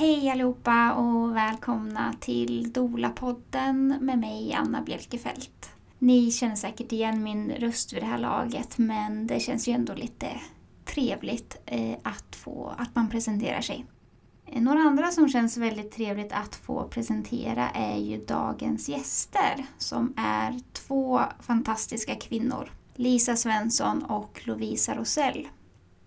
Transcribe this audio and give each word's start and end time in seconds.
Hej 0.00 0.30
allihopa 0.30 0.94
och 0.94 1.36
välkomna 1.36 2.14
till 2.20 2.72
Dola-podden 2.72 3.98
med 4.00 4.18
mig 4.18 4.52
Anna 4.52 4.82
Bjelkefelt. 4.82 5.70
Ni 5.98 6.30
känner 6.30 6.56
säkert 6.56 6.92
igen 6.92 7.22
min 7.22 7.50
röst 7.50 7.92
vid 7.92 8.02
det 8.02 8.06
här 8.06 8.18
laget 8.18 8.78
men 8.78 9.26
det 9.26 9.40
känns 9.40 9.68
ju 9.68 9.72
ändå 9.72 9.94
lite 9.94 10.26
trevligt 10.84 11.60
eh, 11.66 11.96
att, 12.02 12.36
få, 12.36 12.74
att 12.78 12.94
man 12.94 13.10
presenterar 13.10 13.60
sig. 13.60 13.86
Eh, 14.46 14.62
några 14.62 14.80
andra 14.80 15.10
som 15.10 15.28
känns 15.28 15.56
väldigt 15.56 15.92
trevligt 15.92 16.32
att 16.32 16.54
få 16.54 16.88
presentera 16.88 17.70
är 17.70 17.98
ju 17.98 18.24
dagens 18.24 18.88
gäster 18.88 19.66
som 19.78 20.14
är 20.16 20.60
två 20.72 21.20
fantastiska 21.40 22.14
kvinnor. 22.14 22.72
Lisa 22.94 23.36
Svensson 23.36 24.02
och 24.04 24.40
Lovisa 24.44 24.94
Rosell. 24.94 25.48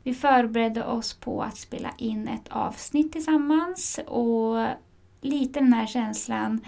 Vi 0.04 0.14
förberedde 0.14 0.86
oss 0.86 1.14
på 1.14 1.44
att 1.44 1.58
spela 1.58 1.94
in 1.98 2.28
ett 2.28 2.48
avsnitt 2.50 3.12
tillsammans 3.12 4.00
och 4.08 4.68
lite 5.22 5.60
den 5.60 5.74
här 5.74 5.88
känslan 5.88 6.62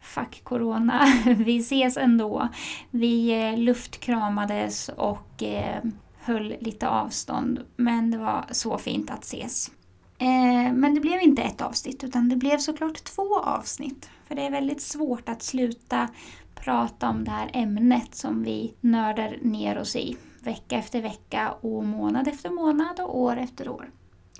Fuck 0.00 0.44
corona, 0.44 1.06
vi 1.36 1.58
ses 1.58 1.96
ändå. 1.96 2.48
Vi 2.90 3.42
eh, 3.42 3.58
luftkramades 3.58 4.88
och 4.88 5.42
eh, 5.42 5.82
höll 6.18 6.56
lite 6.60 6.88
avstånd 6.88 7.60
men 7.76 8.10
det 8.10 8.18
var 8.18 8.44
så 8.50 8.78
fint 8.78 9.10
att 9.10 9.24
ses. 9.24 9.70
Eh, 10.18 10.72
men 10.72 10.94
det 10.94 11.00
blev 11.00 11.20
inte 11.20 11.42
ett 11.42 11.60
avsnitt 11.60 12.04
utan 12.04 12.28
det 12.28 12.36
blev 12.36 12.58
såklart 12.58 13.04
två 13.04 13.38
avsnitt. 13.38 14.10
För 14.26 14.34
det 14.34 14.42
är 14.42 14.50
väldigt 14.50 14.82
svårt 14.82 15.28
att 15.28 15.42
sluta 15.42 16.08
prata 16.54 17.08
om 17.08 17.24
det 17.24 17.30
här 17.30 17.50
ämnet 17.52 18.14
som 18.14 18.42
vi 18.42 18.74
nördar 18.80 19.38
ner 19.42 19.78
oss 19.78 19.96
i 19.96 20.16
vecka 20.42 20.76
efter 20.78 21.02
vecka 21.02 21.52
och 21.60 21.84
månad 21.84 22.28
efter 22.28 22.50
månad 22.50 23.00
och 23.00 23.18
år 23.18 23.36
efter 23.36 23.68
år. 23.68 23.90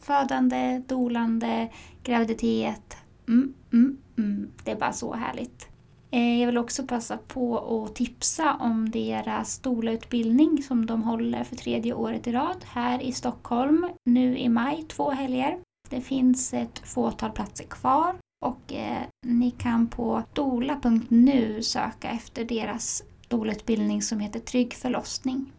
Födande, 0.00 0.82
dolande, 0.86 1.68
graviditet. 2.02 2.96
Mm, 3.28 3.54
mm, 3.72 3.98
mm. 4.18 4.50
Det 4.64 4.70
är 4.70 4.76
bara 4.76 4.92
så 4.92 5.14
härligt. 5.14 5.68
Eh, 6.10 6.40
jag 6.40 6.46
vill 6.46 6.58
också 6.58 6.86
passa 6.86 7.16
på 7.16 7.58
att 7.84 7.94
tipsa 7.94 8.54
om 8.54 8.90
deras 8.90 9.58
doula-utbildning 9.58 10.62
som 10.62 10.86
de 10.86 11.02
håller 11.02 11.44
för 11.44 11.56
tredje 11.56 11.94
året 11.94 12.26
i 12.26 12.32
rad 12.32 12.64
här 12.64 13.02
i 13.02 13.12
Stockholm 13.12 13.88
nu 14.04 14.38
i 14.38 14.48
maj, 14.48 14.84
två 14.88 15.10
helger. 15.10 15.58
Det 15.90 16.00
finns 16.00 16.54
ett 16.54 16.78
fåtal 16.78 17.30
platser 17.30 17.64
kvar 17.64 18.16
och 18.44 18.72
eh, 18.72 19.02
ni 19.26 19.50
kan 19.50 19.86
på 19.86 20.22
dola.nu 20.32 21.62
söka 21.62 22.10
efter 22.10 22.44
deras 22.44 23.02
doula-utbildning 23.28 24.02
som 24.02 24.20
heter 24.20 24.40
Trygg 24.40 24.74
förlossning. 24.74 25.52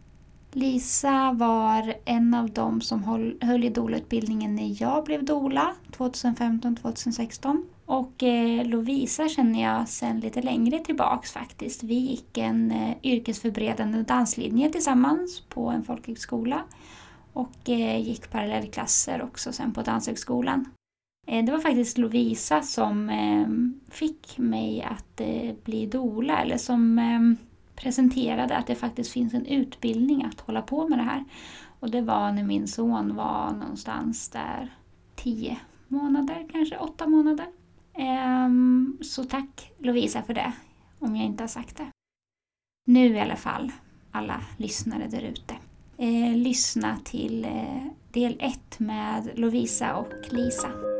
Lisa 0.56 1.32
var 1.32 1.94
en 2.04 2.34
av 2.34 2.50
dem 2.50 2.80
som 2.80 3.04
höll, 3.04 3.36
höll 3.40 3.64
i 3.64 3.68
doula-utbildningen 3.68 4.54
när 4.54 4.82
jag 4.82 5.04
blev 5.04 5.24
doula 5.24 5.74
2015-2016. 5.96 7.62
Och 7.86 8.22
eh, 8.22 8.66
Lovisa 8.66 9.28
känner 9.28 9.62
jag 9.62 9.88
sedan 9.88 10.20
lite 10.20 10.42
längre 10.42 10.78
tillbaks 10.78 11.32
faktiskt. 11.32 11.82
Vi 11.82 11.94
gick 11.94 12.38
en 12.38 12.70
eh, 12.70 12.96
yrkesförberedande 13.02 14.02
danslinje 14.02 14.70
tillsammans 14.72 15.40
på 15.40 15.68
en 15.68 15.84
folkhögskola 15.84 16.62
och 17.32 17.68
eh, 17.68 18.00
gick 18.00 18.30
parallellklasser 18.30 19.22
också 19.22 19.52
sen 19.52 19.72
på 19.72 19.82
Danshögskolan. 19.82 20.68
Eh, 21.26 21.44
det 21.44 21.52
var 21.52 21.58
faktiskt 21.58 21.98
Lovisa 21.98 22.62
som 22.62 23.10
eh, 23.10 23.46
fick 23.94 24.38
mig 24.38 24.82
att 24.82 25.20
eh, 25.20 25.54
bli 25.64 25.86
doula, 25.86 26.38
eller 26.38 26.58
som 26.58 26.98
eh, 26.98 27.53
presenterade 27.76 28.56
att 28.56 28.66
det 28.66 28.74
faktiskt 28.74 29.12
finns 29.12 29.34
en 29.34 29.46
utbildning 29.46 30.24
att 30.24 30.40
hålla 30.40 30.62
på 30.62 30.88
med 30.88 30.98
det 30.98 31.02
här. 31.02 31.24
Och 31.80 31.90
det 31.90 32.00
var 32.00 32.32
när 32.32 32.44
min 32.44 32.68
son 32.68 33.16
var 33.16 33.50
någonstans 33.50 34.28
där 34.28 34.74
tio 35.14 35.58
månader, 35.88 36.48
kanske 36.52 36.76
åtta 36.76 37.06
månader. 37.06 37.46
Ehm, 37.94 38.98
så 39.02 39.24
tack 39.24 39.72
Lovisa 39.78 40.22
för 40.22 40.34
det, 40.34 40.52
om 40.98 41.16
jag 41.16 41.26
inte 41.26 41.42
har 41.42 41.48
sagt 41.48 41.76
det. 41.76 41.86
Nu 42.86 43.06
i 43.06 43.20
alla 43.20 43.36
fall, 43.36 43.72
alla 44.10 44.40
lyssnare 44.56 45.06
där 45.06 45.22
ute. 45.22 45.54
Eh, 45.96 46.36
lyssna 46.36 46.98
till 47.04 47.44
eh, 47.44 47.86
del 48.12 48.36
1 48.40 48.78
med 48.78 49.38
Lovisa 49.38 49.96
och 49.96 50.12
Lisa. 50.30 50.93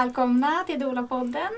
Välkomna 0.00 0.64
till 0.66 0.80
Dola-podden. 0.80 1.50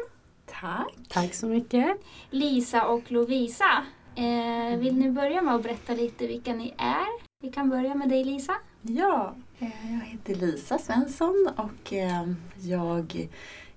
Tack. 0.47 0.95
Tack 1.09 1.35
så 1.35 1.47
mycket. 1.47 1.97
Lisa 2.31 2.87
och 2.87 3.13
Lovisa. 3.13 3.85
Eh, 4.15 4.79
vill 4.79 4.97
ni 4.97 5.11
börja 5.11 5.43
med 5.43 5.55
att 5.55 5.63
berätta 5.63 5.93
lite 5.93 6.27
vilka 6.27 6.55
ni 6.55 6.75
är? 6.79 7.07
Vi 7.43 7.53
kan 7.53 7.71
börja 7.71 7.95
med 7.95 8.09
dig 8.09 8.25
Lisa. 8.25 8.55
Ja, 8.83 9.35
eh, 9.59 9.93
jag 9.93 10.07
heter 10.07 10.35
Lisa 10.35 10.79
Svensson 10.79 11.49
och 11.57 11.93
eh, 11.93 12.29
jag 12.61 13.29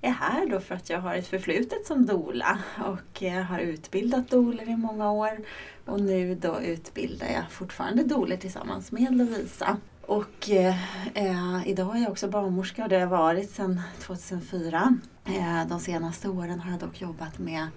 är 0.01 0.11
här 0.11 0.45
då 0.45 0.59
för 0.59 0.75
att 0.75 0.89
jag 0.89 0.99
har 0.99 1.15
ett 1.15 1.27
förflutet 1.27 1.85
som 1.85 2.05
dola 2.05 2.59
och 2.85 3.23
eh, 3.23 3.43
har 3.43 3.59
utbildat 3.59 4.29
doler 4.29 4.69
i 4.69 4.75
många 4.77 5.11
år. 5.11 5.37
Och 5.85 6.01
nu 6.01 6.35
då 6.35 6.61
utbildar 6.61 7.27
jag 7.27 7.51
fortfarande 7.51 8.03
doler 8.03 8.37
tillsammans 8.37 8.91
med 8.91 9.17
Lovisa. 9.17 9.77
Och 10.07 10.49
eh, 10.49 11.67
idag 11.67 11.97
är 11.97 12.01
jag 12.01 12.11
också 12.11 12.27
barnmorska 12.27 12.83
och 12.83 12.89
det 12.89 12.95
har 12.95 13.01
jag 13.01 13.07
varit 13.07 13.51
sedan 13.51 13.81
2004. 13.99 14.97
Eh, 15.25 15.67
de 15.67 15.79
senaste 15.79 16.29
åren 16.29 16.59
har 16.59 16.71
jag 16.71 16.79
dock 16.79 17.01
jobbat 17.01 17.39
med 17.39 17.67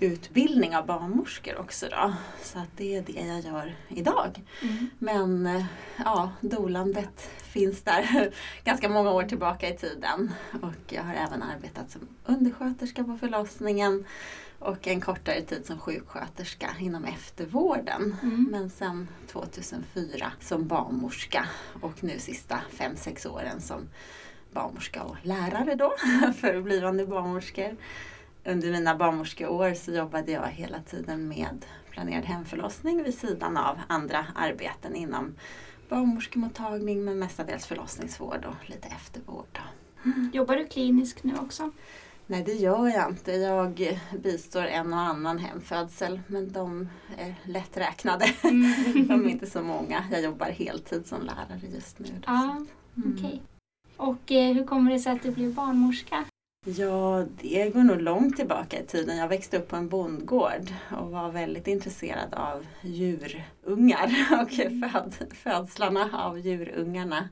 utbildning 0.00 0.76
av 0.76 0.86
barnmorskor 0.86 1.58
också 1.58 1.86
då. 1.90 2.12
Så 2.42 2.58
att 2.58 2.76
det 2.76 2.96
är 2.96 3.02
det 3.02 3.12
jag 3.12 3.40
gör 3.40 3.74
idag. 3.88 4.42
Mm. 4.62 4.90
Men 4.98 5.46
eh, 5.46 5.64
ja, 5.96 6.32
dolandet 6.40 7.30
finns 7.42 7.82
där 7.82 8.34
ganska 8.64 8.88
många 8.88 9.10
år 9.10 9.22
tillbaka 9.22 9.68
i 9.68 9.76
tiden. 9.76 10.32
Och 10.62 10.92
jag 10.92 11.02
har 11.02 11.14
även 11.14 11.42
arbetat 11.42 11.90
som 11.90 12.08
undersköterska 12.26 13.04
på 13.04 13.16
förlossningen 13.16 14.04
och 14.60 14.88
en 14.88 15.00
kortare 15.00 15.42
tid 15.42 15.66
som 15.66 15.78
sjuksköterska 15.78 16.70
inom 16.78 17.04
eftervården. 17.04 18.16
Mm. 18.22 18.48
Men 18.50 18.70
sen 18.70 19.08
2004 19.26 20.32
som 20.40 20.66
barnmorska 20.66 21.46
och 21.80 22.04
nu 22.04 22.18
sista 22.18 22.60
fem 22.70 22.96
sex 22.96 23.26
åren 23.26 23.60
som 23.60 23.88
barnmorska 24.52 25.02
och 25.02 25.16
lärare 25.22 25.74
då 25.74 25.94
för 26.40 26.62
blivande 26.62 27.06
barnmorskor. 27.06 27.76
Under 28.44 28.72
mina 28.72 28.94
barnmorskeår 28.94 29.74
så 29.74 29.92
jobbade 29.92 30.32
jag 30.32 30.46
hela 30.46 30.80
tiden 30.82 31.28
med 31.28 31.66
planerad 31.90 32.24
hemförlossning 32.24 33.02
vid 33.02 33.18
sidan 33.18 33.56
av 33.56 33.78
andra 33.86 34.26
arbeten 34.34 34.94
inom 34.96 35.34
barnmorskemottagning 35.88 37.04
men 37.04 37.18
mestadels 37.18 37.66
förlossningsvård 37.66 38.44
och 38.44 38.70
lite 38.70 38.88
eftervård. 38.88 39.58
Mm. 40.04 40.30
Jobbar 40.34 40.56
du 40.56 40.66
kliniskt 40.66 41.24
nu 41.24 41.34
också? 41.36 41.70
Nej 42.30 42.42
det 42.42 42.52
gör 42.52 42.88
jag 42.88 43.10
inte. 43.10 43.32
Jag 43.32 43.98
bistår 44.22 44.62
en 44.62 44.92
och 44.92 44.98
annan 44.98 45.38
hemfödsel 45.38 46.20
men 46.26 46.52
de 46.52 46.88
är 47.18 47.34
lätträknade. 47.44 48.24
Mm. 48.42 49.08
de 49.08 49.26
är 49.26 49.30
inte 49.30 49.46
så 49.46 49.62
många. 49.62 50.04
Jag 50.10 50.22
jobbar 50.22 50.46
heltid 50.46 51.06
som 51.06 51.22
lärare 51.22 51.60
just 51.74 51.98
nu. 51.98 52.08
Ja, 52.26 52.64
mm. 52.96 53.14
okay. 53.14 53.38
Och 53.96 54.32
eh, 54.32 54.54
hur 54.54 54.64
kommer 54.64 54.92
det 54.92 54.98
sig 54.98 55.12
att 55.12 55.22
du 55.22 55.30
blev 55.30 55.54
barnmorska? 55.54 56.24
Ja, 56.66 57.26
det 57.40 57.74
går 57.74 57.82
nog 57.82 58.00
långt 58.00 58.36
tillbaka 58.36 58.80
i 58.80 58.86
tiden. 58.86 59.16
Jag 59.16 59.28
växte 59.28 59.58
upp 59.58 59.68
på 59.68 59.76
en 59.76 59.88
bondgård 59.88 60.74
och 61.00 61.10
var 61.10 61.30
väldigt 61.30 61.66
intresserad 61.66 62.34
av 62.34 62.66
djurungar 62.80 64.10
och 64.42 64.50
föd, 64.50 65.14
födslarna 65.34 66.10
av 66.12 66.38
djurungarna 66.38 67.28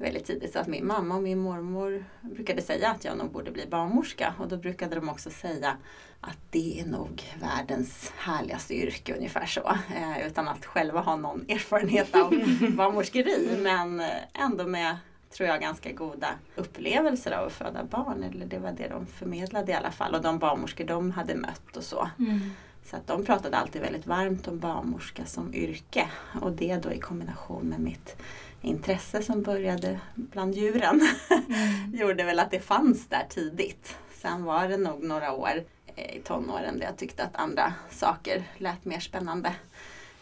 väldigt 0.00 0.24
tidigt. 0.24 0.52
Så 0.52 0.58
att 0.58 0.66
min 0.66 0.86
mamma 0.86 1.16
och 1.16 1.22
min 1.22 1.38
mormor 1.38 2.04
brukade 2.20 2.62
säga 2.62 2.90
att 2.90 3.04
jag 3.04 3.18
nog 3.18 3.30
borde 3.30 3.50
bli 3.50 3.66
barnmorska 3.66 4.34
och 4.38 4.48
då 4.48 4.56
brukade 4.56 4.94
de 4.94 5.08
också 5.08 5.30
säga 5.30 5.76
att 6.20 6.38
det 6.50 6.80
är 6.80 6.86
nog 6.86 7.22
världens 7.40 8.12
härligaste 8.16 8.74
yrke, 8.74 9.14
ungefär 9.16 9.46
så. 9.46 9.68
Eh, 9.96 10.26
utan 10.26 10.48
att 10.48 10.66
själva 10.66 11.00
ha 11.00 11.16
någon 11.16 11.44
erfarenhet 11.48 12.16
av 12.16 12.30
barnmorskeri 12.76 13.58
men 13.62 14.02
ändå 14.34 14.66
med 14.66 14.96
tror 15.30 15.48
jag, 15.48 15.60
ganska 15.60 15.92
goda 15.92 16.28
upplevelser 16.56 17.32
av 17.32 17.46
att 17.46 17.52
föda 17.52 17.84
barn. 17.84 18.22
Eller 18.22 18.46
det 18.46 18.58
var 18.58 18.72
det 18.72 18.88
de 18.88 19.06
förmedlade 19.06 19.72
i 19.72 19.74
alla 19.74 19.90
fall. 19.90 20.14
Och 20.14 20.22
de 20.22 20.38
barnmorskor 20.38 20.84
de 20.84 21.10
hade 21.10 21.34
mött 21.34 21.76
och 21.76 21.84
så. 21.84 22.10
Mm. 22.18 22.40
Så 22.84 22.96
att 22.96 23.06
de 23.06 23.24
pratade 23.24 23.56
alltid 23.56 23.82
väldigt 23.82 24.06
varmt 24.06 24.48
om 24.48 24.58
barnmorska 24.58 25.24
som 25.26 25.54
yrke. 25.54 26.08
Och 26.40 26.52
det 26.52 26.76
då 26.82 26.92
i 26.92 26.98
kombination 26.98 27.66
med 27.66 27.80
mitt 27.80 28.16
intresse 28.60 29.22
som 29.22 29.42
började 29.42 30.00
bland 30.14 30.54
djuren 30.54 31.00
mm. 31.30 31.92
gjorde 31.94 32.24
väl 32.24 32.38
att 32.38 32.50
det 32.50 32.60
fanns 32.60 33.06
där 33.06 33.26
tidigt. 33.28 33.96
Sen 34.14 34.44
var 34.44 34.68
det 34.68 34.76
nog 34.76 35.02
några 35.02 35.32
år 35.32 35.64
i 35.96 36.20
tonåren 36.20 36.78
där 36.78 36.86
jag 36.86 36.96
tyckte 36.96 37.24
att 37.24 37.36
andra 37.36 37.74
saker 37.90 38.44
lät 38.56 38.84
mer 38.84 39.00
spännande. 39.00 39.54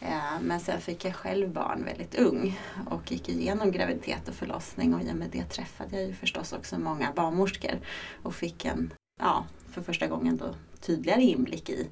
Eh, 0.00 0.40
men 0.42 0.60
sen 0.60 0.80
fick 0.80 1.04
jag 1.04 1.14
själv 1.14 1.52
barn 1.52 1.84
väldigt 1.84 2.14
ung 2.14 2.60
och 2.90 3.12
gick 3.12 3.28
igenom 3.28 3.72
graviditet 3.72 4.28
och 4.28 4.34
förlossning 4.34 4.94
och 4.94 5.02
i 5.02 5.12
och 5.12 5.16
med 5.16 5.30
det 5.30 5.44
träffade 5.44 5.96
jag 5.96 6.06
ju 6.06 6.14
förstås 6.14 6.52
också 6.52 6.78
många 6.78 7.12
barnmorskor 7.12 7.80
och 8.22 8.34
fick 8.34 8.64
en 8.64 8.92
ja, 9.20 9.44
för 9.70 9.82
första 9.82 10.06
gången 10.06 10.36
då 10.36 10.54
tydligare 10.80 11.22
inblick 11.22 11.70
i 11.70 11.88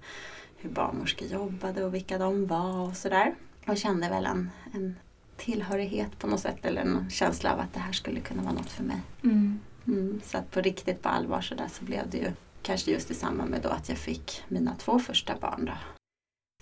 hur 0.56 0.70
barnmorskor 0.70 1.28
jobbade 1.28 1.84
och 1.84 1.94
vilka 1.94 2.18
de 2.18 2.46
var 2.46 2.88
och 2.88 2.96
sådär. 2.96 3.34
Och 3.66 3.76
kände 3.76 4.08
väl 4.08 4.26
en, 4.26 4.50
en 4.74 4.96
tillhörighet 5.36 6.18
på 6.18 6.26
något 6.26 6.40
sätt 6.40 6.64
eller 6.64 6.80
en 6.80 7.10
känsla 7.10 7.52
av 7.52 7.60
att 7.60 7.74
det 7.74 7.80
här 7.80 7.92
skulle 7.92 8.20
kunna 8.20 8.42
vara 8.42 8.52
något 8.54 8.70
för 8.70 8.84
mig. 8.84 9.00
Mm. 9.24 9.60
Mm, 9.86 10.20
så 10.24 10.38
att 10.38 10.50
på 10.50 10.60
riktigt 10.60 11.02
på 11.02 11.08
allvar 11.08 11.40
så 11.40 11.54
där 11.54 11.68
så 11.68 11.84
blev 11.84 12.10
det 12.10 12.18
ju 12.18 12.32
kanske 12.62 12.90
just 12.90 13.10
i 13.10 13.14
samband 13.14 13.50
med 13.50 13.60
då 13.62 13.68
att 13.68 13.88
jag 13.88 13.98
fick 13.98 14.42
mina 14.48 14.74
två 14.74 14.98
första 14.98 15.36
barn 15.40 15.64
då. 15.64 15.72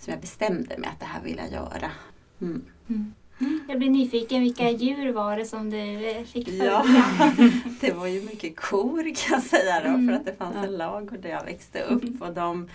Som 0.03 0.11
jag 0.11 0.21
bestämde 0.21 0.77
mig 0.77 0.89
att 0.89 0.99
det 0.99 1.05
här 1.05 1.21
vill 1.21 1.37
jag 1.37 1.51
göra. 1.51 1.91
Mm. 2.41 2.65
Mm. 2.89 3.13
Jag 3.67 3.77
blir 3.77 3.89
nyfiken, 3.89 4.41
vilka 4.41 4.69
djur 4.69 5.11
var 5.13 5.37
det 5.37 5.45
som 5.45 5.69
du 5.69 6.09
eh, 6.09 6.23
fick 6.23 6.45
följa? 6.47 6.65
Ja, 6.65 6.85
det 7.81 7.91
var 7.91 8.07
ju 8.07 8.21
mycket 8.21 8.55
kor 8.55 9.03
kan 9.15 9.31
jag 9.31 9.43
säga 9.43 9.79
då 9.81 9.87
Mm. 9.87 10.07
för 10.07 10.13
att 10.13 10.25
det 10.25 10.35
fanns 10.35 10.55
en 10.55 10.77
lag 10.77 11.21
där 11.21 11.29
jag 11.29 11.43
växte 11.45 11.81
upp 11.81 12.03
och 12.21 12.33
de 12.33 12.69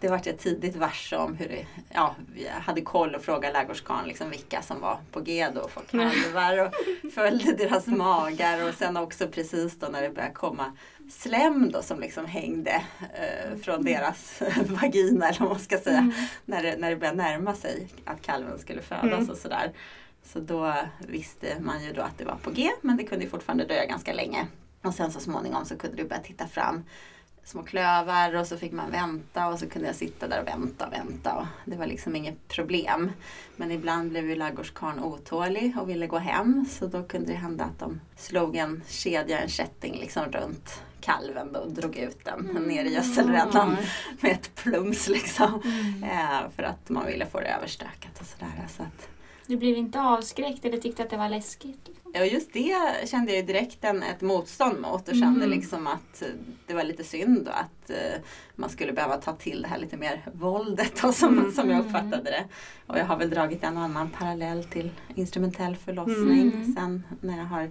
det 0.00 0.08
vart 0.08 0.26
jag 0.26 0.38
tidigt 0.38 0.76
varse 0.76 1.16
om 1.16 1.34
hur 1.36 1.48
det, 1.48 1.66
ja, 1.92 2.14
jag 2.36 2.50
hade 2.52 2.80
koll 2.80 3.14
och 3.14 3.22
frågade 3.22 3.52
ladugårdskarlen 3.54 4.08
liksom 4.08 4.30
vilka 4.30 4.62
som 4.62 4.80
var 4.80 4.98
på 5.12 5.20
G 5.20 5.48
då 5.54 5.68
för 5.68 5.80
kalvar 5.80 6.58
och 6.66 6.74
följde 7.12 7.52
deras 7.52 7.86
magar 7.86 8.68
och 8.68 8.74
sen 8.74 8.96
också 8.96 9.28
precis 9.28 9.78
då 9.78 9.86
när 9.86 10.02
det 10.02 10.10
började 10.10 10.34
komma 10.34 10.72
slem 11.10 11.70
då 11.72 11.82
som 11.82 12.00
liksom 12.00 12.26
hängde 12.26 12.82
eh, 13.14 13.56
från 13.62 13.84
deras 13.84 14.42
vagina 14.82 15.28
eller 15.28 15.40
vad 15.40 15.48
man 15.48 15.58
ska 15.58 15.78
säga 15.78 15.98
Mm. 15.98 16.12
när 16.44 16.62
det, 16.62 16.76
när 16.78 16.90
det 16.90 16.96
började 16.96 17.16
närma 17.18 17.54
sig 17.54 17.88
att 18.04 18.22
kalven 18.22 18.58
skulle 18.58 18.82
födas 18.82 19.02
Mm. 19.04 19.30
och 19.30 19.36
sådär. 19.36 19.72
Så 20.24 20.40
då 20.40 20.74
visste 20.98 21.46
man 21.60 21.84
ju 21.84 21.92
då 21.92 22.02
att 22.02 22.18
det 22.18 22.24
var 22.24 22.36
på 22.36 22.50
G 22.50 22.70
men 22.80 22.96
det 22.96 23.04
kunde 23.04 23.24
ju 23.24 23.30
fortfarande 23.30 23.64
dröja 23.64 23.84
ganska 23.86 24.12
länge. 24.12 24.46
Och 24.82 24.94
sen 24.94 25.12
så 25.12 25.20
småningom 25.20 25.64
så 25.64 25.76
kunde 25.78 25.96
du 25.96 26.04
börja 26.08 26.22
titta 26.22 26.46
fram 26.46 26.84
små 27.46 27.62
klövar 27.62 28.34
och 28.34 28.46
så 28.46 28.56
fick 28.56 28.72
man 28.72 28.90
vänta 28.90 29.48
och 29.48 29.58
så 29.58 29.68
kunde 29.68 29.88
jag 29.88 29.96
sitta 29.96 30.28
där 30.28 30.40
och 30.40 30.46
vänta 30.46 30.86
och 30.86 30.92
vänta. 30.92 31.34
Och 31.34 31.46
det 31.64 31.76
var 31.76 31.86
liksom 31.86 32.16
inget 32.16 32.48
problem. 32.48 33.12
Men 33.56 33.70
ibland 33.70 34.10
blev 34.10 34.28
ju 34.28 34.34
ladugårdskarlen 34.34 35.04
otålig 35.04 35.78
och 35.78 35.90
ville 35.90 36.06
gå 36.06 36.18
hem 36.18 36.66
så 36.70 36.86
då 36.86 37.02
kunde 37.02 37.32
det 37.32 37.38
hända 37.38 37.64
att 37.64 37.78
de 37.78 38.00
slog 38.16 38.56
en 38.56 38.82
kedja, 38.88 39.38
en 39.38 39.48
kätting 39.48 39.98
liksom 40.00 40.24
runt 40.24 40.82
kalven 41.00 41.52
då 41.52 41.60
och 41.60 41.72
drog 41.72 41.96
ut 41.96 42.24
den 42.24 42.64
ner 42.68 42.84
i 42.84 42.94
gödselrännan 42.94 43.76
med 44.20 44.32
ett 44.32 44.54
plums 44.54 45.08
liksom. 45.08 45.62
Mm. 45.64 46.04
Eh, 46.04 46.50
för 46.56 46.62
att 46.62 46.88
man 46.88 47.06
ville 47.06 47.26
få 47.26 47.40
det 47.40 47.46
överstökat 47.46 48.20
och 48.20 48.26
sådär. 48.26 48.66
Så 48.76 48.82
att, 48.82 49.08
Du 49.46 49.56
blev 49.56 49.76
inte 49.76 50.00
avskräckt 50.00 50.64
eller 50.64 50.78
tyckte 50.78 51.02
att 51.02 51.10
det 51.10 51.16
var 51.16 51.28
läskigt? 51.28 51.88
ja, 52.12 52.24
just 52.24 52.52
det 52.52 52.74
kände 53.08 53.32
jag 53.36 53.46
direkt 53.46 53.84
en, 53.84 54.02
ett 54.02 54.20
motstånd 54.20 54.80
mot 54.80 55.08
och 55.08 55.14
kände 55.14 55.44
Mm. 55.44 55.50
liksom 55.50 55.86
att 55.86 56.22
eh, 56.22 56.28
det 56.66 56.74
var 56.74 56.84
lite 56.84 57.04
synd 57.04 57.44
då 57.44 57.50
att 57.50 57.90
eh, 57.90 58.20
man 58.54 58.70
skulle 58.70 58.92
behöva 58.92 59.16
ta 59.16 59.32
till 59.32 59.62
det 59.62 59.68
här 59.68 59.78
lite 59.78 59.96
mer 59.96 60.22
våldet 60.34 61.02
då, 61.02 61.12
som, 61.12 61.38
Mm. 61.38 61.52
som 61.52 61.70
jag 61.70 61.80
uppfattade 61.86 62.22
det. 62.22 62.44
Och 62.86 62.98
jag 62.98 63.04
har 63.06 63.16
väl 63.16 63.30
dragit 63.30 63.64
en 63.64 63.76
och 63.76 63.82
annan 63.82 64.10
parallell 64.10 64.64
till 64.64 64.90
instrumentell 65.14 65.76
förlossning 65.76 66.52
Mm. 66.52 66.74
sen 66.74 67.02
när 67.20 67.38
jag 67.38 67.44
har 67.44 67.70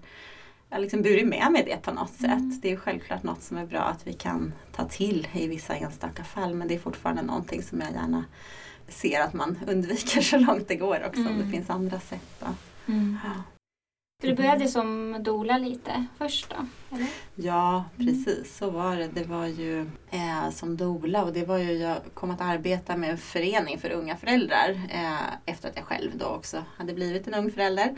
jag 0.70 0.78
har 0.78 0.82
liksom 0.82 1.02
burit 1.02 1.28
med 1.28 1.52
mig 1.52 1.64
det 1.66 1.82
på 1.82 1.92
något 1.92 2.14
sätt. 2.14 2.24
Mm. 2.26 2.60
Det 2.62 2.72
är 2.72 2.78
självklart 2.78 3.24
något 3.24 3.42
som 3.44 3.58
är 3.58 3.66
bra 3.66 3.80
att 3.82 4.08
vi 4.08 4.14
kan 4.14 4.54
ta 4.76 4.86
till 4.86 5.28
i 5.34 5.48
vissa 5.48 5.76
enstaka 5.76 6.24
fall 6.24 6.54
men 6.54 6.68
det 6.68 6.76
är 6.76 6.80
fortfarande 6.80 7.22
någonting 7.22 7.64
som 7.64 7.82
jag 7.82 7.92
gärna 7.92 8.26
ser 8.88 9.22
att 9.22 9.34
man 9.34 9.58
undviker 9.68 10.22
så 10.22 10.38
långt 10.38 10.68
det 10.68 10.76
går 10.76 11.04
också 11.08 11.22
om 11.22 11.28
Mm. 11.28 11.46
det 11.46 11.52
finns 11.52 11.70
andra 11.70 12.00
sätt. 12.00 12.40
Då. 12.40 12.46
Mm. 12.94 13.18
Så 14.22 14.28
du 14.28 14.36
började 14.36 14.68
som 14.68 15.18
dola 15.24 15.58
lite 15.58 16.06
först 16.18 16.50
då? 16.50 16.56
Eller? 16.96 17.08
Ja, 17.36 17.84
Mm. 18.00 18.08
precis 18.08 18.58
så 18.58 18.70
var 18.70 18.96
det. 18.96 19.08
Det 19.08 19.24
var 19.24 19.46
ju 19.48 19.82
eh, 20.12 20.50
som 20.52 20.78
dola 20.78 21.24
och 21.24 21.34
det 21.34 21.46
var 21.46 21.58
ju, 21.58 21.72
jag 21.72 21.98
kom 22.14 22.32
att 22.32 22.42
arbeta 22.42 22.98
med 22.98 23.10
en 23.10 23.18
förening 23.18 23.80
för 23.80 23.90
unga 23.92 24.18
föräldrar 24.18 24.70
eh, 24.90 25.34
efter 25.46 25.70
att 25.70 25.76
jag 25.76 25.86
själv 25.86 26.12
då 26.18 26.26
också 26.26 26.64
hade 26.78 26.94
blivit 26.94 27.28
en 27.28 27.34
ung 27.34 27.52
förälder. 27.52 27.96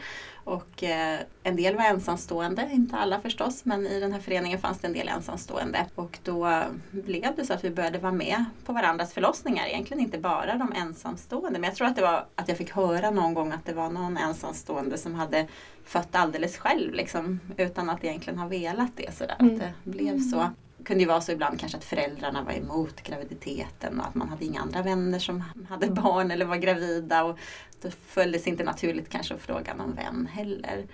Och 0.48 0.84
eh, 0.84 1.20
en 1.44 1.56
del 1.56 1.76
var 1.76 1.84
ensamstående, 1.84 2.70
inte 2.74 2.96
alla 2.96 3.20
förstås, 3.22 3.66
men 3.66 3.88
i 3.88 4.00
den 4.00 4.14
här 4.14 4.20
föreningen 4.20 4.60
fanns 4.60 4.80
det 4.80 4.88
en 4.88 4.94
del 4.94 5.08
ensamstående. 5.08 5.86
Och 5.96 6.20
då 6.24 6.64
blev 6.92 7.36
det 7.36 7.46
så 7.46 7.54
att 7.54 7.64
vi 7.64 7.70
började 7.70 8.00
vara 8.00 8.12
med 8.12 8.46
på 8.66 8.74
varandras 8.74 9.14
förlossningar. 9.14 9.66
Egentligen 9.68 10.04
inte 10.04 10.18
bara 10.18 10.56
de 10.56 10.74
ensamstående, 10.74 11.60
men 11.60 11.68
jag 11.68 11.76
tror 11.76 11.88
att 11.88 11.96
det 11.96 12.02
var 12.02 12.26
att 12.36 12.50
jag 12.50 12.58
fick 12.58 12.72
höra 12.72 13.12
någon 13.12 13.34
gång 13.34 13.52
att 13.52 13.66
det 13.66 13.74
var 13.74 13.90
någon 13.90 14.18
ensamstående 14.18 14.98
som 14.98 15.16
hade 15.16 15.48
fött 15.86 16.16
alldeles 16.16 16.58
själv 16.58 16.94
liksom, 16.94 17.40
utan 17.58 17.90
att 17.90 18.04
egentligen 18.04 18.40
ha 18.40 18.48
velat 18.48 18.92
det. 18.96 19.16
Sådär, 19.16 19.36
Mm. 19.40 19.56
Att 19.56 19.60
det 19.60 19.74
blev 19.84 20.20
så. 20.20 20.50
Kunde 20.88 21.04
ju 21.04 21.08
vara 21.08 21.22
så 21.22 21.32
ibland 21.32 21.60
kanske 21.60 21.78
att 21.78 21.84
föräldrarna 21.84 22.44
var 22.44 22.54
emot 22.54 23.02
graviditeten 23.04 24.00
och 24.00 24.08
att 24.08 24.16
man 24.16 24.30
hade 24.30 24.46
inga 24.46 24.62
andra 24.62 24.82
vänner 24.82 25.20
som 25.20 25.44
hade 25.70 25.88
barn 25.88 26.32
eller 26.32 26.46
var 26.46 26.56
gravida. 26.56 27.24
Och 27.24 27.40
då 27.82 27.90
följdes 27.92 28.48
inte 28.48 28.64
naturligt 28.64 29.10
kanske 29.10 29.34
att 29.34 29.42
fråga 29.42 29.74
någon 29.74 29.96
vän 29.96 30.30
heller. 30.32 30.88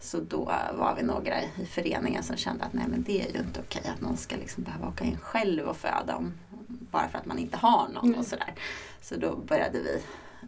Så 0.00 0.20
då 0.20 0.44
var 0.74 0.94
vi 0.96 1.02
några 1.02 1.42
i 1.42 1.66
föreningen 1.66 2.22
som 2.22 2.36
kände 2.36 2.64
att 2.64 2.72
nej 2.72 2.84
men 2.88 3.02
det 3.02 3.20
är 3.20 3.32
ju 3.32 3.38
inte 3.38 3.60
okej 3.60 3.82
att 3.94 4.00
någon 4.00 4.16
ska 4.16 4.36
liksom 4.36 4.64
behöva 4.64 4.88
åka 4.88 5.04
in 5.04 5.18
själv 5.18 5.64
och 5.68 5.76
föda 5.76 6.16
om, 6.16 6.32
bara 6.66 7.08
för 7.08 7.18
att 7.18 7.26
man 7.26 7.38
inte 7.38 7.56
har 7.56 7.88
någon 7.88 8.06
Mm. 8.08 8.20
och 8.20 8.26
sådär. 8.26 8.54
Så 9.02 9.16
då 9.16 9.36
började 9.36 9.78
vi 9.78 10.02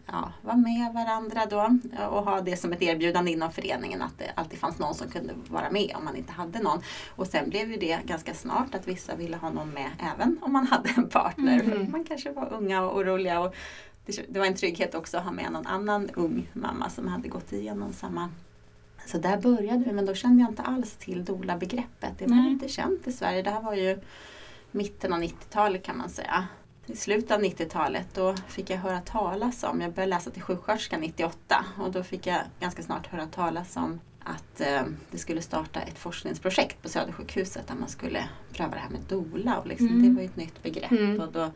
ja, 0.07 0.33
vara 0.43 0.57
med 0.57 0.93
varandra 0.95 1.47
då 1.47 1.79
och 2.11 2.25
ha 2.25 2.41
det 2.41 2.57
som 2.57 2.73
ett 2.73 2.83
erbjudande 2.83 3.31
inom 3.33 3.53
föreningen 3.53 4.03
att 4.03 4.19
det 4.19 4.33
alltid 4.35 4.59
fanns 4.59 4.79
någon 4.79 4.95
som 4.95 5.09
kunde 5.11 5.35
vara 5.49 5.71
med 5.71 5.93
om 5.97 6.05
man 6.05 6.17
inte 6.17 6.33
hade 6.33 6.63
någon. 6.63 6.83
Och 7.17 7.27
sen 7.27 7.51
blev 7.51 7.71
ju 7.71 7.77
det 7.77 7.99
ganska 8.05 8.35
snart 8.35 8.75
att 8.75 8.89
vissa 8.89 9.17
ville 9.17 9.37
ha 9.37 9.51
någon 9.51 9.71
med 9.71 9.91
även 10.15 10.39
om 10.43 10.53
man 10.53 10.67
hade 10.67 10.91
en 10.97 11.09
partner. 11.09 11.59
För 11.59 11.73
Mm. 11.77 11.91
man 11.93 12.05
kanske 12.05 12.33
var 12.33 12.53
unga 12.53 12.83
och 12.83 12.97
oroliga. 12.99 13.41
Och 13.41 13.55
det, 14.07 14.25
det 14.29 14.39
var 14.39 14.47
en 14.47 14.57
trygghet 14.57 14.95
också 14.95 15.19
att 15.19 15.25
ha 15.25 15.31
med 15.33 15.53
någon 15.53 15.67
annan 15.67 16.11
ung 16.15 16.49
mamma 16.53 16.91
som 16.91 17.09
hade 17.09 17.29
gått 17.29 17.53
igenom 17.53 17.93
samma 17.93 18.29
så 19.07 19.19
där 19.19 19.37
började 19.41 19.85
vi 19.85 19.93
men 19.93 20.07
då 20.07 20.15
kände 20.15 20.43
jag 20.43 20.51
inte 20.51 20.63
alls 20.63 20.97
till 20.97 21.25
doula-begreppet. 21.25 22.19
Det 22.19 22.27
var 22.27 22.37
Nej. 22.37 22.51
inte 22.51 22.69
känt 22.69 23.07
i 23.07 23.13
Sverige. 23.13 23.43
Det 23.43 23.51
här 23.51 23.63
var 23.63 23.75
ju 23.75 24.01
mitten 24.71 25.13
av 25.13 25.21
90-talet 25.21 25.83
kan 25.83 25.99
man 25.99 26.09
säga. 26.09 26.47
I 26.93 26.97
slutet 26.97 27.31
av 27.31 27.41
90-talet 27.43 28.07
då 28.15 28.35
fick 28.49 28.71
jag 28.71 28.79
höra 28.79 29.01
talas 29.01 29.65
om, 29.65 29.81
jag 29.81 29.93
började 29.93 30.11
läsa 30.11 30.31
till 30.31 30.43
sjuksköterska 30.43 30.99
98 30.99 31.65
och 31.79 31.91
då 31.93 32.03
fick 32.03 32.27
jag 32.27 32.41
ganska 32.61 32.83
snart 32.83 33.07
höra 33.07 33.27
talas 33.27 33.77
om 33.77 34.01
att 34.25 34.61
eh, 34.61 34.83
det 35.11 35.19
skulle 35.19 35.43
starta 35.43 35.81
ett 35.81 35.99
forskningsprojekt 35.99 36.83
på 36.83 36.89
Södersjukhuset 36.89 37.67
där 37.67 37.75
man 37.75 37.89
skulle 37.89 38.29
pröva 38.53 38.71
det 38.71 38.81
här 38.81 38.91
med 38.91 39.01
doula. 39.09 39.59
Och 39.59 39.67
liksom, 39.67 39.89
Mm. 39.89 40.03
Det 40.03 40.15
var 40.15 40.23
ju 40.23 40.29
ett 40.29 40.37
nytt 40.37 40.63
begrepp. 40.63 40.91
Mm. 40.91 41.21
Och 41.21 41.33
då 41.33 41.51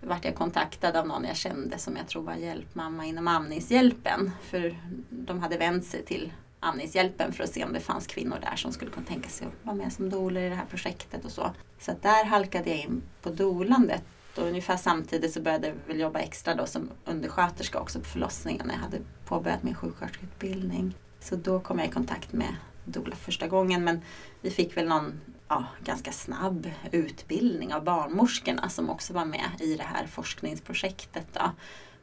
vart 0.00 0.24
jag 0.24 0.34
kontaktad 0.34 0.96
av 0.96 1.06
någon 1.06 1.24
jag 1.24 1.36
kände 1.36 1.78
som 1.78 1.96
jag 1.96 2.08
tror 2.08 2.22
var 2.22 2.34
hjälpmamma 2.34 3.06
inom 3.06 3.28
Amningshjälpen. 3.28 4.30
För 4.42 4.78
de 5.10 5.38
hade 5.38 5.56
vänt 5.56 5.84
sig 5.84 6.04
till 6.04 6.32
Amningshjälpen 6.60 7.32
för 7.32 7.44
att 7.44 7.50
se 7.50 7.64
om 7.64 7.72
det 7.72 7.80
fanns 7.80 8.06
kvinnor 8.06 8.38
där 8.40 8.56
som 8.56 8.72
skulle 8.72 8.90
kunna 8.90 9.06
tänka 9.06 9.28
sig 9.28 9.46
att 9.46 9.66
vara 9.66 9.76
med 9.76 9.92
som 9.92 10.10
doula 10.10 10.40
i 10.40 10.48
det 10.48 10.54
här 10.54 10.66
projektet 10.66 11.24
och 11.24 11.30
så. 11.30 11.50
Så 11.78 11.92
där 12.02 12.24
halkade 12.24 12.70
jag 12.70 12.78
in 12.78 13.02
på 13.22 13.30
dolandet. 13.30 14.02
Och 14.36 14.44
ungefär 14.44 14.76
samtidigt 14.76 15.32
så 15.32 15.40
började 15.40 15.66
jag 15.66 15.74
väl 15.86 16.00
jobba 16.00 16.18
extra 16.18 16.54
då 16.54 16.66
som 16.66 16.90
undersköterska 17.04 17.78
också 17.80 17.98
på 17.98 18.04
förlossningen 18.04 18.66
när 18.66 18.74
jag 18.74 18.80
hade 18.80 18.98
påbörjat 19.24 19.62
min 19.62 19.74
sjuksköterskeutbildning. 19.74 20.94
Så 21.20 21.36
då 21.36 21.60
kom 21.60 21.78
jag 21.78 21.88
i 21.88 21.90
kontakt 21.90 22.32
med 22.32 22.56
doula 22.84 23.16
första 23.16 23.46
gången 23.48 23.84
men 23.84 24.00
vi 24.40 24.50
fick 24.50 24.76
väl 24.76 24.88
någon 24.88 25.20
ja, 25.48 25.64
ganska 25.84 26.12
snabb 26.12 26.70
utbildning 26.92 27.74
av 27.74 27.84
barnmorskorna 27.84 28.68
som 28.68 28.90
också 28.90 29.12
var 29.12 29.24
med 29.24 29.50
i 29.60 29.74
det 29.76 29.82
här 29.84 30.06
forskningsprojektet. 30.06 31.26
Då. 31.32 31.50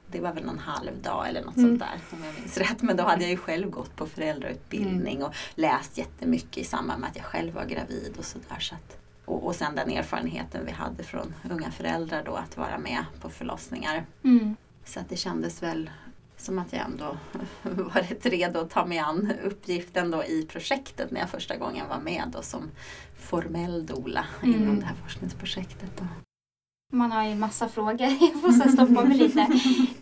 Det 0.07 0.19
var 0.19 0.33
väl 0.33 0.45
någon 0.45 0.59
halv 0.59 1.01
dag 1.01 1.29
eller 1.29 1.41
något 1.43 1.57
Mm. 1.57 1.69
sånt 1.69 1.79
där 1.79 1.99
om 2.17 2.23
jag 2.23 2.33
minns 2.39 2.57
rätt. 2.57 2.81
Men 2.81 2.97
då 2.97 3.03
hade 3.03 3.21
jag 3.21 3.31
ju 3.31 3.37
själv 3.37 3.69
gått 3.69 3.95
på 3.95 4.07
föräldrautbildning 4.07 5.23
och 5.23 5.33
läst 5.55 5.97
jättemycket 5.97 6.57
i 6.57 6.63
samband 6.63 7.01
med 7.01 7.09
att 7.09 7.15
jag 7.15 7.25
själv 7.25 7.53
var 7.53 7.65
gravid 7.65 8.15
och 8.17 8.25
sådär. 8.25 8.59
Så 8.59 8.75
att, 8.75 8.97
och, 9.31 9.43
och 9.47 9.55
sen 9.55 9.75
den 9.75 9.89
erfarenheten 9.89 10.65
vi 10.65 10.71
hade 10.71 11.03
från 11.03 11.33
unga 11.51 11.71
föräldrar 11.71 12.23
då 12.25 12.31
att 12.35 12.57
vara 12.57 12.77
med 12.77 13.05
på 13.21 13.29
förlossningar. 13.29 14.05
Mm. 14.23 14.55
Så 14.85 14.99
att 14.99 15.09
det 15.09 15.15
kändes 15.17 15.63
väl 15.63 15.89
som 16.37 16.59
att 16.59 16.73
jag 16.73 16.81
ändå 16.85 17.17
var 17.83 18.01
rätt 18.01 18.25
redo 18.25 18.59
att 18.59 18.69
ta 18.69 18.85
mig 18.85 18.97
an 18.99 19.33
uppgiften 19.43 20.11
då 20.11 20.23
i 20.23 20.45
projektet 20.51 21.11
när 21.11 21.19
jag 21.19 21.29
första 21.29 21.57
gången 21.57 21.89
var 21.89 21.99
med 21.99 22.23
då 22.33 22.41
som 22.41 22.71
formell 23.19 23.85
doula 23.85 24.25
Mm. 24.43 24.61
inom 24.61 24.79
det 24.79 24.85
här 24.85 24.95
forskningsprojektet. 25.03 25.97
Då. 25.97 26.05
Man 26.93 27.11
har 27.11 27.23
ju 27.27 27.35
massa 27.35 27.67
frågor. 27.69 28.01
Jag 28.21 28.41
får 28.41 28.51
så 28.51 28.69
stoppa 28.69 29.03
mig 29.05 29.17
lite. 29.17 29.47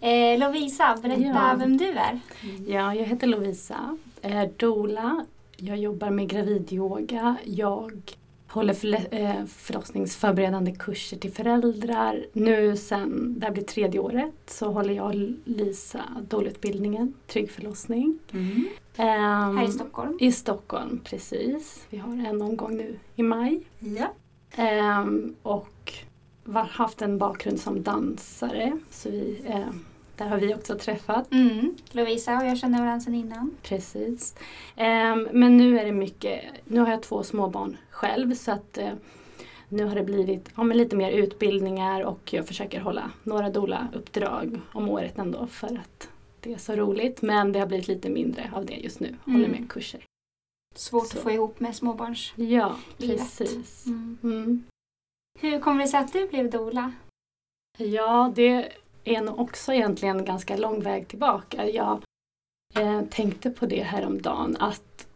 Eh, 0.02 0.40
Lovisa, 0.40 0.98
berätta 1.02 1.22
Ja. 1.22 1.56
vem 1.60 1.78
du 1.78 1.86
är. 1.90 2.20
Ja, 2.68 2.96
jag 2.96 3.06
heter 3.06 3.28
Lovisa, 3.28 3.98
är 4.22 4.52
doula. 4.58 5.26
Jag 5.58 5.78
jobbar 5.78 6.10
med 6.10 6.30
gravidyoga. 6.30 7.36
Jag 7.46 8.02
håller 8.50 9.08
eh, 9.12 9.46
förlossningsförberedande 9.46 10.72
kurser 10.72 11.18
till 11.18 11.32
föräldrar. 11.32 12.26
Nu 12.34 12.78
sen, 12.78 13.40
det 13.40 13.46
här 13.46 13.54
blir 13.54 13.64
tredje 13.64 14.00
året, 14.00 14.34
så 14.48 14.72
håller 14.72 14.94
jag 14.94 15.06
och 15.06 15.16
Lisa 15.46 16.04
doula-utbildningen, 16.30 17.14
Trygg 17.28 17.52
förlossning. 17.52 18.20
Ehm, 18.96 19.58
Här 19.58 19.68
i 19.68 19.72
Stockholm. 19.72 20.18
I 20.22 20.32
Stockholm, 20.32 21.00
precis. 21.04 21.86
Vi 21.90 21.98
har 21.98 22.12
en 22.12 22.42
omgång 22.42 22.78
nu 22.78 23.00
i 23.16 23.24
maj. 23.24 23.62
Ja. 23.80 24.14
Ehm, 24.56 25.36
och 25.42 25.94
har 26.54 26.64
haft 26.64 27.02
en 27.02 27.18
bakgrund 27.18 27.60
som 27.60 27.84
dansare. 27.84 28.78
Så 28.92 29.10
vi, 29.10 29.42
eh, 29.46 29.68
där 30.20 30.28
har 30.28 30.38
vi 30.38 30.56
också 30.56 30.78
träffat. 30.78 31.32
Mm. 31.32 31.76
Lovisa 31.92 32.38
och 32.38 32.46
jag 32.46 32.58
känner 32.58 32.80
varandra 32.80 33.00
sedan 33.00 33.16
innan. 33.16 33.56
Precis. 33.62 34.36
Eh, 34.76 35.16
men 35.32 35.58
nu 35.58 35.80
är 35.80 35.86
det 35.86 35.92
mycket, 35.92 36.42
nu 36.66 36.80
har 36.80 36.90
jag 36.90 37.04
två 37.04 37.24
småbarn 37.24 37.78
själv 37.90 38.36
så 38.36 38.52
att 38.52 38.78
eh, 38.78 38.92
nu 39.70 39.86
har 39.86 39.96
det 39.96 40.04
blivit 40.04 40.50
ja, 40.56 40.64
lite 40.64 40.96
mer 40.96 41.12
utbildningar 41.12 42.02
och 42.04 42.34
jag 42.34 42.48
försöker 42.48 42.80
hålla 42.80 43.12
några 43.24 43.50
doula-uppdrag 43.50 44.60
om 44.74 44.90
året 44.90 45.18
ändå 45.18 45.48
för 45.48 45.68
att 45.68 46.10
det 46.40 46.54
är 46.54 46.58
så 46.58 46.76
roligt. 46.76 47.22
Men 47.22 47.52
det 47.52 47.60
har 47.60 47.68
blivit 47.68 47.88
lite 47.88 48.10
mindre 48.10 48.52
av 48.54 48.66
det 48.66 48.74
just 48.76 49.00
nu. 49.00 49.16
Håller 49.26 49.46
Mm. 49.46 49.52
med 49.52 49.70
kurser. 49.70 50.04
Svårt 50.76 51.08
Så. 51.08 51.18
att 51.18 51.24
få 51.24 51.32
ihop 51.32 51.60
med 51.60 51.76
småbarns. 51.76 52.34
Ja, 52.36 52.76
precis. 52.98 53.86
Mm. 53.86 54.18
Mm. 54.24 54.64
Hur 55.40 55.60
kommer 55.60 55.82
det 55.82 55.88
sig 55.88 56.00
att 56.00 56.14
du 56.14 56.28
blev 56.28 56.50
doula? 56.50 56.92
Ja, 57.78 58.32
det 58.36 58.70
är 59.10 59.22
nog 59.22 59.40
också 59.40 59.74
egentligen 59.74 60.26
ganska 60.26 60.58
lång 60.58 60.82
väg 60.82 61.08
tillbaka. 61.08 61.70
Jag 61.70 62.04
eh, 62.76 63.02
tänkte 63.02 63.50
på 63.50 63.66
det 63.66 63.84
häromdagen 63.84 64.58
att 64.60 65.08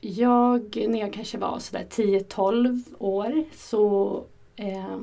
jag, 0.00 0.76
när 0.88 1.00
jag 1.00 1.12
kanske 1.12 1.38
var 1.38 1.58
sådär 1.58 1.86
10-12 1.90 2.82
år, 2.98 3.44
så 3.54 4.24
eh, 4.56 4.98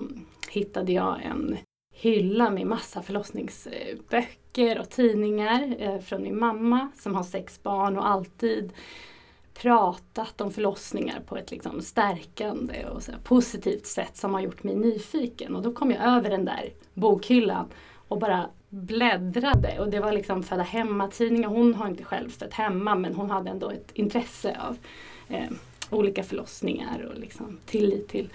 hittade 0.50 0.92
jag 0.92 1.22
en 1.24 1.58
hylla 1.96 2.50
med 2.50 2.68
massa 2.68 3.02
förlossningsböcker 3.02 4.80
och 4.80 4.90
tidningar 4.90 5.76
eh, 5.80 6.00
från 6.00 6.24
min 6.24 6.40
mamma 6.40 6.92
som 6.96 7.16
har 7.16 7.24
sex 7.24 7.64
barn 7.64 7.98
och 7.98 8.08
alltid 8.08 8.74
pratat 9.54 10.42
om 10.42 10.52
förlossningar 10.52 11.22
på 11.28 11.38
ett 11.38 11.52
liksom 11.52 11.82
stärkande 11.82 12.86
och 12.86 13.04
så 13.04 13.12
positivt 13.24 13.86
sätt 13.86 14.18
som 14.18 14.34
har 14.34 14.42
gjort 14.42 14.64
mig 14.64 14.76
nyfiken. 14.76 15.56
Och 15.56 15.62
då 15.62 15.72
kom 15.72 15.92
jag 15.92 16.04
över 16.04 16.30
den 16.30 16.46
där 16.46 16.70
bokhyllan 16.94 17.66
och 18.10 18.20
bara 18.20 18.50
bläddrade. 18.70 19.80
Och 19.80 19.90
det 19.90 20.00
var 20.00 20.12
liksom 20.12 20.44
Föda 20.44 20.64
Hemma-tidningar. 20.64 21.50
Hon 21.50 21.74
har 21.76 21.88
inte 21.88 22.04
själv 22.04 22.30
fött 22.30 22.54
hemma 22.54 22.96
men 22.96 23.16
hon 23.16 23.30
hade 23.30 23.50
ändå 23.50 23.70
ett 23.70 23.92
intresse 23.94 24.58
av 24.68 24.78
eh, 25.30 25.50
olika 25.90 26.24
förlossningar 26.24 27.10
och 27.14 27.20
liksom 27.20 27.58
tillit 27.66 28.08
till 28.08 28.30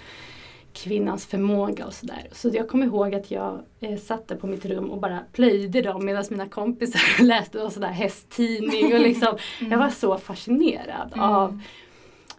kvinnans 0.73 1.27
förmåga 1.27 1.87
och 1.87 1.95
sådär. 1.95 2.29
Så 2.33 2.51
jag 2.53 2.69
kommer 2.69 2.87
ihåg 2.87 3.15
att 3.15 3.31
jag 3.31 3.61
eh, 3.81 3.97
satt 3.99 4.29
där 4.29 4.37
på 4.37 4.47
mitt 4.47 4.65
rum 4.65 4.91
och 4.91 4.99
bara 5.01 5.21
plöjde 5.33 5.83
dem 5.83 6.05
medan 6.07 6.25
mina 6.31 6.49
kompisar 6.49 7.01
läste 7.25 7.59
någon 7.59 7.71
sån 7.71 7.81
där 7.83 7.89
hästtidning. 7.89 8.95
Och 8.95 9.01
liksom, 9.01 9.37
Jag 9.71 9.79
var 9.79 9.91
så 9.91 10.19
fascinerad 10.19 11.13
Mm. 11.15 11.25
av, 11.31 11.61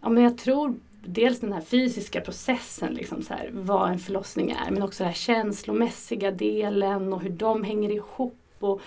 ja 0.01 0.09
men 0.09 0.23
jag 0.23 0.37
tror 0.37 0.75
dels 1.05 1.39
den 1.39 1.53
här 1.53 1.61
fysiska 1.61 2.21
processen, 2.21 2.93
liksom 2.93 3.21
så 3.21 3.33
här, 3.33 3.49
vad 3.53 3.91
en 3.91 3.99
förlossning 3.99 4.51
är, 4.51 4.71
men 4.71 4.83
också 4.83 5.03
den 5.03 5.07
här 5.07 5.19
känslomässiga 5.19 6.31
delen 6.31 7.13
och 7.13 7.21
hur 7.21 7.29
de 7.29 7.63
hänger 7.63 7.89
ihop. 7.91 8.39
Och, 8.59 8.81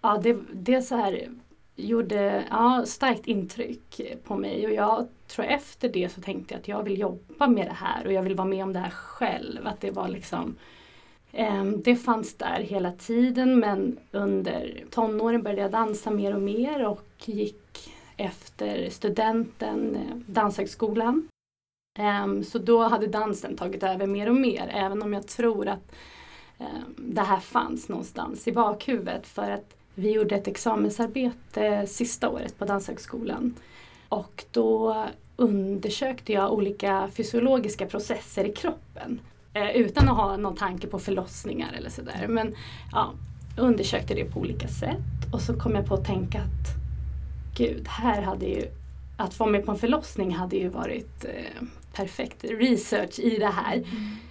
ja, 0.00 0.20
det, 0.22 0.36
det 0.52 0.82
så 0.82 0.96
här 0.96 1.28
gjorde 1.76 2.44
ja, 2.50 2.84
starkt 2.86 3.26
intryck 3.26 4.00
på 4.24 4.36
mig 4.36 4.66
och 4.66 4.72
jag 4.72 5.08
tror 5.26 5.46
efter 5.46 5.88
det 5.88 6.08
så 6.08 6.20
tänkte 6.20 6.54
jag 6.54 6.60
att 6.60 6.68
jag 6.68 6.82
vill 6.82 6.98
jobba 6.98 7.46
med 7.46 7.66
det 7.66 7.76
här 7.76 8.06
och 8.06 8.12
jag 8.12 8.22
vill 8.22 8.34
vara 8.34 8.48
med 8.48 8.62
om 8.62 8.72
det 8.72 8.78
här 8.78 8.90
själv. 8.90 9.66
Att 9.66 9.80
det 9.80 9.90
var 9.90 10.08
liksom 10.08 10.56
ehm, 11.32 11.82
Det 11.82 11.96
fanns 11.96 12.34
där 12.34 12.60
hela 12.60 12.92
tiden 12.92 13.58
men 13.58 13.98
under 14.10 14.84
tonåren 14.90 15.42
började 15.42 15.62
jag 15.62 15.70
dansa 15.70 16.10
mer 16.10 16.34
och 16.34 16.42
mer 16.42 16.86
och 16.86 17.04
gick 17.24 17.90
efter 18.18 18.90
studenten 18.90 19.96
eh, 19.96 20.16
Danshögskolan. 20.26 21.28
Ehm, 21.98 22.44
så 22.44 22.58
då 22.58 22.82
hade 22.82 23.06
dansen 23.06 23.56
tagit 23.56 23.82
över 23.82 24.06
mer 24.06 24.28
och 24.28 24.34
mer 24.34 24.70
även 24.74 25.02
om 25.02 25.12
jag 25.12 25.26
tror 25.26 25.68
att 25.68 25.92
ehm, 26.58 26.94
det 26.96 27.22
här 27.22 27.40
fanns 27.40 27.88
någonstans 27.88 28.48
i 28.48 28.52
bakhuvudet 28.52 29.26
för 29.26 29.50
att 29.50 29.76
vi 29.94 30.10
gjorde 30.10 30.36
ett 30.36 30.48
examensarbete 30.48 31.86
sista 31.86 32.28
året 32.28 32.58
på 32.58 32.64
Danshögskolan. 32.64 33.54
Och 34.08 34.44
då 34.50 34.96
undersökte 35.36 36.32
jag 36.32 36.52
olika 36.52 37.08
fysiologiska 37.12 37.86
processer 37.86 38.44
i 38.44 38.52
kroppen. 38.52 39.20
Eh, 39.52 39.76
utan 39.76 40.08
att 40.08 40.16
ha 40.16 40.36
någon 40.36 40.56
tanke 40.56 40.86
på 40.86 40.98
förlossningar 40.98 41.72
eller 41.72 41.90
sådär. 41.90 42.26
Men 42.28 42.54
ja, 42.92 43.12
jag 43.56 43.66
undersökte 43.66 44.14
det 44.14 44.24
på 44.24 44.40
olika 44.40 44.68
sätt. 44.68 45.32
Och 45.32 45.40
så 45.40 45.60
kom 45.60 45.74
jag 45.74 45.86
på 45.86 45.94
att 45.94 46.04
tänka 46.04 46.38
att 46.38 46.77
gud, 47.58 47.88
här 47.88 48.22
hade 48.22 48.46
ju 48.46 48.66
att 49.16 49.34
få 49.34 49.46
med 49.46 49.64
på 49.64 49.72
en 49.72 49.78
förlossning 49.78 50.34
hade 50.34 50.56
ju 50.56 50.68
varit 50.68 51.24
eh, 51.24 51.62
perfekt 51.92 52.44
research 52.44 53.18
i 53.18 53.36
det 53.38 53.46
här. 53.46 53.84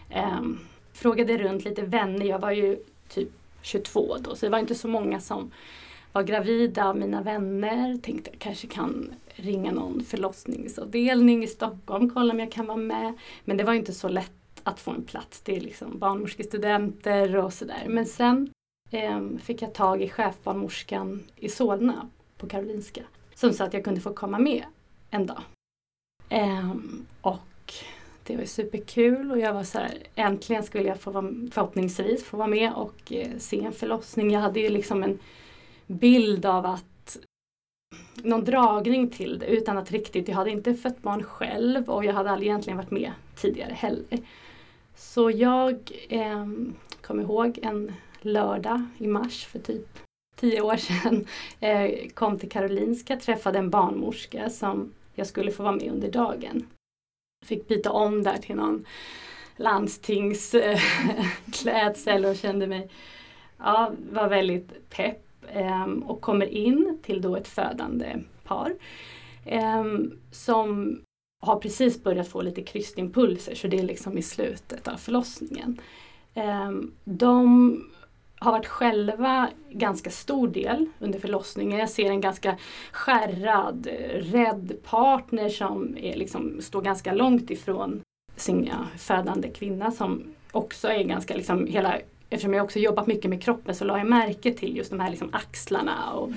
Ehm, 0.10 0.60
frågade 0.94 1.38
runt 1.38 1.66
lite 1.66 1.82
vänner, 1.82 2.26
jag 2.26 2.40
var 2.40 2.52
ju 2.52 2.78
typ 3.10 3.30
22 3.62 4.18
då 4.20 4.36
så 4.36 4.46
det 4.46 4.50
var 4.50 4.60
inte 4.60 4.76
så 4.76 4.88
många 4.88 5.20
som 5.20 5.52
var 6.12 6.24
gravida 6.24 6.86
av 6.86 6.98
mina 6.98 7.22
vänner. 7.22 7.98
Tänkte 7.98 8.30
jag 8.30 8.40
kanske 8.40 8.68
kan 8.68 9.14
ringa 9.36 9.72
någon 9.72 10.04
förlossningsavdelning 10.04 11.44
i 11.44 11.48
Stockholm, 11.48 12.10
kolla 12.10 12.34
om 12.34 12.40
jag 12.40 12.52
kan 12.52 12.66
vara 12.66 12.78
med. 12.78 13.14
Men 13.46 13.58
det 13.58 13.64
var 13.64 13.74
inte 13.74 13.94
så 13.94 14.08
lätt 14.08 14.32
att 14.64 14.80
få 14.80 14.92
en 14.92 15.04
plats. 15.04 15.42
Det 15.42 15.56
är 15.58 15.62
liksom 15.62 16.00
barnmorskestudenter 16.00 17.36
och 17.36 17.54
sådär. 17.54 17.86
Men 17.88 18.06
sen 18.06 18.50
ehm, 18.92 19.40
fick 19.40 19.62
jag 19.62 19.74
tag 19.74 20.02
i 20.02 20.10
chefbarnmorskan 20.10 21.24
i 21.36 21.50
Solna 21.50 22.10
på 22.38 22.48
Karolinska. 22.48 23.02
Som 23.38 23.54
sa 23.54 23.64
att 23.64 23.74
jag 23.74 23.84
kunde 23.84 24.02
få 24.02 24.14
komma 24.14 24.40
med 24.40 24.64
en 25.10 25.26
dag. 25.26 25.42
Um, 26.32 27.06
och 27.22 27.74
det 28.24 28.36
var 28.36 28.42
ju 28.42 28.48
superkul 28.48 29.32
och 29.32 29.40
jag 29.40 29.54
var 29.54 29.64
så 29.64 29.78
här, 29.78 29.98
äntligen 30.16 30.64
skulle 30.64 30.84
jag 30.84 31.00
få 31.00 31.12
vara, 31.12 31.34
förhoppningsvis 31.52 32.24
få 32.24 32.38
vara 32.38 32.48
med 32.48 32.74
och 32.74 33.14
eh, 33.14 33.38
se 33.38 33.64
en 33.64 33.72
förlossning. 33.72 34.32
Jag 34.32 34.40
hade 34.40 34.60
ju 34.60 34.70
liksom 34.70 35.04
en 35.04 35.20
bild 35.88 36.46
av 36.46 36.66
att 36.66 37.18
någon 38.16 38.44
dragning 38.44 39.10
till 39.10 39.40
det 39.40 39.46
utan 39.46 39.78
att 39.78 39.92
riktigt, 39.92 40.28
jag 40.28 40.36
hade 40.36 40.52
inte 40.52 40.74
fött 40.74 41.02
barn 41.02 41.24
själv 41.24 41.90
och 41.90 42.06
jag 42.06 42.14
hade 42.14 42.32
aldrig 42.32 42.48
egentligen 42.48 42.78
varit 42.78 42.92
med 42.92 43.12
tidigare 43.36 43.74
heller. 43.74 44.20
Så 44.96 45.32
jag 45.32 45.92
eh, 46.10 46.48
kom 47.02 47.20
ihåg 47.20 47.60
en 47.62 47.94
lördag 48.22 48.86
i 48.98 49.08
mars 49.08 49.46
för 49.46 49.60
typ 49.60 50.07
tio 50.40 50.62
år 50.62 50.78
sedan 50.78 51.26
eh, 51.60 52.10
kom 52.14 52.40
till 52.40 52.50
Karolinska, 52.50 53.18
träffade 53.18 53.60
en 53.60 53.70
barnmorska 53.70 54.50
som 54.50 54.94
jag 55.14 55.28
skulle 55.28 55.52
få 55.52 55.64
vara 55.64 55.76
med 55.76 55.92
under 55.92 56.12
dagen. 56.12 56.68
Fick 57.46 57.68
byta 57.68 57.92
om 57.92 58.24
där 58.24 58.38
till 58.38 58.56
någon 58.56 58.86
landstingsklädsel 59.56 62.26
och 62.26 62.36
kände 62.36 62.68
mig, 62.68 62.90
ja, 63.58 63.92
var 64.12 64.28
väldigt 64.28 64.90
pepp 64.90 65.26
ehm, 65.52 66.04
och 66.04 66.22
kommer 66.22 66.46
in 66.46 67.00
till 67.04 67.22
då 67.22 67.36
ett 67.36 67.48
födande 67.48 68.20
par 68.44 68.74
ehm, 69.46 70.20
som 70.32 71.00
har 71.46 71.60
precis 71.60 72.04
börjat 72.04 72.28
få 72.28 72.42
lite 72.42 72.64
krystimpulser 72.64 73.56
så 73.56 73.68
det 73.68 73.80
är 73.80 73.84
liksom 73.84 74.18
i 74.18 74.22
slutet 74.22 74.88
av 74.88 74.98
förlossningen. 74.98 75.82
Ehm, 76.34 76.92
de 77.04 77.82
har 78.40 78.52
varit 78.52 78.66
själva 78.66 79.50
ganska 79.70 80.10
stor 80.10 80.48
del 80.48 80.86
under 81.00 81.20
förlossningen. 81.20 81.80
Jag 81.80 81.90
ser 81.90 82.10
en 82.10 82.22
ganska 82.22 82.58
skärrad, 82.92 83.88
eh, 83.88 84.16
rädd 84.20 84.78
partner 84.84 85.50
som 85.50 85.98
är 85.98 86.16
liksom, 86.16 86.62
står 86.62 86.82
ganska 86.82 87.14
långt 87.14 87.50
ifrån 87.52 88.02
sin 88.36 88.66
ja, 88.66 88.88
födande 88.98 89.50
kvinna 89.50 89.92
som 89.92 90.24
också 90.52 90.88
är 90.88 91.04
ganska 91.04 91.36
liksom 91.36 91.68
hela 91.68 91.98
Eftersom 92.30 92.54
jag 92.54 92.64
också 92.64 92.80
jobbat 92.80 93.08
mycket 93.08 93.30
med 93.30 93.44
kroppen 93.44 93.76
så 93.76 93.86
la 93.86 93.98
jag 93.98 94.08
märke 94.08 94.54
till 94.54 94.78
just 94.78 94.90
de 94.90 95.00
här 95.00 95.10
liksom 95.10 95.30
axlarna 95.34 96.12
och, 96.14 96.32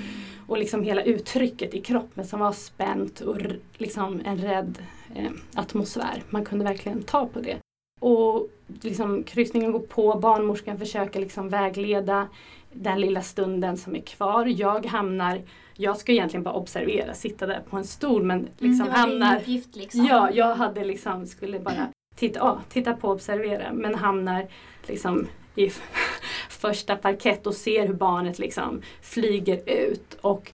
och 0.47 0.59
liksom 0.59 0.83
hela 0.83 1.03
uttrycket 1.03 1.75
i 1.75 1.81
kroppen 1.81 2.27
som 2.27 2.41
var 2.41 2.53
spänt 2.53 3.21
och 3.21 3.37
r- 3.37 3.59
liksom 3.79 4.21
en 4.25 4.39
rädd 4.39 4.79
eh, 5.15 5.31
atmosfär. 5.55 6.23
Man 6.31 6.45
kunde 6.45 6.65
verkligen 6.65 7.03
ta 7.03 7.27
på 7.27 7.41
det. 7.41 7.57
Och 8.01 8.49
liksom, 8.83 9.23
kryssningen 9.23 9.73
går 9.73 9.81
på, 9.81 10.19
barnmorskan 10.19 10.79
försöker 10.79 11.21
liksom 11.21 11.49
vägleda 11.49 12.29
den 12.73 13.01
lilla 13.01 13.23
stunden 13.23 13.77
som 13.77 13.97
är 13.97 14.01
kvar. 14.01 14.47
Jag 14.47 14.87
hamnar, 14.87 15.43
jag 15.77 15.97
ska 15.97 16.13
egentligen 16.13 16.45
bara 16.45 16.55
observera, 16.55 17.15
sitta 17.15 17.47
där 17.47 17.63
på 17.71 17.77
en 17.77 17.85
stol 17.85 18.23
men 18.23 18.49
liksom 18.59 18.87
mm, 18.87 18.95
var 18.95 19.07
din 19.07 19.23
hamnar 19.23 19.41
uppgift 19.41 19.77
liksom. 19.77 20.07
Ja, 20.07 20.31
jag 20.31 20.55
hade 20.55 20.85
liksom, 20.85 21.27
skulle 21.27 21.61
bara 21.61 21.89
titta, 22.17 22.43
ah, 22.43 22.61
titta 22.69 22.95
på 22.95 23.09
och 23.09 23.15
observera 23.15 23.73
men 23.73 23.95
hamnar 23.95 24.47
liksom 24.87 25.27
i 25.55 25.71
första 26.49 26.97
parkett 26.97 27.47
och 27.47 27.55
ser 27.55 27.87
hur 27.87 27.95
barnet 27.95 28.39
liksom 28.39 28.83
flyger 29.03 29.71
ut. 29.71 30.15
Och 30.21 30.53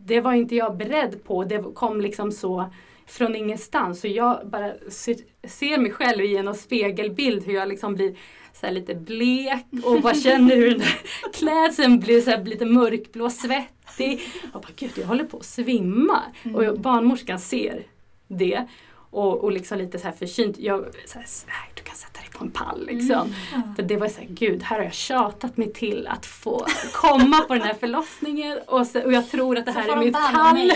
det 0.00 0.20
var 0.20 0.32
inte 0.32 0.56
jag 0.56 0.76
beredd 0.76 1.24
på. 1.24 1.44
Det 1.44 1.62
kom 1.74 2.00
liksom 2.00 2.32
så 2.32 2.70
från 3.08 3.36
ingenstans. 3.36 4.00
Så 4.00 4.08
jag 4.08 4.48
bara 4.50 4.72
ser, 4.88 5.16
ser 5.48 5.78
mig 5.78 5.92
själv 5.92 6.24
i 6.24 6.36
en 6.36 6.54
spegelbild 6.54 7.44
hur 7.46 7.52
jag 7.54 7.68
liksom 7.68 7.94
blir 7.94 8.16
så 8.52 8.66
här 8.66 8.72
lite 8.72 8.94
blek 8.94 9.64
och 9.84 10.00
bara 10.00 10.14
känner 10.24 10.56
hur 10.56 10.70
den 10.70 10.78
där 10.78 10.98
klädseln 11.34 12.00
blir 12.00 12.20
så 12.20 12.36
lite 12.44 12.64
mörkblå, 12.64 13.30
svettig. 13.30 14.20
Och 14.52 14.60
bara 14.60 14.72
gud, 14.76 14.90
jag 14.96 15.06
håller 15.06 15.24
på 15.24 15.36
att 15.36 15.44
svimma. 15.44 16.22
Mm. 16.42 16.56
Och 16.56 16.64
jag- 16.64 16.80
barnmorskan 16.80 17.38
ser 17.38 17.82
det. 18.28 18.66
Och, 19.10 19.44
och 19.44 19.52
liksom 19.52 19.78
lite 19.78 19.98
så 19.98 20.04
här 20.04 20.12
förkyld. 20.14 20.56
Jag, 20.58 20.86
så 21.06 21.18
här, 21.18 21.70
du 21.74 21.82
kan 21.82 21.96
sätta 21.96 22.17
på 22.38 22.44
en 22.44 22.50
pall 22.50 22.86
liksom. 22.86 23.34
Mm. 23.54 23.74
För 23.74 23.82
det 23.82 23.96
var 23.96 24.08
så 24.08 24.20
här, 24.20 24.28
gud, 24.30 24.62
här 24.62 24.76
har 24.76 24.84
jag 24.84 24.94
tjatat 24.94 25.56
mig 25.56 25.72
till 25.72 26.06
att 26.06 26.26
få 26.26 26.66
komma 26.92 27.40
på 27.40 27.54
den 27.54 27.62
här 27.62 27.74
förlossningen 27.74 28.58
och, 28.66 28.86
så, 28.86 29.02
och 29.02 29.12
jag 29.12 29.30
tror 29.30 29.58
att 29.58 29.66
det 29.66 29.72
Så 29.72 29.78
här 29.78 29.92
är 29.92 29.96
mitt 29.96 30.14
kall. 30.14 30.72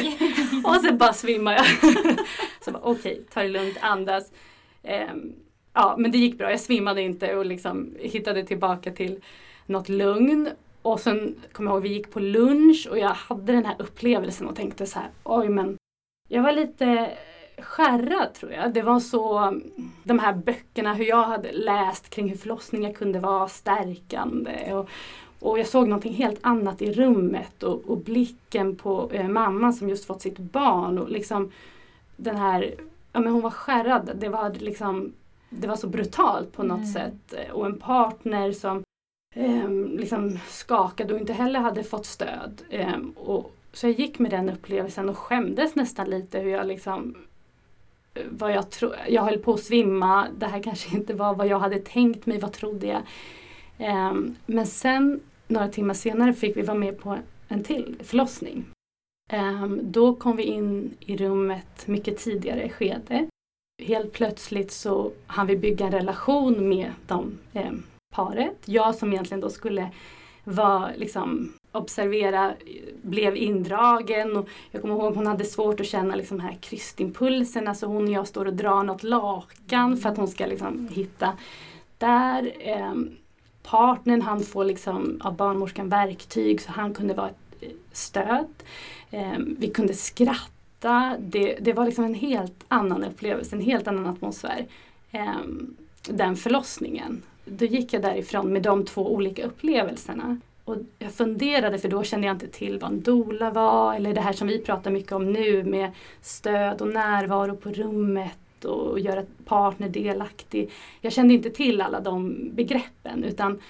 Och 0.64 0.84
så 0.84 0.94
bara 0.94 1.12
svimmar 1.12 1.52
jag. 1.52 1.66
så 2.64 2.70
bara, 2.70 2.82
okej, 2.82 3.22
ta 3.32 3.42
det 3.42 3.48
lugnt, 3.48 3.76
andas. 3.80 4.32
Ehm, 4.82 5.32
ja, 5.74 5.94
men 5.98 6.10
det 6.10 6.18
gick 6.18 6.38
bra. 6.38 6.50
Jag 6.50 6.60
svimmade 6.60 7.02
inte 7.02 7.36
och 7.36 7.46
liksom 7.46 7.94
hittade 8.00 8.44
tillbaka 8.44 8.92
till 8.92 9.20
något 9.66 9.88
lugn. 9.88 10.48
Och 10.82 11.00
sen 11.00 11.34
kommer 11.52 11.70
jag 11.70 11.76
ihåg, 11.76 11.82
vi 11.82 11.92
gick 11.92 12.10
på 12.10 12.20
lunch 12.20 12.88
och 12.90 12.98
jag 12.98 13.08
hade 13.08 13.52
den 13.52 13.64
här 13.64 13.76
upplevelsen 13.78 14.46
och 14.48 14.56
tänkte 14.56 14.86
så 14.86 14.98
här, 14.98 15.08
oj 15.24 15.48
men 15.48 15.76
jag 16.28 16.42
var 16.42 16.52
lite 16.52 17.10
skärrad 17.62 18.34
tror 18.34 18.52
jag. 18.52 18.72
Det 18.74 18.82
var 18.82 19.00
så, 19.00 19.52
de 20.04 20.18
här 20.18 20.32
böckerna, 20.32 20.94
hur 20.94 21.04
jag 21.04 21.22
hade 21.22 21.52
läst 21.52 22.10
kring 22.10 22.28
hur 22.28 22.36
förlossningar 22.36 22.92
kunde 22.92 23.18
vara 23.20 23.48
stärkande. 23.48 24.74
Och, 24.74 24.88
och 25.40 25.58
jag 25.58 25.66
såg 25.66 25.88
någonting 25.88 26.12
helt 26.12 26.38
annat 26.42 26.82
i 26.82 26.92
rummet 26.92 27.62
och, 27.62 27.82
och 27.86 27.98
blicken 27.98 28.76
på 28.76 29.10
eh, 29.12 29.28
mamman 29.28 29.72
som 29.72 29.88
just 29.88 30.04
fått 30.06 30.22
sitt 30.22 30.38
barn. 30.38 30.98
Och 30.98 31.08
liksom 31.10 31.50
den 32.16 32.36
här, 32.36 32.74
ja 33.12 33.20
men 33.20 33.32
hon 33.32 33.42
var 33.42 33.50
skärrad. 33.50 34.10
Det 34.20 34.28
var 34.28 34.50
liksom, 34.50 35.12
det 35.50 35.68
var 35.68 35.76
så 35.76 35.86
brutalt 35.88 36.52
på 36.52 36.62
något 36.62 36.78
Mm. 36.78 36.92
sätt. 36.92 37.34
Och 37.52 37.66
en 37.66 37.78
partner 37.78 38.52
som 38.52 38.82
ehm, 39.34 39.96
liksom 39.96 40.38
skakade 40.48 41.14
och 41.14 41.20
inte 41.20 41.32
heller 41.32 41.60
hade 41.60 41.84
fått 41.84 42.06
stöd. 42.06 42.62
Ehm, 42.70 43.10
och, 43.10 43.54
så 43.72 43.86
jag 43.86 44.00
gick 44.00 44.18
med 44.18 44.30
den 44.30 44.50
upplevelsen 44.50 45.08
och 45.08 45.18
skämdes 45.18 45.74
nästan 45.74 46.10
lite 46.10 46.38
hur 46.38 46.50
jag 46.50 46.66
liksom 46.66 47.14
eh, 47.14 47.20
vad 48.30 48.52
jag, 48.52 48.70
tro, 48.70 48.92
jag 49.08 49.22
höll 49.22 49.38
på 49.38 49.54
att 49.54 49.60
svimma. 49.60 50.28
Det 50.38 50.46
här 50.46 50.62
kanske 50.62 50.96
inte 50.96 51.14
var 51.14 51.34
vad 51.34 51.46
jag 51.46 51.58
hade 51.58 51.78
tänkt 51.78 52.26
mig. 52.26 52.38
Vad 52.38 52.52
trodde 52.52 52.86
jag? 52.86 53.02
Um, 54.10 54.36
men 54.46 54.66
sen 54.66 55.20
några 55.48 55.68
timmar 55.68 55.94
senare 55.94 56.32
fick 56.32 56.56
vi 56.56 56.62
vara 56.62 56.78
med 56.78 57.00
på 57.00 57.18
en 57.48 57.64
till 57.64 57.96
förlossning. 58.02 58.64
Um, 59.32 59.80
då 59.82 60.14
kom 60.14 60.36
vi 60.36 60.42
in 60.42 60.96
i 61.00 61.16
rummet 61.16 61.86
mycket 61.86 62.18
tidigare 62.18 62.68
skede. 62.68 63.26
Helt 63.82 64.12
plötsligt 64.12 64.72
så 64.72 65.12
hann 65.26 65.46
vi 65.46 65.56
bygga 65.56 65.86
en 65.86 65.92
relation 65.92 66.68
med 66.68 66.92
de, 67.06 67.38
um, 67.52 67.82
paret. 68.14 68.58
Jag 68.64 68.94
som 68.94 69.12
egentligen 69.12 69.40
då 69.40 69.50
skulle 69.50 69.90
vara, 70.44 70.90
liksom, 70.96 71.52
observera, 71.72 72.54
blev 73.02 73.36
indragen. 73.36 74.36
Och 74.36 74.48
jag 74.70 74.82
kommer 74.82 74.94
ihåg 74.94 75.10
att 75.10 75.16
hon 75.16 75.26
hade 75.26 75.44
svårt 75.44 75.80
att 75.80 75.86
känna 75.86 76.16
liksom, 76.16 76.40
här 76.40 76.56
krystimpulserna 76.60 77.74
så 77.74 77.86
hon 77.86 78.04
och 78.04 78.10
jag 78.10 78.26
står 78.26 78.46
och 78.46 78.54
drar 78.54 78.82
något 78.82 79.02
lakan 79.02 79.96
för 79.96 80.08
att 80.08 80.16
hon 80.16 80.28
ska 80.28 80.46
liksom, 80.46 80.88
hitta 80.92 81.32
där. 81.98 82.52
eh, 82.58 82.94
partnern 83.62 84.22
han 84.22 84.40
får 84.40 84.64
liksom 84.64 85.20
av 85.24 85.36
barnmorskan 85.36 85.88
verktyg 85.88 86.60
så 86.60 86.72
han 86.72 86.94
kunde 86.94 87.14
vara 87.14 87.28
ett 87.28 87.56
eh, 87.60 87.68
stöd. 87.92 88.46
Eh, 89.10 89.38
vi 89.58 89.70
kunde 89.70 89.94
skratta. 89.94 91.16
Det, 91.20 91.58
det 91.60 91.72
var 91.72 91.84
liksom 91.84 92.04
en 92.04 92.14
helt 92.14 92.64
annan 92.68 93.04
upplevelse, 93.04 93.56
en 93.56 93.62
helt 93.62 93.88
annan 93.88 94.06
atmosfär. 94.06 94.66
Eh, 95.10 95.40
den 96.08 96.36
förlossningen. 96.36 97.22
Då 97.44 97.64
gick 97.64 97.92
jag 97.92 98.02
därifrån 98.02 98.52
med 98.52 98.62
de 98.62 98.84
två 98.84 99.14
olika 99.14 99.46
upplevelserna. 99.46 100.40
Och 100.64 100.76
jag 100.98 101.12
funderade, 101.12 101.78
för 101.78 101.88
då 101.88 102.02
kände 102.02 102.26
jag 102.26 102.34
inte 102.34 102.48
till 102.48 102.78
vad 102.78 102.90
en 102.90 103.02
doula 103.02 103.50
var 103.50 103.94
eller 103.94 104.14
det 104.14 104.20
här 104.20 104.32
som 104.32 104.48
vi 104.48 104.58
pratar 104.58 104.90
mycket 104.90 105.12
om 105.12 105.32
nu 105.32 105.64
med 105.64 105.90
stöd 106.20 106.82
och 106.82 106.88
närvaro 106.88 107.56
på 107.56 107.70
rummet 107.70 108.64
och 108.64 109.00
göra 109.00 109.24
partner 109.44 109.88
delaktig. 109.88 110.70
Jag 111.00 111.12
kände 111.12 111.34
inte 111.34 111.50
till 111.50 111.80
alla 111.80 112.00
de 112.00 112.48
begreppen 112.52 113.24
utan 113.24 113.60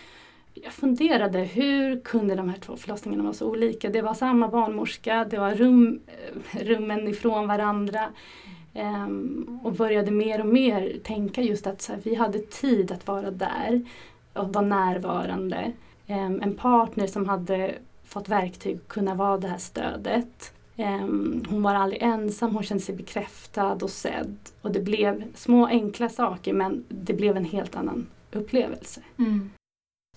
jag 0.55 0.73
funderade 0.73 1.39
hur 1.39 2.01
kunde 2.01 2.35
de 2.35 2.49
här 2.49 2.59
två 2.59 2.77
förlossningarna 2.77 3.23
vara 3.23 3.35
så 3.35 3.47
olika? 3.47 3.91
Det 3.91 4.03
var 4.03 4.15
samma 4.15 4.49
barnmorska, 4.49 5.27
det 5.31 5.39
var 5.39 5.55
rum, 5.55 6.01
eh, 6.07 6.65
rummen 6.65 7.09
ifrån 7.09 7.49
varandra. 7.49 8.09
Um, 8.75 9.61
och 9.65 9.73
började 9.73 10.11
mer 10.11 10.41
och 10.41 10.47
mer 10.47 10.99
tänka 11.03 11.43
just 11.43 11.67
att 11.67 11.83
så 11.83 11.93
här, 11.93 12.01
vi 12.05 12.15
hade 12.15 12.39
tid 12.39 12.93
att 12.93 13.07
vara 13.07 13.31
där 13.31 13.85
och 14.33 14.53
vara 14.55 14.67
närvarande. 14.67 15.73
Ehm, 16.07 16.43
en 16.43 16.57
partner 16.57 17.07
som 17.07 17.29
hade 17.29 17.75
fått 18.05 18.29
verktyg 18.29 18.77
att 18.77 18.89
kunna 18.89 19.15
vara 19.15 19.39
det 19.39 19.49
här 19.49 19.59
stödet. 19.59 20.55
Ehm, 20.77 21.45
hon 21.49 21.63
var 21.63 21.75
aldrig 21.75 22.03
ensam, 22.03 22.55
hon 22.55 22.63
kände 22.63 22.83
sig 22.83 22.95
bekräftad 22.95 23.73
och 23.83 23.91
sedd. 23.91 24.37
Och 24.63 24.73
det 24.73 24.81
blev 24.81 25.25
små 25.35 25.67
enkla 25.67 26.09
saker 26.09 26.53
men 26.53 26.85
det 26.89 27.15
blev 27.15 27.37
en 27.37 27.45
helt 27.45 27.77
annan 27.77 28.07
upplevelse. 28.33 29.01
Mm. 29.19 29.51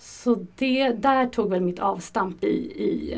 Så 0.00 0.46
det, 0.56 0.88
där 0.88 1.26
tog 1.26 1.50
väl 1.50 1.60
mitt 1.60 1.78
avstamp 1.78 2.44
i, 2.44 2.56
i 2.84 3.14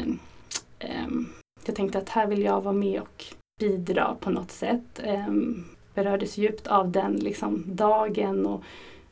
ehm, 0.78 1.26
jag 1.68 1.76
tänkte 1.76 1.98
att 1.98 2.09
här 2.09 2.26
vill 2.26 2.42
jag 2.42 2.61
vara 2.61 2.74
med 2.74 3.00
och 3.00 3.24
bidra 3.61 4.16
på 4.20 4.31
något 4.31 4.50
sätt. 4.50 5.00
Um, 5.28 5.64
berördes 5.94 6.38
djupt 6.38 6.66
av 6.66 6.90
den 6.90 7.16
liksom, 7.16 7.64
dagen 7.66 8.46
och 8.46 8.62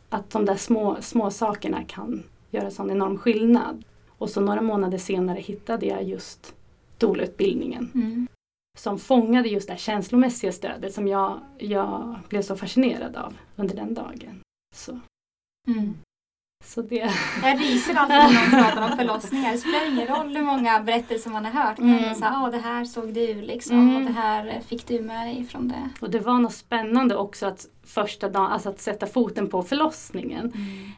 att 0.09 0.31
de 0.31 0.45
där 0.45 0.57
små, 0.57 0.97
små 1.01 1.31
sakerna 1.31 1.85
kan 1.85 2.23
göra 2.51 2.71
sån 2.71 2.91
enorm 2.91 3.19
skillnad. 3.19 3.85
Och 4.19 4.31
så 4.31 4.41
några 4.41 4.61
månader 4.63 4.99
senare 4.99 5.41
hittade 5.41 5.87
jag 5.87 6.05
just 6.05 6.55
doula-utbildningen 6.99 7.91
Mm. 7.95 8.27
som 8.79 8.99
fångade 8.99 9.49
just 9.49 9.67
det 9.67 9.73
här 9.73 9.79
känslomässiga 9.79 10.53
stödet 10.53 10.95
som 10.95 11.09
jag, 11.09 11.41
jag 11.59 12.19
blev 12.29 12.43
så 12.43 12.57
fascinerad 12.57 13.17
av 13.17 13.35
under 13.57 13.77
den 13.77 13.95
dagen. 13.95 14.41
Så, 14.75 15.01
Mm. 15.69 15.95
Så 16.67 16.83
det... 16.83 17.11
Jag 17.43 17.61
ryser 17.61 17.95
alltid 17.95 18.17
när 18.17 18.51
någon 18.51 18.63
pratar 18.65 18.91
om 18.91 18.97
förlossningar. 18.99 19.53
Det 19.53 19.59
spelar 19.59 19.87
ingen 19.93 20.07
roll 20.07 20.37
hur 20.37 20.43
många 20.45 20.81
berättelser 20.81 21.31
man 21.31 21.45
har 21.45 21.53
hört. 21.65 21.79
Men 21.79 21.99
Mm. 21.99 22.15
så 22.15 22.25
här, 22.25 22.43
"Åh, 22.45 22.51
det 22.51 22.59
här 22.59 22.85
såg 22.85 23.13
du 23.15 23.35
liksom 23.35 23.79
Mm. 23.81 23.97
och 23.97 24.03
det 24.03 24.13
här 24.21 24.61
fick 24.69 24.87
du 24.89 25.01
med 25.01 25.27
dig 25.27 25.45
från 25.51 25.69
det. 25.69 25.89
Och 26.01 26.11
det 26.11 26.19
var 26.21 26.39
något 26.39 26.53
spännande 26.55 27.17
också 27.17 27.47
att 27.47 27.67
första 27.87 28.29
dagen, 28.29 28.47
alltså 28.53 28.69
att 28.69 28.81
sätta 28.81 29.07
foten 29.07 29.49
på 29.49 29.63
förlossningen. 29.63 30.53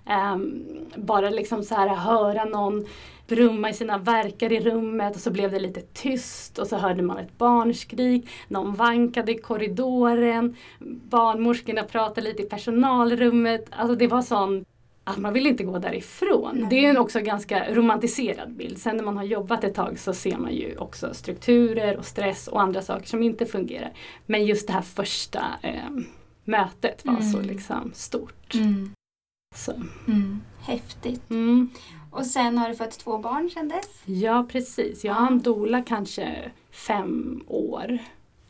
Ehm, 0.07 0.64
bara 0.96 1.31
liksom 1.31 1.62
så 1.62 1.74
här 1.74 1.88
höra 1.88 2.44
någon 2.44 2.87
brumma 3.26 3.70
i 3.70 3.74
sina 3.74 3.98
verkar 3.98 4.52
i 4.52 4.61
rummet 4.61 5.14
och 5.16 5.20
så 5.22 5.31
blev 5.31 5.50
det 5.50 5.59
lite 5.59 5.81
tyst 5.81 6.59
och 6.59 6.66
så 6.66 6.76
hörde 6.76 7.02
man 7.02 7.18
ett 7.18 7.38
barnskrik. 7.38 8.28
Någon 8.48 8.74
vankade 8.74 9.33
i 9.33 9.38
korridoren. 9.38 10.57
Barnmorskorna 11.11 11.83
pratade 11.83 12.20
lite 12.28 12.42
i 12.42 12.46
personalrummet. 12.46 13.66
Alltså 13.70 13.94
det 13.94 14.07
var 14.07 14.22
sån 14.22 14.64
att 15.11 15.18
man 15.18 15.33
vill 15.33 15.47
inte 15.47 15.64
gå 15.64 15.79
därifrån. 15.79 16.51
Nej. 16.55 16.66
Det 16.71 16.85
är 16.87 16.90
en 16.90 16.99
också 16.99 17.21
ganska 17.21 17.75
romantiserad 17.75 18.53
bild. 18.53 18.79
Sen 18.79 18.97
när 18.97 19.05
man 19.05 19.16
har 19.16 19.25
jobbat 19.25 19.64
ett 19.64 19.75
tag 19.75 19.99
så 19.99 20.12
ser 20.14 20.37
man 20.37 20.55
ju 20.55 20.77
också 20.77 21.14
strukturer 21.14 21.97
och 21.97 22.05
stress 22.05 22.49
och 22.49 22.62
andra 22.62 22.83
saker 22.83 23.07
som 23.07 23.23
inte 23.23 23.47
fungerar. 23.47 23.92
Men 24.27 24.47
just 24.47 24.66
det 24.66 24.73
här 24.73 24.83
första 24.83 25.44
ehm, 25.62 26.05
mötet 26.44 27.05
var 27.05 27.21
så 27.21 27.38
Mm. 27.38 27.51
liksom 27.51 27.90
stort. 27.94 28.55
Mm. 28.55 28.90
Så. 29.55 29.73
Mm. 30.09 30.40
Häftigt. 30.61 31.31
Mm. 31.31 31.71
Och 32.11 32.27
sen 32.27 32.59
har 32.59 32.68
du 32.68 32.75
fått 32.75 32.99
två 32.99 33.18
barn 33.18 33.68
dess? 33.68 34.03
Ja 34.05 34.47
precis, 34.53 35.05
jag 35.05 35.12
Ja. 35.14 35.18
hann 35.18 35.38
dola 35.40 35.83
kanske 35.83 36.51
fem 36.71 37.44
år 37.47 37.99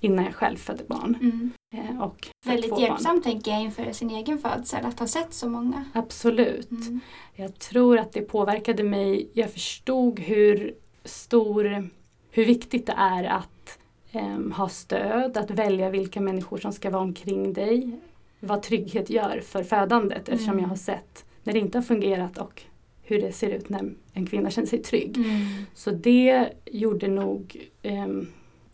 innan 0.00 0.24
jag 0.24 0.34
själv 0.34 0.56
födde 0.56 0.84
barn. 0.84 1.16
Mm. 1.20 1.50
Eh, 1.74 2.02
och 2.02 2.28
Väldigt 2.46 2.78
hjälpsamt 2.80 3.24
tänker 3.24 3.50
jag 3.50 3.62
inför 3.62 3.92
sin 3.92 4.10
egen 4.10 4.38
födsel 4.38 4.86
att 4.86 4.98
ha 5.00 5.06
sett 5.06 5.34
så 5.34 5.48
många. 5.48 5.84
Absolut. 5.94 6.70
Mm. 6.70 7.00
Jag 7.34 7.58
tror 7.58 7.98
att 7.98 8.12
det 8.12 8.20
påverkade 8.22 8.82
mig. 8.82 9.28
Jag 9.32 9.52
förstod 9.52 10.20
hur 10.20 10.74
stor, 11.04 11.88
hur 12.30 12.44
viktigt 12.44 12.86
det 12.86 12.94
är 12.96 13.24
att 13.24 13.78
em, 14.12 14.52
ha 14.52 14.68
stöd, 14.68 15.36
att 15.36 15.50
välja 15.50 15.90
vilka 15.90 16.20
människor 16.20 16.58
som 16.58 16.72
ska 16.72 16.90
vara 16.90 17.02
omkring 17.02 17.52
dig. 17.52 18.00
Vad 18.40 18.62
trygghet 18.62 19.10
gör 19.10 19.40
för 19.40 19.62
födandet 19.62 20.28
eftersom 20.28 20.52
Mm. 20.52 20.62
jag 20.62 20.68
har 20.68 20.76
sett 20.76 21.24
när 21.44 21.52
det 21.52 21.58
inte 21.58 21.78
har 21.78 21.82
fungerat 21.82 22.38
och 22.38 22.62
hur 23.02 23.20
det 23.22 23.32
ser 23.32 23.50
ut 23.50 23.68
när 23.68 23.92
en 24.12 24.26
kvinna 24.26 24.50
känner 24.50 24.68
sig 24.68 24.82
trygg. 24.82 25.16
Mm. 25.16 25.30
Så 25.74 25.90
det 25.90 26.48
gjorde 26.66 27.08
nog 27.08 27.68
em, 27.82 28.26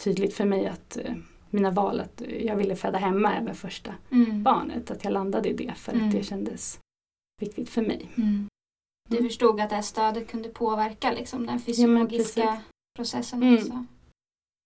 tydligt 0.04 0.34
för 0.34 0.44
mig 0.44 0.66
att 0.66 0.96
eh, 0.96 1.14
mina 1.50 1.70
val 1.70 2.00
att 2.00 2.22
jag 2.40 2.56
ville 2.56 2.76
föda 2.76 2.98
hemma 2.98 3.34
även 3.34 3.54
första 3.54 3.94
Mm. 4.10 4.42
barnet. 4.42 4.90
Att 4.90 5.04
jag 5.04 5.12
landade 5.12 5.48
i 5.48 5.52
det 5.52 5.74
för 5.76 5.92
Mm. 5.92 6.06
att 6.06 6.12
det 6.14 6.22
kändes 6.22 6.78
viktigt 7.40 7.68
för 7.70 7.82
mig. 7.82 8.10
Mm. 8.16 8.48
Du 9.08 9.16
Mm. 9.16 9.28
förstod 9.28 9.60
att 9.60 9.68
det 9.70 9.74
här 9.76 9.82
stödet 9.82 10.28
kunde 10.30 10.48
påverka 10.48 11.12
liksom, 11.12 11.46
den 11.46 11.60
fysiologiska 11.60 12.42
precis. 12.42 12.64
processen 12.96 13.42
Mm. 13.42 13.54
också. 13.54 13.84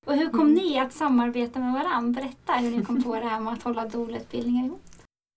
Och 0.06 0.14
hur 0.16 0.28
kom 0.30 0.40
Mm. 0.40 0.54
ni 0.54 0.78
att 0.78 0.92
samarbeta 0.92 1.60
med 1.60 1.72
varandra? 1.72 2.20
Berätta 2.22 2.52
hur 2.52 2.70
ni 2.70 2.84
kom 2.84 3.02
på 3.02 3.14
det 3.14 3.26
här 3.28 3.40
med 3.40 3.52
att 3.52 3.62
hålla 3.62 3.88
doula-utbildningar 3.88 4.64
ihop. 4.66 4.82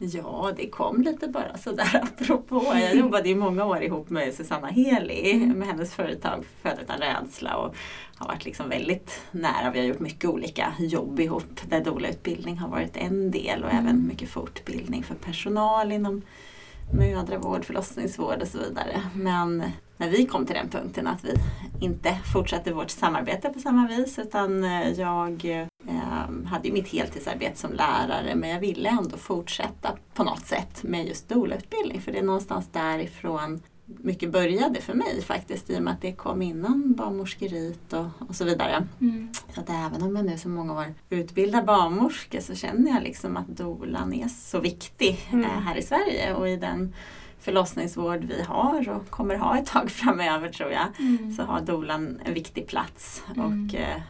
Ja, 0.04 0.52
det 0.58 0.70
kom 0.70 1.02
lite 1.02 1.28
bara 1.28 1.58
sådär 1.58 2.04
apropå. 2.20 2.64
Jag 2.74 2.96
jobbade 2.96 3.30
i 3.30 3.36
många 3.36 3.66
år 3.66 3.84
ihop 3.84 4.10
med 4.10 4.34
Susanna 4.34 4.68
Heli 4.68 5.46
med 5.56 5.68
hennes 5.68 5.94
företag 5.94 6.46
Föda 6.62 6.82
utan 6.82 7.00
rädsla 7.00 7.58
och 7.58 7.76
har 8.16 8.28
varit 8.28 8.46
liksom 8.46 8.70
väldigt 8.70 9.22
nära. 9.32 9.72
Vi 9.72 9.80
har 9.80 9.86
gjort 9.86 10.00
mycket 10.00 10.30
olika 10.30 10.74
jobb 10.80 11.20
ihop 11.20 11.62
där 11.70 11.84
doula-utbildning 11.84 12.58
har 12.58 12.70
varit 12.70 12.98
en 12.98 13.32
del 13.32 13.64
och 13.64 13.72
även 13.72 14.08
mycket 14.08 14.30
fortbildning 14.30 15.04
för 15.04 15.16
personal 15.16 15.92
inom 15.92 16.22
mödravård, 16.94 17.66
förlossningsvård 17.66 18.42
och 18.42 18.48
så 18.48 18.58
vidare. 18.58 19.02
Men 19.16 19.64
när 19.98 20.10
vi 20.10 20.26
kom 20.26 20.46
till 20.46 20.56
den 20.56 20.70
punkten 20.70 21.08
att 21.08 21.24
vi 21.24 21.34
inte 21.80 22.18
fortsatte 22.34 22.74
vårt 22.74 22.90
samarbete 22.90 23.50
på 23.50 23.60
samma 23.60 23.88
vis 23.88 24.20
utan 24.20 24.64
eh, 24.64 24.92
jag 24.92 25.46
eh, 25.46 26.48
hade 26.48 26.72
mitt 26.72 26.88
heltidsarbete 26.88 27.58
som 27.58 27.74
lärare 27.74 28.36
men 28.36 28.50
jag 28.50 28.60
ville 28.60 28.90
ändå 28.90 29.18
fortsätta 29.18 29.98
på 30.14 30.24
något 30.24 30.46
sätt 30.46 30.84
med 30.84 31.08
just 31.08 31.30
doula-utbildning 31.30 32.02
för 32.02 32.12
det 32.12 32.18
är 32.18 32.24
någonstans 32.24 32.70
därifrån 32.72 33.62
mycket 33.98 34.32
började 34.32 34.82
för 34.82 34.94
mig 34.94 35.22
faktiskt 35.22 35.70
i 35.70 35.78
och 35.78 35.84
med 35.84 35.94
att 35.94 36.02
det 36.02 36.12
kom 36.12 36.42
innan 36.42 36.94
barnmorskerit 36.94 37.94
och, 37.94 38.28
och 38.30 38.36
så 38.36 38.46
vidare. 38.46 38.88
Mm. 39.02 39.30
Så 39.56 39.62
att 39.62 39.70
även 39.70 40.02
om 40.02 40.16
jag 40.16 40.26
nu 40.26 40.38
så 40.38 40.50
många 40.50 40.74
år 40.74 40.94
utbildar 41.10 41.64
barnmorska 41.64 42.42
så 42.42 42.56
känner 42.56 42.92
jag 42.92 43.04
liksom 43.04 43.38
att 43.38 43.48
dolan 43.48 44.14
är 44.14 44.28
så 44.28 44.60
viktig 44.60 45.28
mm. 45.32 45.46
eh, 45.46 45.52
här 45.52 45.76
i 45.76 45.82
Sverige 45.82 46.34
och 46.34 46.50
i 46.50 46.56
den 46.56 46.94
förlossningsvård 47.40 48.24
vi 48.24 48.42
har 48.42 48.90
och 48.90 49.10
kommer 49.10 49.36
ha 49.36 49.58
ett 49.58 49.66
tag 49.66 49.92
framöver 49.92 50.50
tror 50.50 50.72
jag 50.72 50.88
mm. 51.00 51.34
så 51.34 51.44
har 51.44 51.62
dolan 51.62 52.20
en 52.26 52.34
viktig 52.34 52.68
plats 52.68 53.24
mm. 53.36 53.46
och 53.46 53.76
eh, 53.76 54.02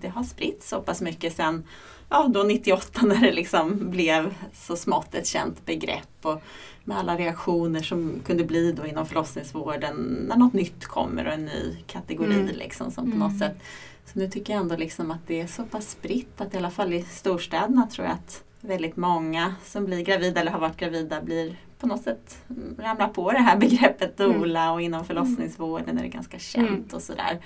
det 0.00 0.08
har 0.08 0.24
spritts 0.24 0.68
så 0.68 0.80
pass 0.80 1.00
mycket 1.00 1.36
sen 1.36 1.64
ja, 2.08 2.28
då 2.28 2.42
98 2.42 3.00
när 3.02 3.20
det 3.20 3.32
liksom 3.32 3.90
blev 3.90 4.34
så 4.52 4.76
smått 4.76 5.14
ett 5.14 5.26
känt 5.26 5.66
begrepp 5.66 6.18
och 6.22 6.42
med 6.86 6.98
alla 6.98 7.16
reaktioner 7.16 7.82
som 7.82 8.20
kunde 8.26 8.44
bli 8.44 8.72
då 8.72 8.86
inom 8.86 9.06
förlossningsvården 9.06 9.96
när 10.28 10.36
något 10.36 10.52
nytt 10.52 10.86
kommer 10.86 11.26
och 11.26 11.32
en 11.32 11.44
ny 11.44 11.76
kategori 11.86 12.34
mm. 12.34 12.56
liksom 12.56 12.90
som 12.90 13.10
på 13.10 13.18
något 13.18 13.28
mm. 13.28 13.38
sätt. 13.38 13.58
Så 14.04 14.18
nu 14.18 14.28
tycker 14.28 14.52
jag 14.52 14.62
ändå 14.62 14.76
liksom 14.76 15.10
att 15.10 15.26
det 15.26 15.40
är 15.40 15.46
så 15.46 15.64
pass 15.64 15.90
spritt 15.90 16.40
att 16.40 16.54
i 16.54 16.56
alla 16.56 16.70
fall 16.70 16.92
i 16.92 17.02
storstäderna 17.02 17.86
tror 17.86 18.06
jag 18.06 18.14
att 18.14 18.44
väldigt 18.60 18.96
många 18.96 19.54
som 19.64 19.84
blir 19.84 20.02
gravida 20.02 20.40
eller 20.40 20.52
har 20.52 20.60
varit 20.60 20.76
gravida 20.76 21.22
blir 21.22 21.56
på 21.78 21.86
något 21.86 22.02
sätt 22.02 22.44
ramlar 22.78 23.08
på 23.08 23.30
det 23.30 23.38
här 23.38 23.56
begreppet 23.60 24.20
mm. 24.20 24.32
doula 24.32 24.72
och 24.72 24.82
inom 24.82 25.04
förlossningsvården 25.04 25.98
är 25.98 26.02
det 26.02 26.08
ganska 26.08 26.38
känt 26.38 26.68
mm. 26.68 26.86
och 26.92 27.02
sådär. 27.02 27.38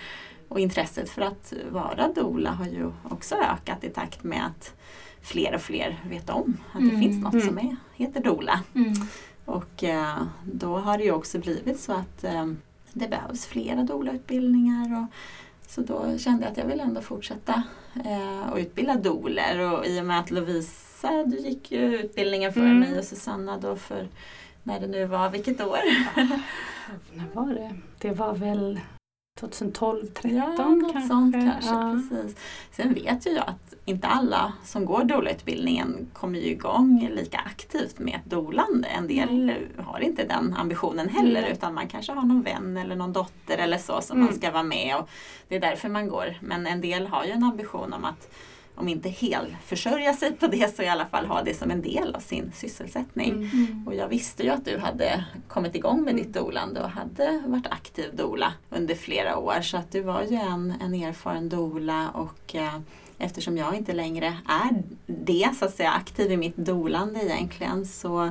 Och 0.48 0.60
intresset 0.60 1.10
för 1.10 1.22
att 1.22 1.52
vara 1.70 2.08
doula 2.08 2.50
har 2.50 2.66
ju 2.66 2.92
också 3.08 3.34
ökat 3.34 3.84
i 3.84 3.90
takt 3.90 4.22
med 4.22 4.46
att 4.46 4.74
fler 5.22 5.54
och 5.54 5.60
fler 5.60 6.00
vet 6.08 6.30
om 6.30 6.56
att 6.72 6.80
det 6.80 6.88
mm. 6.88 7.00
finns 7.00 7.22
något 7.22 7.44
som 7.44 7.58
är, 7.58 7.76
heter 7.96 8.20
doula. 8.20 8.60
Mm. 8.74 8.92
Och 9.44 9.84
eh, 9.84 10.22
då 10.44 10.76
har 10.76 10.98
det 10.98 11.04
ju 11.04 11.12
också 11.12 11.38
blivit 11.38 11.80
så 11.80 11.92
att 11.92 12.24
eh, 12.24 12.46
det 12.92 13.08
behövs 13.08 13.46
flera 13.46 13.82
doula-utbildningar. 13.82 15.06
så 15.66 15.80
då 15.80 16.18
kände 16.18 16.42
jag 16.42 16.52
att 16.52 16.58
jag 16.58 16.66
vill 16.66 16.80
ändå 16.80 17.00
fortsätta 17.00 17.62
eh, 18.04 18.52
och 18.52 18.58
utbilda 18.58 18.94
doler 18.94 19.58
och 19.72 19.86
i 19.86 20.00
och 20.00 20.04
med 20.04 20.20
att 20.20 20.30
Lovisa, 20.30 21.24
du 21.26 21.36
gick 21.36 21.72
ju 21.72 21.98
utbildningen 21.98 22.52
för 22.52 22.60
mm. 22.60 22.80
mig 22.80 22.98
och 22.98 23.04
Susanna 23.04 23.58
då 23.58 23.76
för 23.76 24.08
när 24.62 24.80
det 24.80 24.86
nu 24.86 25.06
var, 25.06 25.30
vilket 25.30 25.60
år? 25.60 25.78
när 27.14 27.34
var 27.34 27.54
det? 27.54 27.74
Det 27.98 28.10
var 28.10 28.34
väl 28.34 28.80
2012, 29.38 30.06
13 30.06 30.36
ja, 30.36 30.68
något 30.68 30.92
kanske. 30.92 31.08
Sånt 31.08 31.34
kanske 31.34 31.70
ja. 31.70 31.98
precis. 32.10 32.36
Sen 32.70 32.94
vet 32.94 33.26
ju 33.26 33.30
jag 33.30 33.48
att 33.48 33.74
inte 33.84 34.06
alla 34.06 34.52
som 34.64 34.84
går 34.84 35.04
doula-utbildningen 35.04 36.10
kommer 36.12 36.38
ju 36.38 36.46
igång 36.46 37.08
lika 37.12 37.38
aktivt 37.38 37.98
med 37.98 38.14
ett 38.14 38.30
dolande. 38.30 38.88
En 38.88 39.06
del 39.06 39.54
har 39.78 40.00
inte 40.00 40.24
den 40.24 40.54
ambitionen 40.54 41.08
heller 41.08 41.40
mm. 41.40 41.52
utan 41.52 41.74
man 41.74 41.88
kanske 41.88 42.12
har 42.12 42.22
någon 42.22 42.42
vän 42.42 42.76
eller 42.76 42.96
någon 42.96 43.12
dotter 43.12 43.58
eller 43.58 43.78
så 43.78 44.00
som 44.00 44.16
mm. 44.16 44.26
man 44.26 44.34
ska 44.34 44.50
vara 44.50 44.62
med 44.62 44.96
och 44.96 45.08
det 45.48 45.56
är 45.56 45.60
därför 45.60 45.88
man 45.88 46.08
går. 46.08 46.38
Men 46.40 46.66
en 46.66 46.80
del 46.80 47.06
har 47.06 47.24
ju 47.24 47.30
en 47.30 47.44
ambition 47.44 47.92
om 47.92 48.04
att 48.04 48.28
om 48.80 48.88
inte 48.88 49.08
helt 49.08 49.48
försörja 49.64 50.14
sig 50.14 50.32
på 50.32 50.46
det 50.46 50.76
så 50.76 50.82
i 50.82 50.88
alla 50.88 51.06
fall 51.06 51.26
ha 51.26 51.42
det 51.42 51.54
som 51.54 51.70
en 51.70 51.82
del 51.82 52.14
av 52.14 52.20
sin 52.20 52.52
sysselsättning. 52.54 53.30
Mm. 53.30 53.50
mm. 53.52 53.86
Och 53.86 53.94
jag 53.94 54.08
visste 54.08 54.42
ju 54.42 54.48
att 54.48 54.64
du 54.64 54.78
hade 54.78 55.24
kommit 55.48 55.74
igång 55.74 56.02
med 56.04 56.16
ditt 56.16 56.34
dolande 56.34 56.82
och 56.82 56.90
hade 56.90 57.42
varit 57.46 57.66
aktiv 57.66 58.16
dola 58.16 58.52
under 58.70 58.94
flera 58.94 59.38
år 59.38 59.60
så 59.62 59.76
att 59.76 59.92
du 59.92 60.00
var 60.00 60.22
ju 60.22 60.36
en, 60.36 60.74
en 60.80 60.94
erfaren 60.94 61.48
dola 61.48 62.10
och 62.10 62.54
eh, 62.54 62.78
eftersom 63.18 63.56
jag 63.56 63.74
inte 63.74 63.92
längre 63.92 64.26
är 64.48 64.82
det, 65.06 65.50
så 65.58 65.64
att 65.64 65.74
säga, 65.74 65.90
aktiv 65.90 66.32
i 66.32 66.36
mitt 66.36 66.56
dolande 66.56 67.20
egentligen 67.24 67.86
så 67.86 68.30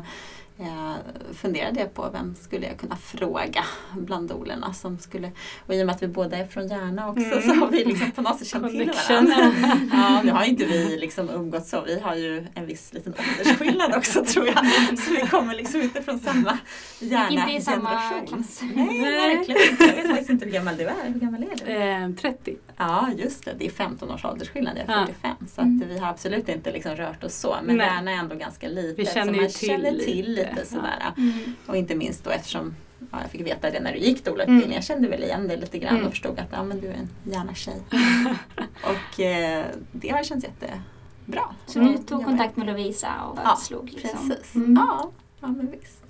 funderade 1.33 1.79
jag 1.79 1.93
på 1.93 2.09
vem 2.09 2.35
skulle 2.35 2.67
jag 2.67 2.77
kunna 2.77 2.95
fråga 2.95 3.63
bland 3.93 4.29
dolerna 4.29 4.73
som 4.73 4.99
skulle, 4.99 5.31
och 5.65 5.73
i 5.73 5.81
och 5.81 5.85
med 5.85 5.95
att 5.95 6.03
vi 6.03 6.07
båda 6.07 6.37
är 6.37 6.47
från 6.47 6.67
Järna 6.67 7.09
också 7.09 7.25
mm. 7.25 7.41
så 7.41 7.53
har 7.53 7.67
vi 7.67 7.85
liksom 7.85 8.11
på 8.11 8.21
något 8.21 8.39
sätt 8.39 8.47
känt 8.47 8.69
till 8.69 8.91
varandra. 9.09 9.35
ja, 9.91 10.21
nu 10.23 10.31
har 10.31 10.43
inte 10.43 10.65
vi 10.65 10.97
liksom 10.97 11.29
umgåtts 11.29 11.69
så, 11.69 11.81
vi 11.81 11.99
har 11.99 12.15
ju 12.15 12.47
en 12.53 12.65
viss 12.65 12.93
liten 12.93 13.13
åldersskillnad 13.13 13.95
också 13.95 14.25
tror 14.25 14.47
jag. 14.47 14.65
Så 14.99 15.11
vi 15.11 15.27
kommer 15.27 15.55
liksom 15.55 15.81
inte 15.81 16.01
från 16.01 16.19
samma 16.19 16.57
Järna-generation. 16.99 17.39
Inte 17.39 17.57
i 17.57 17.61
samma 17.61 18.27
klass. 18.27 18.61
Nej, 18.75 19.01
verkligen 19.01 19.71
inte. 19.71 19.85
Jag 19.85 19.95
vet 19.95 20.07
faktiskt 20.07 20.29
inte 20.29 20.45
hur 20.45 20.51
gammal 20.51 20.77
du 20.77 20.83
är. 20.83 21.09
Hur 21.13 21.19
gammal 21.19 21.43
är 21.43 21.65
du? 21.65 21.71
Eh, 21.71 22.09
30. 22.21 22.55
Ja, 22.79 23.09
just 23.17 23.45
det. 23.45 23.53
Det 23.57 23.65
är 23.65 23.69
15 23.69 24.11
års 24.11 24.25
åldersskillnad. 24.25 24.77
Jag 24.77 24.89
är 24.89 25.05
45. 25.05 25.35
Ja. 25.39 25.47
Så 25.47 25.61
att 25.61 25.67
mm. 25.67 25.87
vi 25.87 25.97
har 25.97 26.09
absolut 26.09 26.49
inte 26.49 26.71
liksom 26.71 26.95
rört 26.95 27.23
oss 27.23 27.35
så. 27.35 27.57
Men 27.63 27.77
Nej. 27.77 27.87
Järna 27.87 28.11
är 28.11 28.15
ändå 28.15 28.35
ganska 28.35 28.67
litet. 28.67 28.99
Vi 28.99 29.05
känner 29.05 29.33
så 29.33 29.39
man 29.39 29.49
till 29.49 29.67
känner 29.67 29.91
till 29.91 30.31
lite 30.31 30.49
lite 30.49 30.65
sådär. 30.65 31.13
Mm. 31.17 31.55
Och 31.65 31.77
inte 31.77 31.95
minst 31.95 32.23
då 32.23 32.29
eftersom 32.29 32.75
ja, 33.11 33.21
jag 33.21 33.31
fick 33.31 33.41
veta 33.41 33.71
det 33.71 33.79
när 33.79 33.93
du 33.93 33.99
gick 33.99 34.25
doula-utbildningen. 34.25 34.63
Mm. 34.63 34.75
Jag 34.75 34.83
kände 34.83 35.07
väl 35.07 35.23
igen 35.23 35.47
dig 35.47 35.57
lite 35.57 35.79
grann 35.79 35.95
mm. 35.95 36.05
och 36.05 36.11
förstod 36.11 36.39
att 36.39 36.47
ja, 36.51 36.63
men 36.63 36.79
du 36.79 36.87
är 36.87 36.93
en 36.93 37.09
gärna 37.23 37.53
tjej. 37.53 37.81
och 38.83 39.19
eh, 39.19 39.65
det 39.91 40.09
har 40.09 40.23
känts 40.23 40.45
jättebra. 40.45 41.55
Så 41.65 41.79
du 41.79 41.97
tog 41.97 42.25
kontakt 42.25 42.57
med 42.57 42.67
Lovisa 42.67 43.23
och? 43.23 43.39
Ja, 43.43 43.57
liksom. 43.69 44.29
precis. 44.29 44.55
Mm. 44.55 44.75
Ja, 44.75 45.11
ja, 45.41 45.47
men 45.47 45.71
visst. 45.71 46.03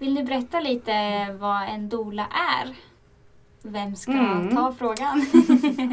Vill 0.00 0.14
du 0.14 0.22
berätta 0.22 0.60
lite 0.60 0.92
vad 1.32 1.68
en 1.68 1.88
dola 1.88 2.26
är? 2.26 2.74
Vem 3.68 3.96
ska 3.96 4.12
mm. 4.12 4.56
ta 4.56 4.74
frågan? 4.78 5.26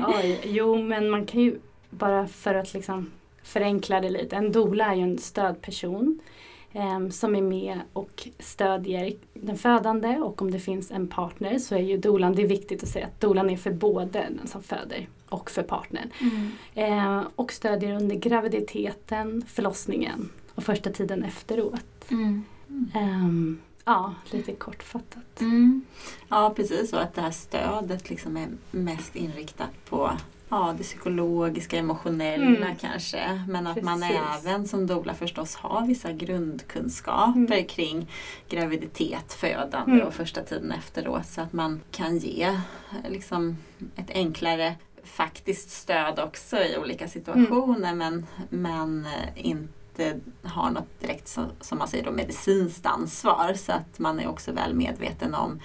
Oj, 0.20 0.40
jo, 0.44 0.82
men 0.82 1.10
man 1.10 1.26
kan 1.26 1.42
ju 1.42 1.60
bara 1.90 2.28
för 2.28 2.56
att 2.56 2.74
liksom 2.74 3.12
förenkla 3.44 4.02
det 4.02 4.10
lite. 4.10 4.36
En 4.36 4.52
dola 4.52 4.86
är 4.86 4.96
ju 4.96 5.04
en 5.04 5.18
stödperson 5.18 6.20
eh, 6.74 7.10
som 7.10 7.36
är 7.36 7.42
med 7.42 7.80
och 7.94 8.28
stödjer 8.40 9.14
den 9.34 9.58
födande 9.58 10.18
och 10.18 10.42
om 10.42 10.52
det 10.52 10.60
finns 10.60 10.92
en 10.92 11.08
partner 11.08 11.60
så 11.60 11.76
är 11.76 11.80
ju 11.80 11.98
dolan, 11.98 12.36
det 12.36 12.42
är 12.42 12.48
viktigt 12.48 12.84
att 12.84 12.90
säga 12.90 13.06
att 13.06 13.22
dolan 13.22 13.50
är 13.50 13.58
för 13.58 13.72
både 13.72 14.06
den 14.06 14.48
som 14.48 14.64
föder 14.64 15.08
och 15.30 15.52
för 15.52 15.64
partnern. 15.64 16.10
Mm. 16.22 16.52
Eh, 16.74 17.24
och 17.36 17.52
stödjer 17.52 17.96
under 17.96 18.16
graviditeten, 18.16 19.46
förlossningen 19.48 20.30
och 20.56 20.64
första 20.64 20.90
tiden 20.90 21.24
efteråt. 21.24 22.12
Mm. 22.12 22.44
Um, 22.96 23.60
ja, 23.86 24.14
lite 24.32 24.54
kortfattat. 24.54 25.42
Mm. 25.42 25.86
Ja, 26.30 26.54
precis. 26.56 26.94
Och 26.94 27.02
att 27.02 27.14
det 27.14 27.22
här 27.22 27.32
stödet 27.32 28.10
liksom 28.10 28.38
är 28.38 28.48
mest 28.72 29.16
inriktat 29.16 29.70
på 29.90 30.12
ja, 30.50 30.76
det 30.78 30.84
psykologiska, 30.84 31.78
emotionella 31.78 32.66
mm. 32.66 32.76
kanske. 32.76 33.46
Men 33.48 33.68
att 33.68 33.74
Precis. 33.74 33.90
man 33.90 34.04
även 34.04 34.68
som 34.68 34.88
doula 34.88 35.14
förstås 35.14 35.56
har 35.56 35.88
vissa 35.88 36.12
grundkunskaper 36.12 37.56
mm. 37.56 37.66
kring 37.66 38.12
graviditet, 38.50 39.34
födande 39.34 39.92
mm. 39.92 40.08
och 40.08 40.14
första 40.14 40.42
tiden 40.42 40.72
efteråt. 40.72 41.28
Så 41.28 41.42
att 41.42 41.54
man 41.54 41.82
kan 41.92 42.18
ge 42.18 42.60
liksom, 43.10 43.58
ett 43.96 44.10
enklare 44.10 44.76
faktiskt 45.04 45.72
stöd 45.72 46.20
också 46.20 46.58
i 46.58 46.78
olika 46.78 47.08
situationer 47.08 47.92
mm. 47.92 47.98
men, 47.98 48.26
men 48.50 49.08
inte 49.36 49.85
har 50.44 50.70
något 50.70 51.00
direkt 51.00 51.28
som 51.62 51.78
man 51.78 51.88
säger 51.88 52.04
då, 52.04 52.12
medicinskt 52.12 52.86
ansvar. 52.86 53.54
Så 53.54 53.72
att 53.72 54.00
man 54.00 54.20
är 54.20 54.28
också 54.28 54.52
väl 54.52 54.74
medveten 54.74 55.36
om 55.36 55.60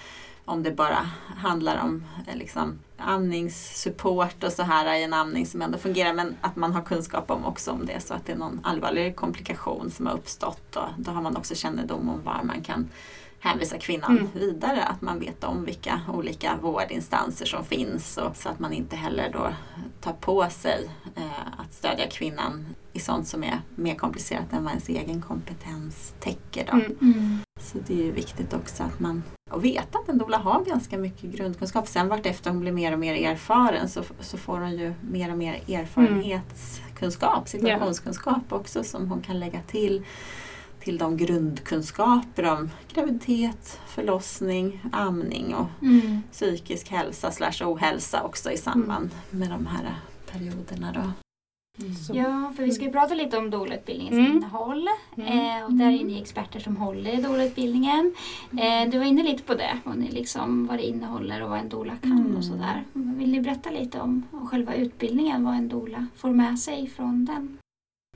om 0.51 0.63
det 0.63 0.71
bara 0.71 1.11
handlar 1.37 1.83
om 1.83 2.05
eh, 2.27 2.37
liksom, 2.37 2.79
amningssupport 2.97 4.45
och 4.45 4.53
så 4.53 4.63
här 4.63 4.95
i 4.95 5.03
en 5.03 5.13
amning 5.13 5.47
som 5.47 5.63
ändå 5.63 5.79
fungerar 5.79 6.13
men 6.13 6.37
att 6.41 6.57
man 6.57 6.73
har 6.73 6.83
kunskap 6.83 7.31
om 7.31 7.45
också 7.45 7.71
om 7.71 7.87
det 7.87 8.01
så 8.01 8.15
att 8.15 8.27
det 8.27 8.33
är 8.33 8.37
någon 8.37 8.61
allvarlig 8.63 9.17
komplikation 9.17 9.91
som 9.91 10.07
har 10.07 10.15
uppstått 10.15 10.77
och 10.77 10.89
då 10.99 11.11
har 11.11 11.23
man 11.23 11.37
också 11.37 11.55
kännedom 11.55 12.09
om 12.09 12.23
var 12.23 12.41
man 12.43 12.63
kan 12.63 12.89
hänvisa 13.41 13.79
kvinnan 13.79 14.19
mm. 14.19 14.29
vidare. 14.35 14.83
Att 14.83 15.03
man 15.03 15.19
vet 15.19 15.45
om 15.45 15.65
vilka 15.65 16.01
olika 16.13 16.59
vårdinstanser 16.63 17.47
som 17.47 17.65
finns 17.65 18.17
och 18.17 18.37
så 18.37 18.49
att 18.49 18.59
man 18.59 18.73
inte 18.73 18.97
heller 18.97 19.31
då 19.33 19.53
tar 20.01 20.13
på 20.13 20.47
sig 20.51 20.91
eh, 21.17 21.61
att 21.61 21.75
stödja 21.75 22.07
kvinnan 22.11 22.67
i 22.93 23.01
sånt 23.01 23.27
som 23.27 23.45
är 23.45 23.61
mer 23.75 23.95
komplicerat 23.95 24.53
än 24.53 24.65
vad 24.65 24.73
ens 24.73 24.89
egen 24.89 25.23
kompetens 25.23 26.15
täcker. 26.21 26.67
Då. 26.67 26.73
Mm. 26.73 26.97
Mm. 27.01 27.39
Så 27.61 27.79
det 27.87 27.95
är 28.01 28.05
ju 28.05 28.13
viktigt 28.13 28.55
också 28.55 28.83
att 28.83 29.01
man 29.01 29.23
och 29.51 29.65
veta 29.65 29.99
att 29.99 30.09
en 30.09 30.19
doula 30.19 30.39
har 30.39 30.65
ganska 30.65 30.99
mycket 30.99 31.31
grundkunskap. 31.31 31.89
Sen 31.89 32.09
vartefter 32.09 32.51
hon 32.51 32.61
blir 32.61 32.73
mer 32.73 32.93
och 32.93 32.99
mer 32.99 33.31
erfaren 33.31 33.89
så, 33.89 34.03
så 34.21 34.39
får 34.39 34.59
hon 34.59 34.73
ju 34.77 34.95
mer 35.01 35.31
och 35.31 35.39
mer 35.39 35.55
erfarenhetskunskap, 35.69 37.49
situationskunskap 37.49 38.53
också 38.53 38.85
som 38.85 39.11
hon 39.11 39.21
kan 39.23 39.41
lägga 39.41 39.61
till 39.63 40.05
till 40.81 40.99
de 40.99 41.17
grundkunskaper 41.17 42.45
om 42.51 42.71
graviditet, 42.95 43.81
förlossning, 43.89 44.81
amning 44.93 45.55
och 45.55 45.67
Mm. 45.83 46.23
psykisk 46.33 46.89
hälsa 46.91 47.31
slash 47.31 47.65
ohälsa 47.65 48.23
också 48.23 48.51
i 48.51 48.57
samband 48.57 49.11
med 49.31 49.51
de 49.51 49.67
här 49.67 49.95
perioderna. 50.33 50.93
Då. 50.93 51.01
Så- 52.07 52.17
Ja, 52.17 52.53
för 52.57 52.63
vi 52.63 52.71
ska 52.73 52.85
ju 52.85 52.93
prata 52.93 53.15
lite 53.15 53.39
om 53.39 53.51
doula-utbildningens 53.51 54.13
Mm. 54.19 54.33
innehåll. 54.37 54.89
Mm. 55.17 55.29
Eh, 55.59 55.65
och 55.65 55.73
där 55.73 55.87
är 55.87 56.05
ni 56.05 56.21
experter 56.21 56.61
som 56.61 56.77
håller 56.77 57.19
i 57.19 57.23
doula-utbildningen. 57.23 58.15
Eh, 58.53 58.91
du 58.91 58.99
var 58.99 59.05
inne 59.05 59.23
lite 59.23 59.43
på 59.43 59.55
det, 59.55 59.79
vad, 59.85 59.97
ni 59.99 60.11
liksom, 60.11 60.67
vad 60.67 60.79
det 60.79 60.87
innehåller 60.87 61.43
och 61.43 61.51
vad 61.51 61.59
en 61.59 61.69
doula 61.69 61.97
kan 62.03 62.13
Mm. 62.13 62.37
och 62.37 62.45
sådär. 62.45 62.85
Vill 62.93 63.31
ni 63.33 63.41
berätta 63.41 63.71
lite 63.71 64.01
om, 64.01 64.23
om 64.31 64.47
själva 64.49 64.75
utbildningen, 64.75 65.45
vad 65.45 65.55
en 65.55 65.69
doula 65.69 66.07
får 66.17 66.31
med 66.31 66.59
sig 66.59 66.87
från 66.89 67.25
den? 67.25 67.59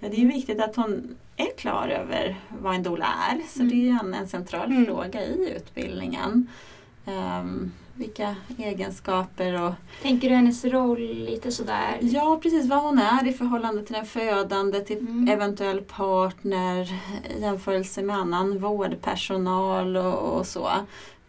Ja, 0.00 0.09
det 0.09 0.16
är 0.16 0.20
ju 0.20 0.28
viktigt 0.28 0.61
att 0.61 0.76
hon 0.76 1.16
är 1.37 1.57
klar 1.57 1.88
över 1.88 2.37
vad 2.62 2.74
en 2.74 2.83
doula 2.83 3.07
är. 3.30 3.40
Så 3.48 3.61
Mm. 3.61 3.70
det 3.70 3.76
är 3.76 3.90
ju 3.92 3.98
en, 4.02 4.14
en 4.14 4.28
central 4.28 4.66
Mm. 4.72 4.87
fråga 4.87 5.22
i 5.24 5.54
utbildningen. 5.57 6.46
Ehm, 7.07 7.72
vilka 7.94 8.37
egenskaper 8.59 9.62
och 9.62 9.72
Tänker 10.02 10.28
du 10.28 10.35
hennes 10.35 10.64
roll 10.64 10.98
lite 11.00 11.52
sådär? 11.52 11.98
ja, 12.00 12.40
precis 12.42 12.66
vad 12.68 12.83
hon 12.83 12.98
är 12.98 13.26
i 13.28 13.33
förhållande 13.33 13.83
till 13.85 13.94
den 13.94 14.07
födande, 14.07 14.80
till 14.80 14.98
Mm. 14.98 15.28
eventuell 15.28 15.80
partner 15.80 16.83
i 17.37 17.40
jämförelse 17.40 18.02
med 18.02 18.16
annan 18.16 18.59
vårdpersonal 18.59 19.96
och, 19.96 20.38
och 20.38 20.46
så. 20.46 20.68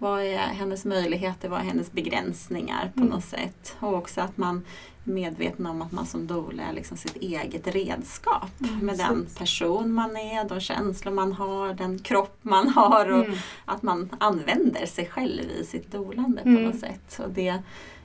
Vad 0.05 0.21
är 0.23 0.37
hennes 0.37 0.85
möjligheter, 0.85 1.49
vad 1.49 1.59
är 1.59 1.63
hennes 1.63 1.91
begränsningar 1.91 2.91
på 2.95 2.99
Mm. 3.01 3.13
något 3.13 3.23
sätt? 3.23 3.75
Och 3.79 3.93
också 3.93 4.21
att 4.21 4.37
man 4.37 4.65
är 5.05 5.11
medveten 5.11 5.65
om 5.65 5.81
att 5.81 5.91
man 5.91 6.05
som 6.05 6.27
doula 6.27 6.63
är 6.63 6.73
liksom 6.73 6.97
sitt 6.97 7.15
eget 7.15 7.67
redskap 7.67 8.51
Mm, 8.59 8.85
med 8.85 8.97
den 8.97 9.21
precis. 9.23 9.37
person 9.37 9.93
man 9.93 10.17
är, 10.17 10.49
de 10.49 10.59
känslor 10.59 11.11
man 11.13 11.31
har, 11.33 11.73
den 11.73 11.99
kropp 11.99 12.37
man 12.41 12.69
har 12.69 13.11
och 13.11 13.25
Mm. 13.25 13.37
att 13.65 13.81
man 13.83 14.09
använder 14.19 14.85
sig 14.85 15.05
själv 15.05 15.41
i 15.61 15.65
sitt 15.65 15.91
dolande 15.91 16.41
på 16.41 16.49
Mm. 16.49 16.63
något 16.63 16.79
sätt. 16.79 17.19
Och 17.23 17.29
det 17.29 17.59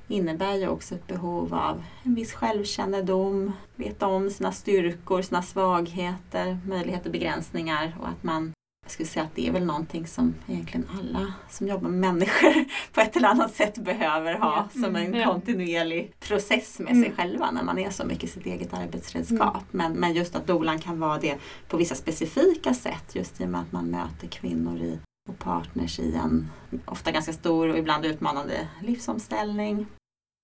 innebär 0.09 0.55
ju 0.55 0.69
också 0.69 0.95
ett 0.95 1.07
behov 1.07 1.55
av 1.55 1.83
en 2.03 2.15
viss 2.15 2.33
självkännedom, 2.33 3.53
veta 3.77 4.07
om 4.07 4.31
sina 4.31 4.53
styrkor, 4.53 5.23
sina 5.23 5.43
svagheter, 5.43 6.59
möjligheter 6.67 7.07
och 7.07 7.13
begränsningar 7.13 7.97
och 8.01 8.09
att 8.09 8.23
man 8.23 8.53
jag 8.90 8.94
skulle 8.94 9.09
säga 9.09 9.24
att 9.24 9.35
det 9.35 9.46
är 9.48 9.53
väl 9.53 9.64
någonting 9.64 10.07
som 10.07 10.35
egentligen 10.46 10.87
alla 10.98 11.33
som 11.50 11.68
jobbar 11.68 11.88
med 11.88 12.00
människor 12.14 12.64
på 12.92 13.00
ett 13.00 13.16
eller 13.16 13.29
annat 13.29 13.55
sätt 13.55 13.79
behöver 13.79 14.35
ha 14.35 14.68
Ja. 14.74 14.81
som 14.81 14.96
en 14.96 15.07
Mm. 15.07 15.20
Ja. 15.20 15.26
kontinuerlig 15.33 16.12
process 16.20 16.79
med 16.79 16.92
Mm. 16.92 17.05
sig 17.05 17.12
själva 17.16 17.50
när 17.50 17.62
man 17.62 17.79
är 17.79 17.90
så 17.90 18.05
mycket 18.05 18.31
sitt 18.31 18.46
eget 18.46 18.74
arbetsredskap. 18.74 19.64
Men, 19.70 19.92
men 19.92 20.14
just 20.14 20.37
att 20.37 20.46
dolan 20.46 20.79
kan 20.79 21.00
vara 21.00 21.18
det 21.18 21.37
på 21.68 21.76
vissa 21.76 21.94
specifika 21.94 22.74
sätt 22.74 23.14
just 23.14 23.40
i 23.40 23.44
och 23.44 23.48
med 23.48 23.61
att 23.61 23.72
man 23.72 23.85
möter 23.87 24.26
kvinnor 24.29 24.79
i, 24.81 24.98
och 25.29 25.38
partners 25.38 25.98
i 26.00 26.14
en 26.14 26.50
ofta 26.87 27.11
ganska 27.11 27.33
stor 27.33 27.68
och 27.68 27.79
ibland 27.79 28.05
utmanande 28.07 28.68
livsomställning. 28.83 29.87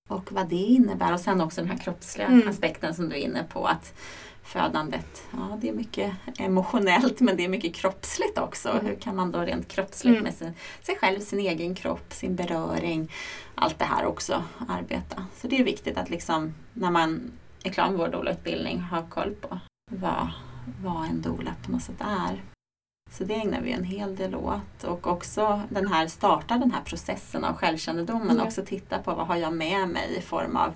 Och 0.08 0.32
vad 0.32 0.48
det 0.48 0.56
innebär 0.56 1.12
och 1.12 1.20
sen 1.20 1.40
också 1.40 1.60
den 1.60 1.70
här 1.70 1.78
kroppsliga 1.78 2.26
Mm. 2.26 2.48
aspekten 2.48 2.94
som 2.94 3.08
du 3.08 3.14
är 3.16 3.20
inne 3.20 3.44
på 3.52 3.64
att 3.66 3.94
födandet, 4.46 5.22
ja 5.30 5.58
det 5.60 5.68
är 5.68 5.72
mycket 5.72 6.14
emotionellt 6.38 7.20
men 7.20 7.36
det 7.36 7.44
är 7.44 7.48
mycket 7.48 7.74
kroppsligt 7.74 8.38
också. 8.38 8.68
Mm. 8.68 8.86
Hur 8.86 8.94
kan 8.94 9.16
man 9.16 9.30
då 9.30 9.40
rent 9.40 9.68
kroppsligt 9.68 10.12
Mm. 10.12 10.22
med 10.22 10.34
sin, 10.34 10.54
sig 10.82 10.96
själv, 10.96 11.20
sin 11.20 11.38
egen 11.38 11.74
kropp, 11.74 12.12
sin 12.12 12.36
beröring, 12.36 13.12
allt 13.54 13.78
det 13.78 13.84
här 13.84 14.06
också 14.06 14.44
arbeta. 14.68 15.24
Så 15.36 15.48
det 15.48 15.58
är 15.58 15.64
viktigt 15.64 15.98
att 15.98 16.10
liksom 16.10 16.54
när 16.72 16.90
man 16.90 17.32
är 17.64 17.70
klar 17.70 17.88
med 17.88 17.98
vår 17.98 18.08
doula-utbildning 18.08 18.80
ha 18.80 19.02
koll 19.08 19.34
på 19.34 19.58
vad, 19.90 20.30
vad 20.82 21.04
en 21.04 21.22
doula 21.22 21.54
på 21.64 21.72
något 21.72 21.82
sätt 21.82 22.00
är. 22.00 22.42
Så 23.10 23.24
det 23.24 23.34
ägnar 23.34 23.60
vi 23.60 23.72
en 23.72 23.84
hel 23.84 24.16
del 24.16 24.34
åt 24.34 24.84
och 24.84 25.06
också 25.06 25.62
den 25.68 25.86
här, 25.86 26.06
starta 26.06 26.58
den 26.58 26.70
här 26.70 26.82
processen 26.82 27.44
av 27.44 27.56
självkännedomen. 27.56 28.30
Mm. 28.30 28.46
Också 28.46 28.64
titta 28.66 28.98
på 28.98 29.14
vad 29.14 29.26
har 29.26 29.36
jag 29.36 29.52
med 29.52 29.88
mig 29.88 30.16
i 30.18 30.20
form 30.20 30.56
av 30.56 30.74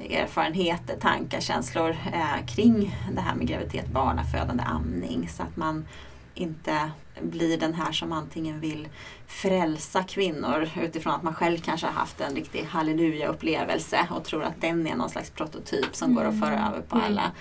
erfarenheter, 0.00 0.96
tankar, 0.96 1.40
känslor 1.40 1.90
eh, 2.12 2.46
kring 2.46 2.96
det 3.12 3.20
här 3.20 3.34
med 3.34 3.46
graviditet, 3.46 3.86
barnafödande, 3.88 4.62
amning. 4.62 5.28
Så 5.28 5.42
att 5.42 5.56
man 5.56 5.86
inte 6.34 6.90
blir 7.22 7.58
den 7.58 7.74
här 7.74 7.92
som 7.92 8.12
antingen 8.12 8.60
vill 8.60 8.88
frälsa 9.26 10.02
kvinnor 10.02 10.68
utifrån 10.82 11.12
att 11.14 11.22
man 11.22 11.34
själv 11.34 11.58
kanske 11.58 11.86
har 11.86 11.92
haft 11.94 12.20
en 12.20 12.34
riktig 12.34 12.64
halleluja-upplevelse 12.64 14.06
och 14.10 14.24
tror 14.24 14.42
att 14.44 14.60
den 14.60 14.86
är 14.86 14.96
någon 14.96 15.10
slags 15.10 15.30
prototyp 15.30 15.96
som 15.96 16.14
går 16.14 16.24
att 16.24 16.40
föra 16.40 16.52
Mm. 16.58 16.68
över 16.72 16.80
på 16.80 16.96
Mm. 16.96 17.06
alla. 17.06 17.32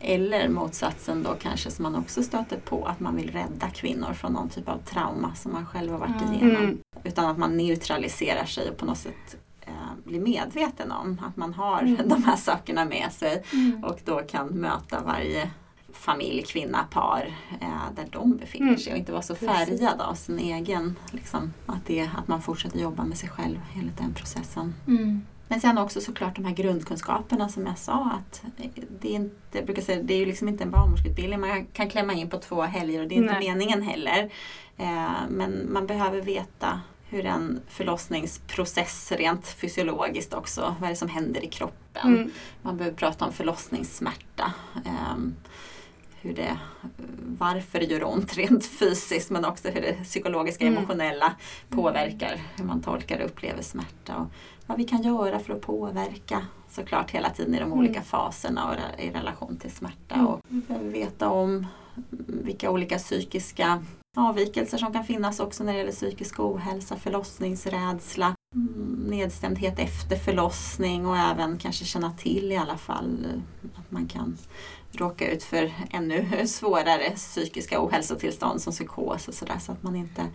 Eller 0.00 0.48
motsatsen 0.48 1.22
då 1.22 1.34
kanske 1.40 1.70
som 1.70 1.82
man 1.82 1.94
också 1.96 2.22
stöter 2.22 2.56
på, 2.64 2.84
att 2.84 3.00
man 3.00 3.16
vill 3.16 3.30
rädda 3.30 3.70
kvinnor 3.70 4.12
från 4.12 4.32
någon 4.32 4.48
typ 4.48 4.68
av 4.68 4.78
trauma 4.78 5.34
som 5.34 5.52
man 5.52 5.66
själv 5.66 5.92
har 5.92 5.98
varit 5.98 6.22
Mm. 6.22 6.32
igenom. 6.34 6.56
Mm. 6.56 6.78
Utan 7.04 7.24
att 7.26 7.38
man 7.38 7.56
neutraliserar 7.56 8.44
sig 8.44 8.70
och 8.70 8.76
på 8.76 8.84
något 8.84 8.98
sätt 8.98 9.36
eh, 9.66 9.72
blir 10.04 10.20
medveten 10.20 10.92
om 10.92 11.20
att 11.26 11.36
man 11.36 11.54
har 11.54 11.78
Mm. 11.82 12.08
de 12.08 12.24
här 12.24 12.36
sakerna 12.36 12.84
med 12.84 13.12
sig 13.12 13.44
Mm. 13.52 13.84
och 13.84 13.98
då 14.04 14.18
kan 14.18 14.46
möta 14.46 15.00
varje 15.00 15.50
familj, 15.92 16.42
kvinna, 16.42 16.84
par 16.90 17.34
eh, 17.60 17.68
där 17.96 18.06
de 18.10 18.36
befinner 18.36 18.66
Mm. 18.68 18.78
sig 18.80 18.92
och 18.92 18.98
inte 18.98 19.12
vara 19.12 19.22
så 19.22 19.34
färgad 19.34 20.00
av 20.00 20.14
sin 20.14 20.38
egen, 20.38 20.96
liksom, 21.10 21.52
att, 21.66 21.86
det, 21.86 22.10
att 22.16 22.28
man 22.28 22.42
fortsätter 22.42 22.78
jobba 22.78 23.04
med 23.04 23.18
sig 23.18 23.28
själv 23.28 23.58
enligt 23.76 23.98
den 23.98 24.14
processen. 24.14 24.74
Mm. 24.86 25.22
Men 25.48 25.60
sen 25.60 25.78
också 25.78 26.00
såklart 26.00 26.36
de 26.36 26.44
här 26.44 26.54
grundkunskaperna 26.54 27.48
som 27.48 27.66
jag 27.66 27.78
sa 27.78 28.10
att 28.10 28.42
det 29.00 29.08
är 29.08 29.14
inte, 29.14 29.36
jag 29.58 29.64
brukar 29.66 29.82
säga, 29.82 30.02
det 30.02 30.14
är 30.14 30.18
ju 30.18 30.26
liksom 30.26 30.48
inte 30.48 30.64
en 30.64 30.70
barnmorskeutbildning 30.70 31.40
man 31.40 31.66
kan 31.66 31.90
klämma 31.90 32.12
in 32.12 32.30
på 32.30 32.38
två 32.38 32.62
helger 32.62 33.02
och 33.02 33.08
det 33.08 33.14
är 33.14 33.16
inte 33.16 33.32
Nej. 33.32 33.48
meningen 33.48 33.82
heller. 33.82 34.30
Eh, 34.76 35.10
men 35.28 35.72
man 35.72 35.86
behöver 35.86 36.20
veta 36.20 36.80
hur 37.08 37.26
en 37.26 37.60
förlossningsprocess 37.68 39.12
rent 39.12 39.46
fysiologiskt 39.46 40.34
också, 40.34 40.74
vad 40.80 40.86
är 40.86 40.90
det 40.92 40.96
som 40.96 41.08
händer 41.08 41.44
i 41.44 41.48
kroppen. 41.48 42.14
Mm. 42.16 42.30
Man 42.62 42.76
behöver 42.76 42.96
prata 42.96 43.24
om 43.24 43.32
förlossningssmärta. 43.32 44.52
ehm, 44.86 45.34
hur 46.20 46.34
det, 46.34 46.58
varför 47.38 47.78
det 47.78 47.84
gör 47.84 48.04
ont 48.04 48.36
rent 48.36 48.66
fysiskt 48.66 49.30
men 49.30 49.44
också 49.44 49.68
hur 49.68 49.80
det 49.80 49.92
psykologiska, 50.04 50.66
Mm. 50.66 50.78
emotionella 50.78 51.34
påverkar 51.68 52.40
hur 52.56 52.64
man 52.64 52.82
tolkar 52.82 53.18
och 53.20 53.26
upplever 53.26 53.62
smärta. 53.62 54.16
Och 54.16 54.26
vad 54.66 54.78
vi 54.78 54.84
kan 54.84 55.02
göra 55.02 55.38
för 55.38 55.52
att 55.54 55.60
påverka 55.60 56.46
såklart 56.70 57.10
hela 57.10 57.30
tiden 57.30 57.54
i 57.54 57.58
de 57.58 57.64
Mm. 57.64 57.78
olika 57.78 58.02
faserna 58.02 58.68
och 58.70 59.00
i 59.02 59.10
relation 59.10 59.56
till 59.56 59.70
smärta. 59.70 60.14
Mm. 60.14 60.26
Och 60.26 60.40
vi 60.48 60.60
behöver 60.60 60.90
veta 60.90 61.28
om 61.28 61.66
vilka 62.26 62.70
olika 62.70 62.98
psykiska 62.98 63.82
avvikelser 64.16 64.78
som 64.78 64.92
kan 64.92 65.04
finnas 65.04 65.40
också 65.40 65.64
när 65.64 65.72
det 65.72 65.78
gäller 65.78 65.92
psykisk 65.92 66.40
ohälsa, 66.40 66.96
förlossningsrädsla, 66.96 68.34
mm, 68.54 69.04
nedstämdhet 69.10 69.78
efter 69.78 70.16
förlossning 70.16 71.06
och 71.06 71.16
även 71.16 71.58
kanske 71.58 71.84
känna 71.84 72.12
till 72.12 72.52
i 72.52 72.56
alla 72.56 72.76
fall 72.76 73.26
eh, 73.32 73.80
att 73.80 73.90
man 73.90 74.06
kan 74.06 74.38
råka 74.92 75.32
ut 75.32 75.42
för 75.42 75.72
ännu 75.90 76.46
svårare 76.46 77.10
psykiska 77.10 77.84
ohälsotillstånd 77.84 78.62
som 78.62 78.72
psykos 78.72 79.28
och 79.28 79.34
sådär 79.34 79.58
så 79.58 79.72
att 79.72 79.82
man 79.82 79.96
inte 79.96 80.26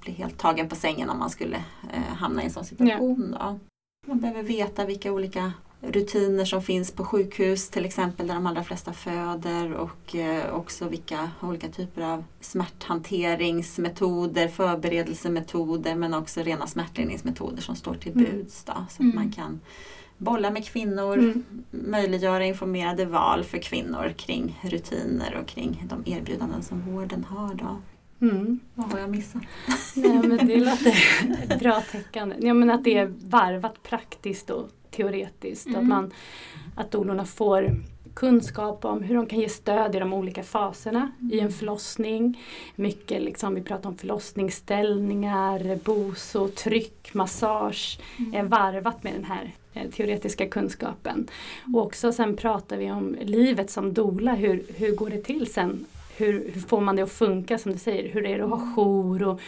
blir 0.00 0.14
helt 0.14 0.38
tagen 0.38 0.68
på 0.68 0.76
sängen 0.76 1.10
om 1.10 1.18
man 1.18 1.30
skulle 1.30 1.56
eh, 1.92 2.14
hamna 2.16 2.42
i 2.42 2.44
en 2.44 2.50
sån 2.50 2.64
situation. 2.64 3.36
Då. 3.40 3.58
Man 4.06 4.20
behöver 4.20 4.42
veta 4.42 4.84
vilka 4.84 5.12
olika 5.12 5.52
rutiner 5.88 6.44
som 6.44 6.62
finns 6.62 6.90
på 6.92 7.04
sjukhus 7.04 7.68
till 7.70 7.84
exempel 7.84 8.26
där 8.26 8.34
de 8.34 8.46
allra 8.46 8.64
flesta 8.64 8.92
föder 8.92 9.72
och 9.72 10.14
eh, 10.16 10.54
också 10.54 10.88
vilka 10.88 11.30
olika 11.42 11.68
typer 11.68 12.02
av 12.02 12.24
smärthanteringsmetoder, 12.40 14.48
förberedelsemetoder 14.48 15.94
men 15.94 16.14
också 16.14 16.42
rena 16.42 16.66
smärtlindringsmetoder 16.66 17.62
som 17.62 17.76
står 17.76 17.94
till 17.94 18.12
Mm. 18.12 18.24
buds. 18.24 18.64
Då, 18.64 18.72
så 18.90 19.02
Mm. 19.02 19.10
att 19.10 19.14
man 19.24 19.32
kan 19.32 19.60
bolla 20.18 20.50
med 20.50 20.66
kvinnor, 20.66 21.18
Mm. 21.18 21.44
möjliggöra 21.70 22.44
informerade 22.44 23.04
val 23.06 23.44
för 23.44 23.58
kvinnor 23.58 24.14
kring 24.16 24.58
rutiner 24.62 25.38
och 25.42 25.46
kring 25.48 25.84
de 25.88 26.02
erbjudanden 26.12 26.62
som 26.62 26.80
vården 26.94 27.24
har. 27.24 27.54
Då. 27.54 27.76
Mm. 28.26 28.60
Vad 28.74 28.92
har 28.92 28.98
jag 28.98 29.10
missat? 29.10 29.42
Nej, 29.96 30.18
men 30.28 30.46
det 30.46 30.56
låter 30.56 31.58
bra 31.58 31.82
täckande. 31.92 32.36
Ja, 32.40 32.54
men 32.54 32.70
att 32.70 32.84
det 32.84 32.98
är 32.98 33.12
varvat 33.24 33.82
praktiskt 33.82 34.50
och 34.50 34.68
teoretiskt. 34.90 35.66
Mm. 35.66 35.80
Att, 35.80 35.86
man, 35.86 36.12
att 36.74 36.90
doulorna 36.90 37.24
får 37.24 37.76
kunskap 38.16 38.84
om 38.84 39.02
hur 39.02 39.14
de 39.14 39.26
kan 39.26 39.40
ge 39.40 39.48
stöd 39.48 39.96
i 39.96 39.98
de 39.98 40.12
olika 40.12 40.42
faserna 40.42 41.10
i 41.32 41.40
en 41.40 41.52
förlossning. 41.52 42.40
Mycket 42.76 43.22
liksom, 43.22 43.54
vi 43.54 43.62
pratar 43.62 43.88
om 43.88 43.96
förlossningsställningar, 43.96 45.78
boso, 45.84 46.48
tryck, 46.48 47.14
massage. 47.14 47.98
är 48.32 48.42
varvat 48.42 49.02
med 49.02 49.12
den 49.12 49.24
här 49.24 49.52
eh, 49.74 49.90
teoretiska 49.90 50.48
kunskapen. 50.48 51.28
Och 51.74 51.82
också 51.86 52.12
sen 52.12 52.36
pratar 52.36 52.76
vi 52.76 52.90
om 52.90 53.16
livet 53.20 53.70
som 53.70 53.92
dola, 53.94 54.34
hur, 54.34 54.64
hur 54.76 54.96
går 54.96 55.10
det 55.10 55.22
till 55.22 55.52
sen? 55.52 55.86
Hur, 56.16 56.50
hur 56.54 56.60
får 56.60 56.80
man 56.80 56.96
det 56.96 57.02
att 57.02 57.12
funka 57.12 57.58
som 57.58 57.72
du 57.72 57.78
säger? 57.78 58.12
Hur 58.12 58.26
är 58.26 58.38
det 58.38 58.44
att 58.44 58.50
ha 58.50 58.74
jour? 58.74 59.22
Och 59.22 59.40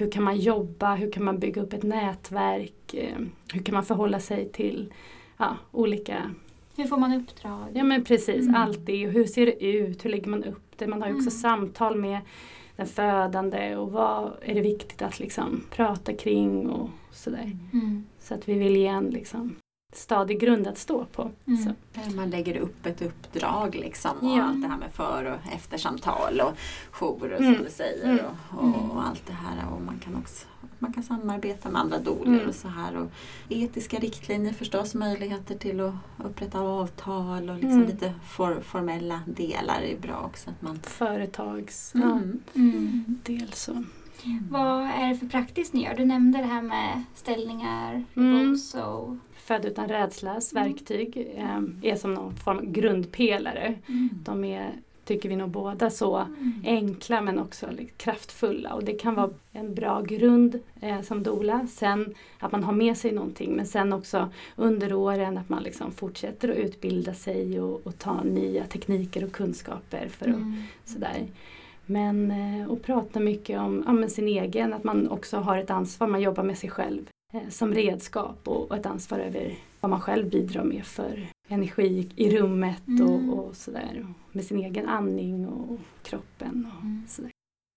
hur 0.00 0.10
kan 0.10 0.22
man 0.22 0.38
jobba? 0.38 0.94
Hur 0.94 1.10
kan 1.12 1.24
man 1.24 1.38
bygga 1.38 1.62
upp 1.62 1.72
ett 1.72 1.82
nätverk? 1.82 2.94
Eh, 2.94 3.16
Hur 3.52 3.62
kan 3.62 3.74
man 3.74 3.84
förhålla 3.84 4.20
sig 4.20 4.48
till 4.52 4.92
ja, 5.36 5.56
olika 5.72 6.30
Hur 6.76 6.84
får 6.84 6.96
man 6.96 7.12
uppdrag? 7.12 7.66
Ja 7.74 7.84
men 7.84 8.04
precis, 8.04 8.42
Mm. 8.48 8.54
allt 8.54 8.86
det. 8.86 9.06
Hur 9.06 9.24
ser 9.24 9.46
det 9.46 9.64
ut? 9.64 10.04
Hur 10.04 10.10
lägger 10.10 10.30
man 10.30 10.44
upp 10.44 10.62
det? 10.76 10.86
Man 10.86 11.02
har 11.02 11.08
ju 11.08 11.14
också 11.14 11.28
Mm. 11.30 11.38
samtal 11.40 11.96
med 11.96 12.18
den 12.76 12.86
födande 12.86 13.76
och 13.76 13.92
vad 13.92 14.30
är 14.42 14.54
det 14.54 14.60
viktigt 14.60 15.02
att 15.02 15.20
liksom 15.20 15.64
prata 15.70 16.12
kring 16.14 16.68
och 16.70 16.90
sådär. 17.12 17.56
Mm. 17.72 18.04
Så 18.20 18.34
att 18.34 18.48
vi 18.48 18.54
vill 18.58 18.76
ge 18.76 18.86
en 18.86 19.10
liksom 19.10 19.54
stadig 19.92 20.40
grund 20.40 20.66
att 20.66 20.78
stå 20.78 21.04
på. 21.04 21.30
Mm. 21.46 21.62
Så. 21.64 21.70
Där 22.00 22.16
Man 22.16 22.30
lägger 22.30 22.56
upp 22.56 22.86
ett 22.86 23.02
uppdrag 23.02 23.74
liksom 23.74 24.18
och 24.18 24.38
Ja. 24.38 24.42
allt 24.44 24.62
det 24.62 24.68
här 24.68 24.78
med 24.78 24.92
för 24.92 25.24
och 25.24 25.52
eftersamtal 25.54 26.40
och 26.40 26.52
jourer 26.90 27.36
Mm. 27.36 27.54
som 27.54 27.64
du 27.64 27.70
säger 27.70 28.04
Mm. 28.12 28.24
och, 28.50 28.64
och, 28.64 28.90
och 28.96 29.06
allt 29.08 29.26
det 29.26 29.32
här. 29.32 29.72
Och 29.74 29.82
man 29.82 29.98
kan 29.98 30.16
också 30.16 30.46
man 30.78 30.92
kan 30.92 31.02
samarbeta 31.02 31.70
med 31.70 31.80
andra 31.80 31.98
doler 31.98 32.34
Mm. 32.34 32.48
och 32.48 32.54
så 32.54 32.68
här. 32.68 32.96
Och 32.96 33.10
etiska 33.48 33.98
riktlinjer 33.98 34.52
förstås, 34.52 34.94
möjligheter 34.94 35.54
till 35.58 35.80
att 35.80 35.94
upprätta 36.24 36.60
avtal 36.60 37.48
och 37.50 37.54
liksom 37.56 37.70
Mm. 37.72 37.86
lite 37.86 38.14
for, 38.28 38.60
formella 38.62 39.20
delar 39.26 39.80
är 39.80 39.98
bra 39.98 40.22
också. 40.24 40.50
Att 40.50 40.62
man, 40.62 40.80
Företags 40.82 41.94
Mm. 41.94 42.40
Mm. 42.54 43.04
ja, 43.06 43.34
del 43.34 43.52
så. 43.52 43.84
Vad 44.50 44.82
är 44.82 45.08
det 45.08 45.14
för 45.16 45.26
praktiskt 45.26 45.72
ni 45.74 45.84
gör? 45.84 45.94
Du 45.94 46.04
nämnde 46.04 46.38
det 46.38 46.44
här 46.44 46.62
med 46.62 47.02
ställningar, 47.14 48.04
Mm. 48.16 48.56
so. 48.56 49.18
Född 49.36 49.64
utan 49.64 49.88
rädslas 49.88 50.52
verktyg 50.52 51.32
eh, 51.36 51.60
är 51.82 51.96
som 51.96 52.14
någon 52.14 52.36
form 52.36 52.58
av 52.58 52.64
grundpelare. 52.72 53.74
De 54.24 54.44
är, 54.44 54.70
tycker 55.04 55.28
vi 55.28 55.36
nog 55.36 55.50
båda, 55.50 55.90
så 55.90 56.16
Mm. 56.16 56.52
enkla 56.64 57.20
men 57.20 57.38
också 57.38 57.66
kraftfulla 57.96 58.74
och 58.74 58.84
det 58.84 58.92
kan 58.92 59.14
vara 59.14 59.30
en 59.52 59.74
bra 59.74 60.00
grund 60.02 60.58
eh, 60.80 61.00
som 61.02 61.22
dola. 61.22 61.66
Sen 61.70 62.14
att 62.38 62.52
man 62.52 62.64
har 62.64 62.72
med 62.72 62.96
sig 62.96 63.12
någonting 63.12 63.56
men 63.56 63.66
sen 63.66 63.92
också 63.92 64.28
under 64.56 64.92
åren 64.92 65.38
att 65.38 65.48
man 65.48 65.62
liksom 65.62 65.92
fortsätter 65.92 66.48
att 66.48 66.56
utbilda 66.56 67.14
sig 67.14 67.60
och, 67.60 67.86
och 67.86 67.98
ta 67.98 68.22
nya 68.22 68.64
tekniker 68.64 69.24
och 69.24 69.32
kunskaper 69.32 70.08
för 70.08 70.28
att 70.28 70.36
Mm. 70.36 70.62
sådär. 70.84 71.26
Men 71.90 72.30
eh, 72.30 72.70
och 72.70 72.82
prata 72.82 73.20
mycket 73.20 73.60
om 73.60 73.84
ja, 74.02 74.08
sin 74.08 74.28
egen, 74.28 74.72
att 74.72 74.84
man 74.84 75.08
också 75.08 75.36
har 75.38 75.56
ett 75.58 75.70
ansvar, 75.70 76.06
man 76.08 76.20
jobbar 76.20 76.42
med 76.42 76.58
sig 76.58 76.70
själv 76.70 77.08
eh, 77.32 77.48
som 77.48 77.74
redskap 77.74 78.48
och, 78.48 78.70
och 78.70 78.76
ett 78.76 78.86
ansvar 78.86 79.18
över 79.18 79.54
vad 79.80 79.90
man 79.90 80.00
själv 80.00 80.30
bidrar 80.30 80.64
med 80.64 80.84
för 80.86 81.26
energi 81.48 82.08
i 82.16 82.30
rummet 82.38 82.88
Mm. 82.88 83.30
och, 83.30 83.38
och 83.48 83.56
sådär. 83.56 84.06
Med 84.32 84.44
sin 84.44 84.58
egen 84.58 84.88
andning 84.88 85.48
och 85.48 85.78
kroppen 86.02 86.66
och 86.76 86.82
Mm. 86.84 87.02
sådär. 87.08 87.30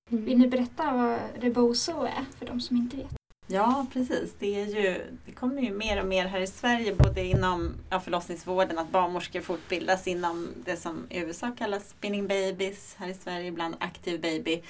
Vill 0.10 0.38
ni 0.38 0.48
berätta 0.48 0.94
vad 0.94 1.20
rebozo 1.44 1.92
är 2.04 2.26
för 2.38 2.46
de 2.46 2.60
som 2.62 2.78
inte 2.78 2.98
vet? 2.98 3.16
Ja, 3.48 3.86
precis. 3.94 4.34
Det, 4.40 4.62
är 4.62 4.66
ju, 4.66 5.18
det 5.26 5.32
kommer 5.32 5.62
ju 5.62 5.74
mer 5.74 6.00
och 6.02 6.08
mer 6.08 6.26
här 6.26 6.42
i 6.42 6.48
Sverige, 6.48 6.96
både 6.96 7.24
inom 7.24 7.74
ja, 7.90 8.00
förlossningsvården, 8.00 8.80
att 8.80 8.90
barnmorskor 8.92 9.42
fortbildas 9.42 10.08
inom 10.08 10.48
det 10.66 10.78
som 10.78 11.06
i 11.10 11.20
USA 11.20 11.52
kallas 11.58 11.90
spinning 11.90 12.28
babies, 12.28 12.96
här 13.00 13.08
i 13.08 13.14
Sverige 13.14 13.48
ibland 13.48 13.76
aktiv 13.80 14.22
baby. 14.22 14.62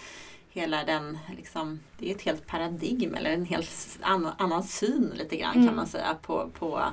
Hela 0.50 0.84
den, 0.84 1.18
liksom, 1.38 1.80
det 1.98 2.12
är 2.12 2.16
ett 2.16 2.22
helt 2.22 2.48
paradigm 2.48 3.16
eller 3.16 3.30
en 3.30 3.46
helt 3.46 4.00
annan, 4.02 4.34
annan 4.38 4.64
syn 4.64 5.12
lite 5.16 5.38
grann 5.38 5.54
Mm. 5.56 5.68
kan 5.68 5.76
man 5.76 5.88
säga 5.88 6.18
på, 6.22 6.50
på 6.60 6.84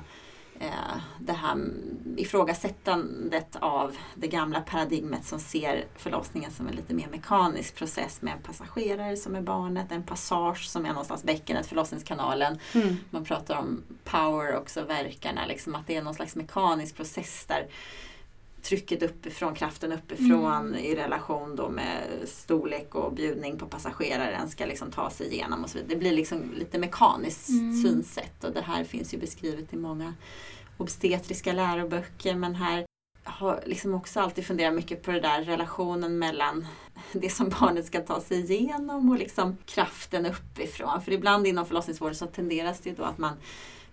det 1.18 1.33
här 1.33 1.57
ifrågasättandet 2.16 3.57
av 3.61 3.96
det 4.14 4.27
gamla 4.27 4.61
paradigmet 4.61 5.25
som 5.25 5.40
ser 5.40 5.85
förlossningen 5.96 6.51
som 6.51 6.68
en 6.68 6.75
lite 6.75 6.94
mer 6.94 7.09
mekanisk 7.09 7.75
process 7.75 8.23
med 8.23 8.33
en 8.33 8.42
passagerare 8.42 9.16
som 9.16 9.35
är 9.35 9.40
barnet, 9.40 9.92
en 9.92 10.03
passage 10.03 10.68
som 10.68 10.85
är 10.85 10.88
någonstans 10.88 11.25
bäckenet, 11.25 11.66
förlossningskanalen. 11.66 12.59
Mm. 12.75 12.96
Man 13.11 13.25
pratar 13.25 13.57
om 13.57 13.83
power 14.05 14.57
också, 14.57 14.85
verkarna, 14.85 15.46
liksom 15.46 15.75
att 15.75 15.87
det 15.87 15.96
är 15.96 16.03
någon 16.03 16.14
slags 16.14 16.37
mekanisk 16.37 16.96
process 16.96 17.44
där 17.46 17.66
trycket 18.62 19.03
uppifrån, 19.03 19.55
kraften 19.55 19.92
uppifrån 19.92 20.66
Mm. 20.68 20.75
i 20.75 20.94
relation 20.94 21.57
då 21.57 21.68
med 21.68 22.03
storlek 22.25 22.94
och 22.94 23.12
bjudning 23.12 23.59
på 23.59 23.66
passageraren 23.66 24.49
ska 24.49 24.66
liksom 24.66 24.90
ta 24.90 25.11
sig 25.11 25.33
igenom 25.35 25.64
och 25.64 25.70
så 25.70 25.79
vidare. 25.79 25.94
Det 25.94 25.96
blir 26.01 26.12
liksom 26.12 26.53
lite 26.59 26.79
mekaniskt 26.79 27.49
Mm. 27.49 27.83
synsätt 27.83 28.44
och 28.44 28.53
det 28.53 28.61
här 28.62 28.85
finns 28.85 29.14
ju 29.14 29.18
beskrivet 29.18 29.73
i 29.73 29.77
många 29.77 30.14
obstetriska 30.77 31.53
läroböcker 31.53 32.35
men 32.35 32.55
här 32.55 32.85
har 33.25 33.62
liksom 33.66 33.94
också 33.94 34.20
alltid 34.20 34.46
funderat 34.46 34.75
mycket 34.75 35.03
på 35.03 35.11
det 35.11 35.20
där 35.20 35.42
relationen 35.42 36.18
mellan 36.18 36.66
det 37.12 37.31
som 37.31 37.49
barnet 37.61 37.87
ska 37.87 38.01
ta 38.01 38.20
sig 38.20 38.53
igenom 38.53 39.11
och 39.11 39.18
liksom 39.18 39.57
kraften 39.66 40.27
uppifrån. 40.27 41.03
För 41.03 41.12
ibland 41.12 41.46
inom 41.46 41.66
förlossningsvården 41.66 42.14
så 42.14 42.27
tenderas 42.27 42.81
det 42.81 42.90
ju 42.90 42.96
då 42.96 43.03
att 43.03 43.18
man 43.18 43.37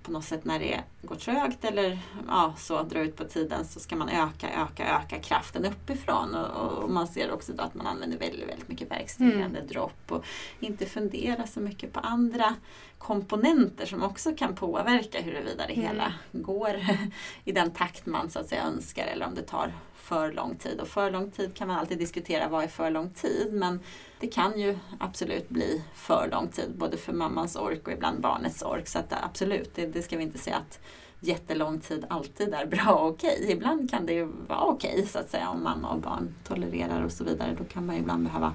på 0.08 0.14
något 0.14 0.26
sätt 0.26 0.46
när 0.46 0.60
det 0.60 0.84
går 1.02 1.16
trögt 1.16 1.66
eller 1.66 2.00
ja, 2.28 2.54
så 2.58 2.84
drar 2.84 3.02
ut 3.02 3.16
på 3.16 3.24
tiden 3.24 3.66
så 3.66 3.80
ska 3.80 3.96
man 3.96 4.10
öka, 4.10 4.50
öka, 4.50 4.96
öka 5.00 5.20
kraften 5.20 5.66
uppifrån. 5.66 6.36
Och, 6.36 6.84
och 6.84 6.90
man 6.90 7.08
ser 7.08 7.32
också 7.32 7.54
då 7.54 7.64
att 7.64 7.76
man 7.76 7.88
använder 7.88 8.18
väldigt, 8.18 8.50
väldigt 8.50 8.68
mycket 8.68 8.92
verkstillande 8.92 9.62
dropp 9.62 10.12
och 10.12 10.26
inte 10.60 10.86
funderar 10.86 11.46
så 11.46 11.60
mycket 11.60 11.94
på 11.94 12.00
andra 12.00 12.56
komponenter 12.98 13.86
som 13.86 14.04
också 14.04 14.36
kan 14.36 14.56
påverka 14.56 15.22
huruvida 15.22 15.68
det 15.68 15.74
Mm. 15.74 15.88
hela 15.88 16.14
går 16.32 16.76
i 17.44 17.52
den 17.52 17.72
takt 17.72 18.06
man 18.06 18.30
så 18.30 18.40
att 18.40 18.50
säga 18.50 18.64
önskar 18.64 19.08
eller 19.08 19.26
om 19.26 19.36
det 19.36 19.42
tar 19.42 19.74
för 20.08 20.32
lång 20.32 20.56
tid. 20.56 20.80
Och 20.80 20.88
för 20.88 21.12
lång 21.12 21.32
tid 21.32 21.56
kan 21.56 21.68
man 21.68 21.78
alltid 21.78 21.98
diskutera 21.98 22.48
vad 22.48 22.64
är 22.64 22.68
för 22.68 22.92
lång 22.92 23.10
tid 23.10 23.54
men 23.54 23.80
det 24.20 24.28
kan 24.28 24.60
ju 24.60 24.78
absolut 25.00 25.50
bli 25.50 25.84
för 25.96 26.30
lång 26.32 26.48
tid 26.48 26.72
både 26.78 26.98
för 26.98 27.14
mammans 27.14 27.56
ork 27.56 27.88
och 27.88 27.94
ibland 27.94 28.22
barnets 28.22 28.62
ork. 28.62 28.88
Så 28.88 29.00
att 29.00 29.14
absolut, 29.24 29.76
det, 29.76 29.86
det 29.86 30.02
ska 30.02 30.18
vi 30.18 30.24
inte 30.24 30.38
säga 30.38 30.56
att 30.56 30.80
jättelång 31.20 31.80
tid 31.80 32.06
alltid 32.10 32.54
är 32.54 32.66
bra 32.66 32.92
och 32.92 33.08
okej. 33.08 33.46
Ibland 33.52 33.90
kan 33.90 34.06
det 34.06 34.14
ju 34.14 34.26
vara 34.48 34.62
okej 34.62 35.08
så 35.08 35.20
att 35.20 35.30
säga 35.30 35.50
om 35.50 35.64
mamma 35.64 35.90
och 35.90 36.00
barn 36.00 36.36
tolererar 36.44 37.04
och 37.04 37.12
så 37.12 37.24
vidare. 37.24 37.56
Då 37.58 37.64
kan 37.64 37.86
man 37.86 37.96
ju 37.96 38.02
ibland 38.02 38.24
behöva 38.24 38.54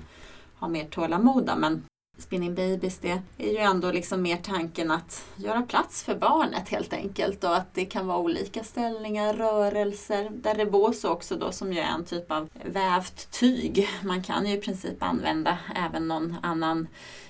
ha 0.59 0.69
mer 0.69 0.85
tålamod. 0.85 1.47
då. 1.47 1.53
Men 1.57 1.85
spinning 2.23 2.55
babies 2.55 2.99
det 2.99 3.23
är 3.39 3.51
ju 3.53 3.59
ändå 3.59 3.93
liksom 3.93 4.23
mer 4.23 4.37
tanken 4.37 4.91
att 4.91 5.25
göra 5.37 5.63
plats 5.63 6.03
för 6.03 6.15
barnet 6.15 6.69
helt 6.69 6.93
enkelt 6.93 7.45
och 7.45 7.57
att 7.57 7.75
det 7.75 7.85
kan 7.85 8.07
vara 8.07 8.19
olika 8.19 8.65
ställningar, 8.65 9.35
rörelser. 9.35 10.31
Där 10.31 10.55
rebozo 10.55 11.09
också 11.09 11.37
då 11.37 11.53
som 11.53 11.73
ju 11.73 11.79
är 11.79 11.87
en 11.89 12.05
typ 12.05 12.31
av 12.33 12.49
vävt 12.65 13.31
tyg. 13.31 13.89
Man 14.05 14.23
kan 14.23 14.47
ju 14.47 14.53
i 14.57 14.61
princip 14.61 15.03
använda 15.03 15.59
även 15.75 16.09
någon 16.09 16.37
annan 16.43 16.89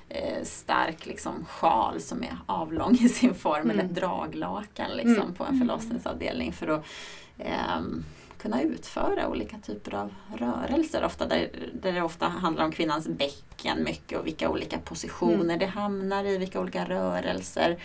eh, 0.09 0.44
stark 0.44 1.07
liksom, 1.07 1.44
sjal 1.44 2.00
som 2.00 2.22
är 2.22 2.38
avlång 2.46 2.94
i 2.94 3.09
sin 3.09 3.35
form 3.35 3.70
eller 3.70 3.85
ett 3.85 3.90
Mm. 3.90 3.94
draglakan 3.94 4.90
liksom, 4.96 5.14
Mm. 5.22 5.35
på 5.35 5.44
en 5.44 5.59
förlossningsavdelning 5.59 6.52
för 6.52 6.66
att 6.68 6.85
ehm, 7.38 8.05
kunna 8.42 8.62
utföra 8.62 9.28
olika 9.28 9.59
typer 9.59 9.94
av 9.94 10.14
rörelser. 10.37 11.05
Ofta 11.05 11.26
där, 11.26 11.70
där 11.83 11.92
det 11.92 12.02
ofta 12.02 12.28
handlar 12.28 12.64
om 12.64 12.72
kvinnans 12.72 13.09
bäcken 13.09 13.85
mycket 13.85 14.18
och 14.18 14.26
vilka 14.26 14.50
olika 14.50 14.78
positioner 14.78 15.44
Mm. 15.44 15.59
det 15.59 15.66
hamnar 15.66 16.24
i, 16.24 16.38
vilka 16.38 16.61
olika 16.61 16.85
rörelser 16.85 17.78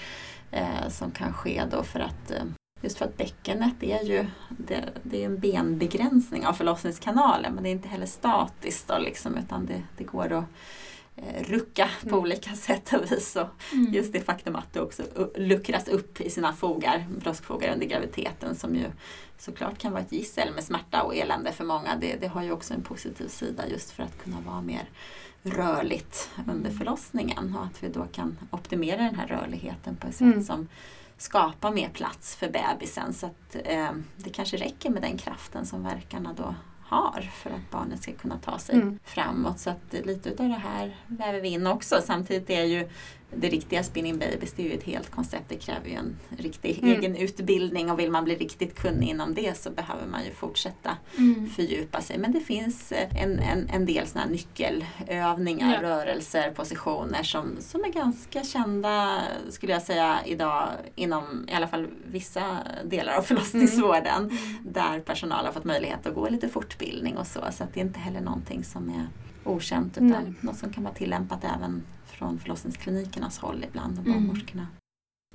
eh, 0.52 0.90
som 0.90 1.12
kan 1.12 1.34
ske 1.34 1.64
då 1.72 1.84
för 1.84 2.00
att 2.00 2.32
eh, 2.32 2.44
Just 2.82 2.98
för 2.98 3.06
att 3.06 3.18
bäckenet 3.18 3.84
är 3.84 4.04
ju 4.04 4.26
det, 4.50 4.84
det 5.04 5.22
är 5.22 5.26
en 5.26 5.40
benbegränsning 5.40 6.46
av 6.48 6.54
förlossningskanalen 6.54 7.54
men 7.54 7.64
det 7.64 7.70
är 7.70 7.72
inte 7.72 7.88
heller 7.88 8.06
statiskt 8.06 8.88
då 8.88 8.98
liksom, 8.98 9.38
utan 9.38 9.66
det, 9.66 9.84
det 9.98 10.04
går 10.04 10.34
att 10.34 10.44
rucka 11.48 11.90
på 12.02 12.08
Mm. 12.08 12.20
olika 12.20 12.54
sätt 12.56 12.94
och 12.94 13.12
vis. 13.12 13.36
Och 13.36 13.48
Mm. 13.74 13.94
just 13.94 14.14
det 14.14 14.22
faktum 14.22 14.56
att 14.56 14.74
det 14.74 14.82
också 14.82 15.04
luckras 15.36 15.88
upp 15.88 16.22
i 16.22 16.30
sina 16.30 16.54
fogar, 16.54 17.06
bröstfogar 17.20 17.74
under 17.74 17.86
graviditeten 17.86 18.56
som 18.56 18.76
ju 18.76 18.86
såklart 19.38 19.78
kan 19.78 19.92
vara 19.92 20.02
ett 20.04 20.12
gissel 20.12 20.54
med 20.54 20.64
smärta 20.64 21.04
och 21.04 21.16
elände 21.16 21.52
för 21.52 21.64
många. 21.64 21.96
Det, 21.96 22.16
det 22.22 22.28
har 22.28 22.44
ju 22.44 22.52
också 22.52 22.74
en 22.74 22.82
positiv 22.82 23.28
sida 23.28 23.68
just 23.68 23.92
för 23.92 24.04
att 24.04 24.24
kunna 24.24 24.38
vara 24.42 24.62
mer 24.62 24.90
rörligt 25.44 26.30
under 26.52 26.72
förlossningen 26.72 27.56
och 27.56 27.66
att 27.66 27.84
vi 27.84 27.90
då 27.90 28.06
kan 28.12 28.38
optimera 28.52 28.98
den 28.98 29.16
här 29.16 29.28
rörligheten 29.28 29.96
på 29.96 30.08
ett 30.08 30.16
sätt 30.16 30.22
Mm. 30.22 30.44
som 30.44 30.68
skapar 31.18 31.72
mer 31.72 31.90
plats 31.90 32.36
för 32.36 32.50
bebisen 32.50 33.14
så 33.14 33.26
att 33.26 33.56
eh, 33.66 33.90
det 34.18 34.30
kanske 34.30 34.58
räcker 34.58 34.90
med 34.90 35.02
den 35.02 35.18
kraften 35.18 35.66
som 35.66 35.84
verkarna 35.84 36.34
då 36.38 36.56
har 36.88 37.22
för 37.34 37.50
att 37.50 37.72
barnet 37.72 38.04
ska 38.04 38.14
kunna 38.14 38.38
ta 38.38 38.60
sig 38.60 38.76
Mm. 38.76 39.00
framåt. 39.04 39.60
Så 39.60 39.70
att 39.70 39.94
lite 40.06 40.30
utav 40.30 40.48
det 40.50 40.54
här 40.54 40.96
väver 41.08 41.42
vi 41.42 41.50
in 41.50 41.68
också. 41.68 42.02
Samtidigt 42.04 42.50
är 42.50 42.64
ju 42.64 42.90
det 43.36 43.50
riktiga 43.50 43.84
spinning 43.84 44.18
babies, 44.20 44.54
det 44.54 44.62
är 44.66 44.70
ju 44.70 44.74
ett 44.78 44.84
helt 44.84 45.12
koncept. 45.12 45.44
Det 45.50 45.56
kräver 45.56 45.90
ju 45.90 45.96
en 45.96 46.16
riktig 46.38 46.80
Mm. 46.84 47.00
egen 47.00 47.16
utbildning 47.16 47.92
och 47.92 48.00
vill 48.00 48.12
man 48.12 48.24
bli 48.24 48.36
riktigt 48.36 48.76
kunnig 48.80 49.10
inom 49.10 49.34
det 49.34 49.58
så 49.58 49.70
behöver 49.72 50.08
man 50.08 50.26
ju 50.26 50.32
fortsätta 50.32 50.98
Mm. 51.18 51.50
fördjupa 51.50 52.02
sig. 52.02 52.18
Men 52.18 52.32
det 52.32 52.40
finns 52.40 52.92
eh, 52.92 53.24
en, 53.24 53.40
en, 53.40 53.70
en 53.70 53.86
del 53.86 54.08
såna 54.08 54.24
här 54.24 54.32
nyckelövningar, 54.32 55.74
Ja. 55.74 55.90
rörelser, 55.90 56.52
positioner 56.52 57.24
som, 57.24 57.56
som 57.60 57.84
är 57.84 57.90
ganska 57.90 58.44
kända 58.44 59.22
skulle 59.50 59.72
jag 59.74 59.82
säga 59.82 60.18
idag 60.26 60.70
inom 60.96 61.46
i 61.50 61.54
alla 61.54 61.68
fall 61.68 61.88
vissa 62.12 62.58
delar 62.86 63.14
av 63.14 63.22
förlossningsvården 63.22 64.38
där 64.62 65.00
personal 65.00 65.46
har 65.46 65.52
fått 65.54 65.64
möjlighet 65.66 66.08
att 66.08 66.16
gå 66.16 66.30
lite 66.30 66.50
fortbildning 66.50 67.18
och 67.18 67.28
så. 67.28 67.40
Så 67.52 67.64
att 67.64 67.74
det 67.74 67.80
är 67.80 67.86
inte 67.86 68.00
heller 68.00 68.22
någonting 68.22 68.64
som 68.64 68.90
är 68.90 69.08
okänt 69.44 69.98
utan 69.98 70.08
Nej. 70.10 70.34
något 70.42 70.58
som 70.58 70.74
kan 70.74 70.84
vara 70.84 70.94
tillämpat 70.94 71.44
även 71.58 71.84
från 72.18 72.40
förlossningsklinikernas 72.40 73.40
håll 73.40 73.66
ibland 73.70 74.00
och 74.00 74.06
Mm. 74.06 74.18
barnmorskorna. 74.28 74.68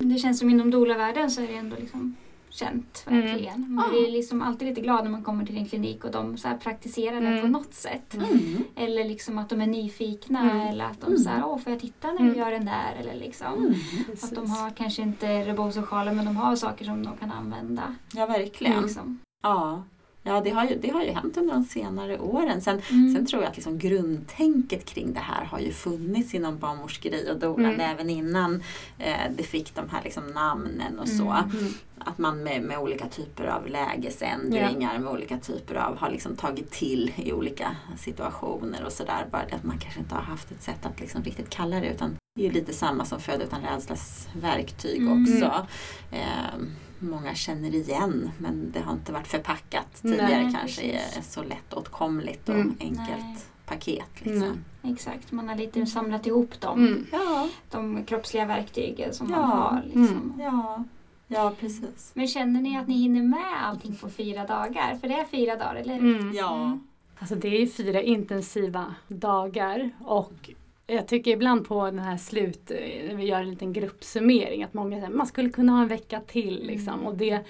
Det 0.01 0.19
känns 0.19 0.39
som 0.39 0.51
inom 0.51 0.71
doula-världen 0.71 1.31
så 1.31 1.43
är 1.43 1.47
det 1.49 1.55
ändå 1.57 1.77
liksom 1.77 2.17
känt 2.49 3.05
Mm. 3.09 3.21
verkligen. 3.27 3.75
Man 3.75 3.85
Ah. 3.85 3.89
blir 3.89 4.13
liksom 4.13 4.43
alltid 4.43 4.69
lite 4.69 4.81
glad 4.81 5.05
när 5.05 5.11
man 5.11 5.23
kommer 5.25 5.47
till 5.47 5.57
en 5.57 5.67
klinik 5.69 6.05
och 6.05 6.11
de 6.11 6.37
så 6.39 6.49
här 6.49 6.57
praktiserar 6.57 7.21
det 7.21 7.27
Mm. 7.27 7.41
på 7.43 7.47
något 7.49 7.75
sätt. 7.75 8.15
Mm. 8.15 8.65
Eller 8.77 9.05
liksom 9.05 9.39
att 9.39 9.49
de 9.49 9.61
är 9.61 9.67
nyfikna 9.67 10.41
Mm. 10.51 10.61
eller 10.69 10.85
att 10.85 11.01
de 11.01 11.07
Mm. 11.07 11.19
säger 11.19 11.45
åh 11.47 11.59
får 11.59 11.73
jag 11.73 11.81
titta 11.81 12.13
när 12.13 12.21
Mm. 12.21 12.33
du 12.33 12.39
gör 12.39 12.51
den 12.51 12.65
där 12.65 12.97
eller 13.01 13.15
liksom. 13.15 13.55
Mm. 13.59 13.75
Att 14.23 14.35
de 14.35 14.51
har 14.51 14.71
kanske 14.71 15.03
inte 15.03 15.27
rebozo-sjalar 15.45 16.13
men 16.15 16.25
de 16.25 16.37
har 16.37 16.57
saker 16.57 16.85
som 16.85 17.05
de 17.05 17.17
kan 17.17 17.31
använda. 17.33 17.95
Ja, 18.13 18.27
verkligen. 18.27 18.83
Liksom. 18.83 19.19
Ja, 19.43 19.83
ja 20.23 20.41
det, 20.41 20.51
har 20.51 20.65
ju, 20.67 20.79
det 20.79 20.89
har 20.91 21.03
ju 21.03 21.11
hänt 21.11 21.37
under 21.37 21.55
de 21.55 21.65
senare 21.65 22.19
åren. 22.19 22.61
Sen, 22.61 22.83
Mm. 22.91 23.15
sen 23.15 23.27
tror 23.27 23.43
jag 23.43 23.51
att 23.51 23.57
liksom 23.57 23.79
grundtänket 23.79 24.85
kring 24.85 25.13
det 25.13 25.21
här 25.21 25.45
har 25.45 25.59
ju 25.59 25.73
funnits 25.73 26.35
inom 26.35 26.59
barnmorskeri 26.59 27.31
och 27.33 27.39
dolande 27.39 27.75
Mm. 27.85 27.91
även 27.91 28.11
innan 28.11 28.63
eh, 28.99 29.31
det 29.37 29.43
fick 29.43 29.75
de 29.75 29.89
här 29.89 30.03
liksom 30.05 30.27
namnen 30.27 30.99
och 30.99 31.09
så. 31.09 31.31
Mm. 31.31 31.51
Mm. 31.59 31.73
Att 32.05 32.19
man 32.19 32.43
med, 32.43 32.63
med 32.63 32.79
olika 32.79 33.09
typer 33.09 33.45
av 33.45 33.67
lägesändringar, 33.69 34.99
med 34.99 35.13
olika 35.13 35.39
typer 35.39 35.75
av, 35.75 35.97
har 35.97 36.11
liksom 36.11 36.37
tagit 36.37 36.71
till 36.71 37.13
i 37.17 37.33
olika 37.33 37.77
situationer 37.99 38.85
och 38.85 38.93
sådär. 38.93 39.27
Bara 39.31 39.45
det 39.51 39.55
att 39.57 39.65
man 39.65 39.79
kanske 39.79 40.01
inte 40.01 40.15
har 40.15 40.23
haft 40.23 40.51
ett 40.51 40.63
sätt 40.63 40.87
att 40.87 41.01
liksom 41.01 41.23
riktigt 41.23 41.51
kalla 41.51 41.81
det 41.81 41.87
utan 41.87 42.17
det 42.35 42.43
är 42.43 42.47
ju 42.47 42.53
lite 42.53 42.73
samma 42.73 43.05
som 43.05 43.21
Född 43.21 43.43
utan 43.43 43.63
rädslas 43.63 44.29
verktyg 44.41 45.01
Mm. 45.03 45.23
också. 45.23 45.67
Eh, 46.11 46.55
många 47.03 47.35
känner 47.35 47.75
igen 47.75 48.31
men 48.39 48.71
det 48.73 48.81
har 48.81 48.93
inte 48.93 49.13
varit 49.13 49.27
förpackat 49.27 50.03
tidigare 50.03 50.43
Nej, 50.43 50.55
kanske 50.61 50.83
är 50.83 51.23
så 51.23 51.43
lättåtkomligt 51.43 52.49
och 52.49 52.55
Mm. 52.55 52.75
enkelt 52.81 53.09
Nej. 53.09 53.37
paket. 53.67 54.09
Liksom. 54.21 54.65
Exakt, 54.83 55.33
man 55.33 55.49
har 55.49 55.57
lite 55.57 55.87
samlat 55.87 56.27
ihop 56.27 56.61
dem. 56.61 56.87
Mm. 56.87 57.07
Ja, 57.13 57.49
De 57.71 58.05
kroppsliga 58.05 58.47
verktygen 58.47 59.15
som 59.15 59.31
Ja. 59.31 59.37
man 59.39 59.51
har. 59.51 59.83
Liksom. 59.87 60.33
ja, 60.41 60.85
ja 61.27 61.53
precis. 61.61 62.11
Men 62.15 62.29
känner 62.29 62.61
ni 62.61 62.79
att 62.79 62.89
ni 62.89 62.95
hinner 62.95 63.23
med 63.23 63.67
allting 63.67 63.97
på 63.97 64.09
fyra 64.11 64.47
dagar? 64.47 64.97
För 65.01 65.09
det 65.09 65.15
är 65.15 65.25
fyra 65.25 65.57
dagar, 65.57 65.75
eller 65.75 65.95
hur? 65.95 66.17
Mm. 66.17 66.33
Ja. 66.35 66.79
Alltså 67.19 67.35
det 67.35 67.63
är 67.63 67.67
fyra 67.67 68.03
intensiva 68.03 68.95
dagar 69.09 69.91
och 70.01 70.51
jag 70.95 71.09
tycker 71.09 71.31
ibland 71.31 71.69
på 71.69 71.85
den 71.85 71.99
här 71.99 72.17
slut, 72.17 72.71
eh, 72.71 73.07
när 73.09 73.15
vi 73.15 73.25
gör 73.25 73.41
en 73.41 73.51
liten 73.51 73.73
gruppsummering, 73.73 74.63
att 74.65 74.75
många 74.75 75.01
säger 75.01 75.15
man 75.15 75.27
skulle 75.27 75.51
kunna 75.51 75.73
ha 75.73 75.83
en 75.83 75.89
vecka 75.89 76.21
till. 76.27 76.67
Liksom. 76.67 76.95
Mm. 76.95 77.07
Och 77.07 77.17
det, 77.17 77.41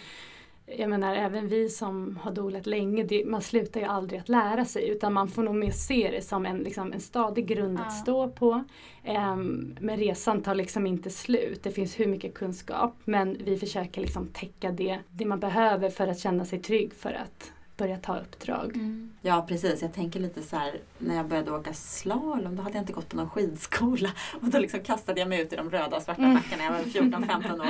jag 0.78 0.90
menar 0.90 1.16
även 1.16 1.48
vi 1.48 1.68
som 1.68 2.18
har 2.22 2.32
dolat 2.32 2.66
länge, 2.66 3.04
det, 3.04 3.24
man 3.26 3.42
slutar 3.42 3.80
ju 3.80 3.86
aldrig 3.86 4.20
att 4.20 4.28
lära 4.28 4.64
sig 4.64 4.88
utan 4.88 5.12
man 5.12 5.28
får 5.28 5.42
nog 5.42 5.54
mer 5.54 5.70
se 5.70 6.10
det 6.12 6.22
som 6.22 6.46
en, 6.46 6.58
liksom, 6.58 6.92
en 6.92 7.00
stadig 7.00 7.46
grund 7.46 7.78
Ja. 7.78 7.84
att 7.84 7.92
stå 7.98 8.28
på. 8.28 8.64
Ehm, 9.04 9.76
men 9.80 9.96
resan 9.96 10.42
tar 10.42 10.54
liksom 10.54 10.86
inte 10.86 11.10
slut, 11.10 11.62
det 11.62 11.70
finns 11.70 12.00
hur 12.00 12.06
mycket 12.06 12.34
kunskap 12.34 12.94
men 13.04 13.36
vi 13.44 13.58
försöker 13.58 14.00
liksom 14.00 14.28
täcka 14.28 14.70
det, 14.72 14.98
det 15.10 15.24
man 15.24 15.40
behöver 15.40 15.90
för 15.90 16.08
att 16.08 16.18
känna 16.18 16.44
sig 16.44 16.58
trygg 16.58 16.94
för 16.94 17.12
att 17.12 17.52
börja 17.76 17.96
ta 17.98 18.18
uppdrag. 18.18 18.70
Mm. 18.74 19.10
Ja 19.22 19.44
precis, 19.48 19.82
jag 19.82 19.94
tänker 19.94 20.20
lite 20.20 20.42
så 20.42 20.56
här 20.56 20.80
när 20.98 21.16
jag 21.16 21.26
började 21.26 21.50
åka 21.52 21.72
slalom 21.74 22.56
då 22.56 22.62
hade 22.62 22.74
jag 22.74 22.82
inte 22.82 22.92
gått 22.92 23.08
på 23.08 23.16
någon 23.16 23.30
skidskola 23.30 24.10
och 24.42 24.48
då 24.48 24.58
liksom 24.58 24.80
kastade 24.80 25.20
jag 25.20 25.28
mig 25.28 25.40
ut 25.40 25.52
i 25.52 25.56
de 25.56 25.70
röda 25.70 25.96
och 25.96 26.02
svarta 26.02 26.22
Mm. 26.22 26.34
backarna. 26.34 26.64
Jag 26.64 26.72
var 26.72 26.78
14-15 26.80 27.60
år. 27.60 27.66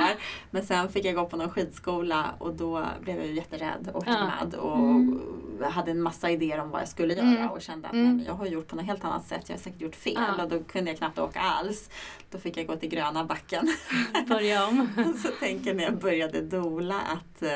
Men 0.51 0.65
sen 0.65 0.89
fick 0.89 1.05
jag 1.05 1.15
gå 1.15 1.25
på 1.25 1.37
någon 1.37 1.49
skidskola 1.49 2.25
och 2.37 2.53
då 2.53 2.85
blev 3.01 3.17
jag 3.17 3.25
ju 3.27 3.33
jätterädd 3.33 3.89
och 3.93 4.03
Ja. 4.07 4.11
hämmad 4.11 4.55
och 4.55 4.77
Mm. 4.77 5.21
hade 5.71 5.91
en 5.91 6.01
massa 6.01 6.29
idéer 6.31 6.59
om 6.59 6.69
vad 6.69 6.81
jag 6.81 6.87
skulle 6.89 7.13
göra 7.13 7.27
Mm. 7.27 7.49
och 7.49 7.61
kände 7.61 7.87
att 7.87 7.93
Mm. 7.93 8.05
nej, 8.05 8.15
men 8.15 8.25
jag 8.25 8.33
har 8.33 8.45
gjort 8.45 8.67
på 8.67 8.75
något 8.75 8.85
helt 8.85 9.03
annat 9.05 9.27
sätt. 9.27 9.41
Jag 9.49 9.55
har 9.55 9.61
säkert 9.61 9.81
gjort 9.81 9.95
fel 9.95 10.13
Ja. 10.37 10.43
och 10.43 10.49
då 10.49 10.63
kunde 10.63 10.91
jag 10.91 10.97
knappt 10.97 11.19
åka 11.19 11.39
alls. 11.39 11.89
Då 12.31 12.37
fick 12.37 12.57
jag 12.57 12.67
gå 12.67 12.75
till 12.75 12.89
gröna 12.89 13.23
backen. 13.23 13.67
Börja 14.27 14.67
om. 14.67 14.87
så 15.23 15.27
tänker 15.39 15.73
när 15.73 15.83
jag 15.83 15.97
började 15.99 16.41
dola 16.41 16.99
att 17.01 17.43
eh, 17.43 17.49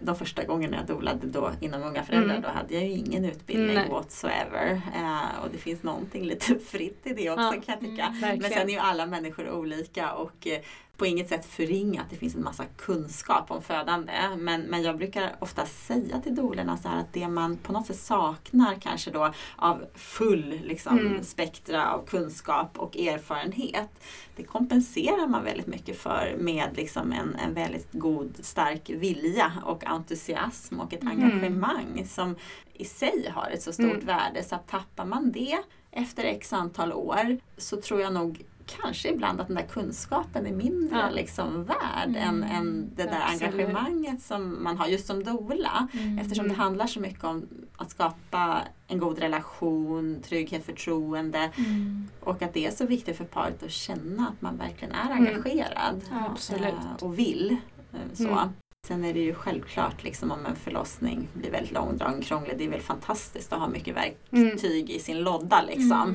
de 0.00 0.16
första 0.16 0.44
gångerna 0.44 0.76
jag 0.76 0.86
dolade 0.86 1.26
då 1.26 1.50
inom 1.60 1.82
unga 1.82 2.02
föräldrar 2.02 2.30
Mm. 2.30 2.42
då 2.42 2.48
hade 2.48 2.74
jag 2.74 2.82
ju 2.82 2.90
ingen 2.90 3.24
utbildning 3.24 3.74
Nej. 3.74 3.88
whatsoever. 3.90 4.80
Eh, 4.94 5.44
och 5.44 5.48
det 5.52 5.58
finns 5.58 5.82
någonting 5.82 6.24
lite 6.24 6.54
fritt 6.66 7.00
i 7.06 7.12
det 7.14 7.30
också 7.30 7.42
Ja. 7.44 7.50
kan 7.52 7.62
jag 7.66 7.80
tycka. 7.80 8.04
Mm, 8.06 8.38
Men 8.38 8.50
sen 8.50 8.68
är 8.68 8.72
ju 8.72 8.78
alla 8.78 9.06
människor 9.06 9.50
olika 9.50 10.12
och 10.12 10.46
eh, 10.46 10.60
på 10.96 11.06
inget 11.06 11.28
sätt 11.28 11.46
förringa 11.46 12.00
att 12.02 12.10
det 12.10 12.16
finns 12.16 12.34
en 12.34 12.44
massa 12.44 12.64
kunskap 12.76 13.50
om 13.50 13.62
födande. 13.62 14.12
Men, 14.38 14.60
men 14.60 14.82
jag 14.82 14.96
brukar 14.98 15.36
ofta 15.38 15.66
säga 15.66 16.20
till 16.20 16.34
dolerna 16.34 16.76
så 16.76 16.88
att 16.88 17.12
det 17.12 17.28
man 17.28 17.56
på 17.56 17.72
något 17.72 17.86
sätt 17.86 17.96
saknar 18.00 18.74
kanske 18.74 19.10
då 19.10 19.32
av 19.56 19.84
full 19.94 20.60
liksom, 20.64 20.98
Mm. 20.98 21.22
spektra 21.24 21.90
av 21.92 22.06
kunskap 22.06 22.78
och 22.78 22.96
erfarenhet. 22.96 23.90
Det 24.36 24.42
kompenserar 24.44 25.26
man 25.26 25.44
väldigt 25.44 25.66
mycket 25.66 25.98
för 25.98 26.36
med 26.38 26.68
liksom 26.76 27.12
en, 27.12 27.34
en 27.34 27.54
väldigt 27.54 27.88
god 27.92 28.34
stark 28.40 28.90
vilja 28.90 29.52
och 29.64 29.86
entusiasm 29.86 30.80
och 30.80 30.92
ett 30.94 31.02
Mm. 31.02 31.22
engagemang 31.22 32.06
som 32.08 32.36
i 32.74 32.84
sig 32.84 33.30
har 33.34 33.50
ett 33.50 33.62
så 33.62 33.72
stort 33.72 33.84
Mm. 33.92 34.06
värde. 34.06 34.44
Så 34.44 34.54
att 34.54 34.68
tappar 34.68 35.04
man 35.04 35.32
det 35.32 35.58
efter 35.90 36.24
x 36.24 36.52
antal 36.52 36.92
år 36.92 37.38
så 37.56 37.80
tror 37.80 38.00
jag 38.00 38.12
nog 38.12 38.44
kanske 38.66 39.08
ibland 39.08 39.40
att 39.40 39.46
den 39.46 39.56
där 39.56 39.66
kunskapen 39.66 40.46
är 40.46 40.52
mindre 40.52 40.98
Ja. 40.98 41.10
liksom 41.10 41.64
värd 41.64 41.76
Mm. 42.08 42.16
än, 42.22 42.42
än 42.42 42.90
det 42.96 43.02
där 43.04 43.22
Absolut. 43.32 43.54
engagemanget 43.54 44.22
som 44.22 44.64
man 44.64 44.76
har 44.78 44.86
just 44.86 45.06
som 45.06 45.24
doula. 45.24 45.88
Mm. 45.92 46.18
Eftersom 46.18 46.48
det 46.48 46.54
handlar 46.54 46.86
så 46.86 47.00
mycket 47.00 47.24
om 47.24 47.46
att 47.76 47.90
skapa 47.90 48.62
en 48.86 48.98
god 48.98 49.18
relation, 49.18 50.22
trygghet, 50.22 50.64
förtroende 50.66 51.50
Mm. 51.56 52.08
och 52.20 52.42
att 52.42 52.54
det 52.54 52.66
är 52.66 52.70
så 52.70 52.86
viktigt 52.86 53.16
för 53.16 53.24
paret 53.24 53.62
att 53.62 53.70
känna 53.70 54.28
att 54.28 54.42
man 54.42 54.56
verkligen 54.56 54.94
är 54.94 55.10
Mm. 55.10 55.26
engagerad 55.26 56.00
Ja, 56.10 56.56
eh, 56.56 56.72
och 57.04 57.18
vill. 57.18 57.56
eh, 57.92 57.98
Så. 58.12 58.28
Mm. 58.28 58.48
Sen 58.86 59.04
är 59.04 59.14
det 59.14 59.20
ju 59.20 59.34
självklart 59.34 60.04
liksom, 60.04 60.30
om 60.30 60.46
en 60.46 60.56
förlossning 60.56 61.28
blir 61.34 61.50
väldigt 61.50 61.72
långdragen 61.72 62.22
krånglig. 62.22 62.54
Det 62.58 62.64
är 62.64 62.68
väl 62.70 62.80
fantastiskt 62.80 63.52
att 63.52 63.58
ha 63.58 63.68
mycket 63.68 63.96
verktyg 63.96 64.90
i 64.90 64.98
sin 64.98 65.18
lodda. 65.20 65.62
Liksom. 65.62 66.14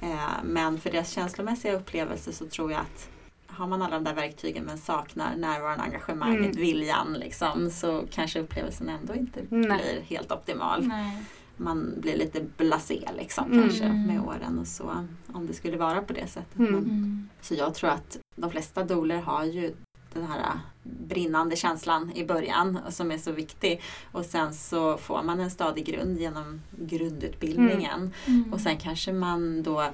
Mm. 0.00 0.12
Eh, 0.14 0.18
men 0.44 0.80
för 0.80 0.90
deras 0.90 1.10
känslomässiga 1.10 1.72
upplevelse 1.76 2.32
så 2.32 2.46
tror 2.46 2.72
jag 2.72 2.80
att 2.80 3.08
har 3.46 3.66
man 3.66 3.82
alla 3.82 3.94
de 3.94 4.04
där 4.04 4.14
verktygen 4.14 4.64
men 4.64 4.78
saknar 4.78 5.36
närvaron, 5.36 5.80
engagemanget, 5.80 6.40
Mm. 6.44 6.56
viljan 6.56 7.12
liksom, 7.12 7.70
så 7.70 8.04
kanske 8.10 8.40
upplevelsen 8.40 8.88
ändå 8.88 9.14
inte 9.14 9.40
Nej. 9.48 9.66
blir 9.66 10.00
helt 10.16 10.32
optimal. 10.32 10.86
Nej. 10.86 11.22
Man 11.56 11.94
blir 12.00 12.16
lite 12.16 12.40
blasé 12.56 13.08
liksom 13.16 13.52
Mm. 13.52 13.62
kanske 13.62 13.88
med 13.88 14.20
åren 14.20 14.58
och 14.58 14.66
så. 14.66 15.06
Om 15.32 15.46
det 15.46 15.54
skulle 15.54 15.76
vara 15.76 16.02
på 16.02 16.12
det 16.12 16.26
sättet. 16.26 16.58
Mm. 16.58 16.72
Men, 16.72 16.82
Mm. 16.84 17.28
så 17.40 17.54
jag 17.54 17.74
tror 17.74 17.90
att 17.90 18.18
de 18.36 18.50
flesta 18.50 18.84
doler 18.84 19.20
har 19.20 19.44
ju 19.44 19.74
den 20.12 20.26
här 20.26 20.60
brinnande 20.82 21.56
känslan 21.56 22.12
i 22.14 22.24
början 22.24 22.78
som 22.88 23.10
är 23.10 23.18
så 23.18 23.32
viktig. 23.32 23.82
Och 24.12 24.24
sen 24.24 24.54
så 24.54 24.98
får 24.98 25.22
man 25.22 25.40
en 25.40 25.50
stadig 25.50 25.86
grund 25.86 26.18
genom 26.18 26.60
grundutbildningen. 26.70 28.12
Mm. 28.26 28.52
Och 28.52 28.60
sen 28.60 28.76
kanske 28.76 29.12
man 29.12 29.62
då 29.62 29.90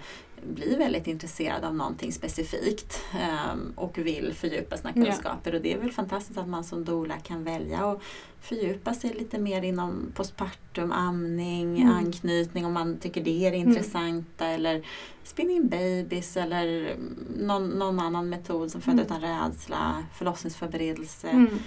blir 0.49 0.79
väldigt 0.79 1.07
intresserad 1.07 1.65
av 1.65 1.75
någonting 1.75 2.13
specifikt 2.13 3.01
ehm, 3.21 3.73
och 3.77 3.99
vill 3.99 4.33
fördjupa 4.35 4.77
sina 4.77 4.93
Ja. 4.95 5.05
kunskaper. 5.05 5.55
Och 5.55 5.61
det 5.61 5.73
är 5.73 5.79
väl 5.79 5.93
fantastiskt 5.93 6.39
att 6.39 6.49
man 6.49 6.65
som 6.65 6.85
doula 6.85 7.17
kan 7.19 7.45
välja 7.45 7.79
att 7.91 8.01
fördjupa 8.41 8.95
sig 8.95 9.15
lite 9.15 9.39
mer 9.39 9.63
inom 9.63 10.13
postpartum, 10.15 10.93
amning, 10.93 11.83
Mm. 11.83 11.95
anknytning 11.95 12.67
om 12.67 12.73
man 12.73 12.97
tycker 12.99 13.25
det 13.25 13.47
är 13.47 13.51
det 13.51 13.57
Mm. 13.57 13.69
intressanta 13.69 14.47
eller 14.47 14.87
spinning 15.25 15.69
babies 15.69 16.37
eller 16.37 16.97
någon, 17.37 17.69
någon 17.69 18.01
annan 18.01 18.29
metod 18.29 18.71
som 18.71 18.81
föder 18.81 19.05
Mm. 19.05 19.05
utan 19.07 19.21
rädsla, 19.21 20.05
förlossningsförberedelse, 20.15 21.29
Mm. 21.29 21.59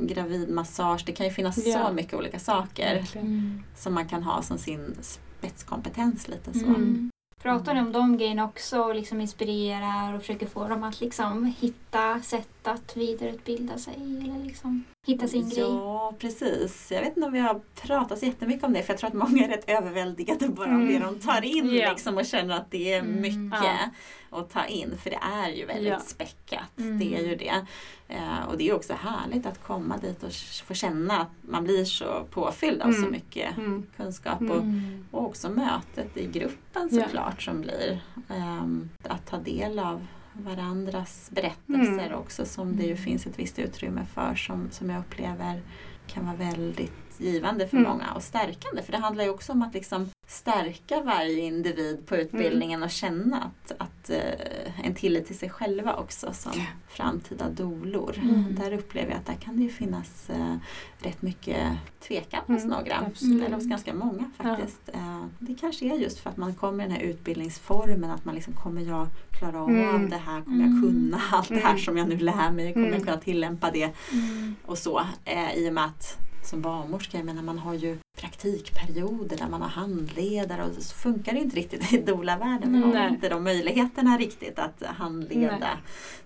gravidmassage. 0.00 1.02
Det 1.06 1.12
kan 1.12 1.26
ju 1.26 1.32
finnas 1.32 1.66
Ja. 1.66 1.86
så 1.86 1.92
mycket 1.92 2.14
olika 2.14 2.38
saker. 2.38 3.06
Mm. 3.14 3.62
som 3.76 3.94
man 3.94 4.08
kan 4.08 4.22
ha 4.22 4.42
som 4.42 4.58
sin 4.58 4.94
spetskompetens 5.00 6.28
lite 6.28 6.58
så. 6.58 6.66
Mm. 6.66 7.10
Pratar 7.46 7.74
ni 7.74 7.80
om 7.80 7.92
de 7.92 8.16
grejerna 8.16 8.44
också 8.44 8.80
och 8.80 8.94
liksom 8.94 9.20
inspirerar 9.20 10.14
och 10.14 10.20
försöker 10.20 10.46
få 10.46 10.68
dem 10.68 10.84
att 10.84 11.00
liksom 11.00 11.54
hitta 11.60 12.20
sätt 12.20 12.48
att 12.66 12.96
vidareutbilda 12.96 13.78
sig 13.78 13.94
eller 13.94 14.44
liksom 14.44 14.84
hitta 15.06 15.28
sin 15.28 15.48
grej? 15.50 15.58
Ja, 15.60 16.14
precis. 16.18 16.92
Jag 16.92 17.00
vet 17.00 17.16
inte 17.16 17.26
om 17.26 17.32
vi 17.32 17.38
har 17.38 17.60
pratat 17.74 18.18
så 18.18 18.26
jättemycket 18.26 18.64
om 18.64 18.72
det 18.72 18.82
för 18.82 18.92
jag 18.92 18.98
tror 19.00 19.08
att 19.08 19.14
många 19.30 19.44
är 19.44 19.48
rätt 19.48 19.70
överväldigade 19.70 20.48
bara 20.48 20.74
av 20.74 20.78
det 20.86 20.96
Mm. 20.96 21.02
de 21.02 21.18
tar 21.20 21.44
in 21.44 21.70
Ja. 21.76 21.90
liksom, 21.90 22.16
och 22.18 22.26
känner 22.26 22.56
att 22.56 22.70
det 22.70 22.92
är 22.92 22.98
Mm. 23.00 23.20
mycket 23.20 23.60
Ja. 23.64 23.78
att 24.38 24.50
ta 24.50 24.64
in. 24.66 24.98
För 25.02 25.10
det 25.10 25.18
är 25.22 25.48
ju 25.48 25.66
väldigt 25.66 25.92
Ja. 25.92 25.98
späckat. 26.00 26.78
Mm. 26.78 26.98
Det 26.98 27.16
är 27.16 27.22
ju 27.26 27.36
det. 27.36 27.66
Eh, 28.08 28.48
och 28.48 28.56
det 28.58 28.68
är 28.68 28.74
också 28.74 28.92
härligt 28.92 29.46
att 29.46 29.62
komma 29.62 29.96
dit 29.96 30.22
och 30.22 30.32
få 30.64 30.74
känna 30.74 31.20
att 31.20 31.30
man 31.40 31.64
blir 31.64 31.84
så 31.84 32.24
påfylld 32.30 32.82
av 32.82 32.90
så 32.92 32.98
Mm. 32.98 33.10
mycket 33.10 33.56
Mm. 33.56 33.86
kunskap. 33.96 34.40
Mm. 34.40 34.52
Och, 34.52 34.62
Mm. 34.62 35.06
och 35.10 35.24
också 35.24 35.50
mötet 35.50 36.16
i 36.16 36.26
gruppen 36.26 36.88
Ja. 36.92 37.02
såklart 37.04 37.42
som 37.42 37.60
blir. 37.60 38.00
Ehm, 38.28 38.88
att 39.02 39.26
ta 39.26 39.38
del 39.38 39.78
av 39.78 40.06
varandras 40.38 41.30
berättelser 41.32 42.06
Mm. 42.06 42.18
också 42.18 42.46
som 42.46 42.76
det 42.76 42.82
ju 42.82 42.90
Mm. 42.92 43.02
finns 43.04 43.26
ett 43.26 43.38
visst 43.38 43.58
utrymme 43.58 44.06
för 44.14 44.34
som, 44.34 44.68
som 44.70 44.90
jag 44.90 45.00
upplever 45.00 45.62
kan 46.06 46.26
vara 46.26 46.36
väldigt 46.36 46.92
givande 47.18 47.68
för 47.68 47.76
Mm. 47.76 47.90
många 47.90 48.12
och 48.14 48.22
stärkande. 48.22 48.82
För 48.82 48.92
det 48.92 48.98
handlar 48.98 49.24
ju 49.24 49.30
också 49.30 49.52
om 49.52 49.62
att 49.62 49.74
liksom 49.74 50.08
stärka 50.28 51.00
varje 51.00 51.40
individ 51.44 52.06
på 52.06 52.16
utbildningen 52.16 52.82
och 52.82 52.90
känna 52.90 53.42
att, 53.42 53.72
att 53.80 54.10
eh, 54.10 54.86
en 54.86 54.94
tillit 54.94 55.26
till 55.26 55.38
sig 55.38 55.50
själva 55.50 55.94
också 55.96 56.32
som 56.32 56.52
framtida 56.88 57.48
dolor. 57.48 58.14
Mm. 58.22 58.54
Där 58.54 58.72
upplever 58.72 59.10
jag 59.10 59.18
att 59.18 59.26
där 59.26 59.34
kan 59.34 59.56
det 59.56 59.62
ju 59.62 59.68
finnas 59.68 60.30
eh, 60.30 60.56
rätt 60.98 61.22
mycket 61.22 61.62
tvekan 62.00 62.40
hos 62.46 62.64
Mm, 62.64 62.68
några. 62.78 62.96
absolut. 63.06 63.42
Eller 63.44 63.54
hos 63.56 63.64
ganska 63.66 63.94
många 63.94 64.30
faktiskt. 64.36 64.88
Eh, 64.94 65.24
det 65.38 65.54
kanske 65.54 65.86
är 65.86 65.94
just 65.96 66.18
för 66.18 66.30
att 66.30 66.36
man 66.36 66.54
kommer 66.54 66.84
i 66.84 66.88
den 66.88 66.96
här 66.96 67.02
utbildningsformen 67.02 68.10
att 68.10 68.24
man 68.24 68.34
liksom 68.34 68.52
kommer 68.54 68.80
jag 68.82 69.06
klara 69.38 69.62
av 69.62 69.70
Mm. 69.70 70.10
det 70.10 70.16
här? 70.16 70.40
Kommer 70.42 70.58
jag 70.64 70.68
Mm. 70.68 70.82
kunna 70.82 71.20
allt 71.32 71.48
det 71.48 71.54
här 71.58 71.70
Mm. 71.70 71.82
som 71.82 71.96
jag 71.96 72.08
nu 72.08 72.16
lär 72.18 72.50
mig? 72.50 72.72
Kommer 72.72 72.86
Mm. 72.86 72.98
jag 72.98 73.04
kunna 73.08 73.20
tillämpa 73.20 73.70
det? 73.70 73.90
Mm. 74.12 74.54
och 74.66 74.78
så. 74.78 75.02
I 75.56 75.68
och 75.68 75.72
med 75.74 75.84
att 75.84 76.18
som 76.46 76.60
barnmorska, 76.62 77.16
jag 77.16 77.26
menar 77.26 77.42
man 77.42 77.58
har 77.58 77.74
ju 77.74 77.98
praktikperioder 78.16 79.36
där 79.36 79.48
man 79.48 79.62
har 79.62 79.68
handledare 79.68 80.64
och 80.64 80.82
så 80.82 80.94
funkar 80.94 81.32
det 81.32 81.38
inte 81.40 81.56
riktigt 81.56 81.92
i 81.92 81.98
doula-världen. 81.98 82.80
Man 82.80 82.96
har 82.96 83.08
inte 83.08 83.28
de 83.28 83.44
möjligheterna 83.44 84.18
riktigt 84.18 84.58
att 84.58 84.82
handleda 84.86 85.56
Nej. 85.58 85.76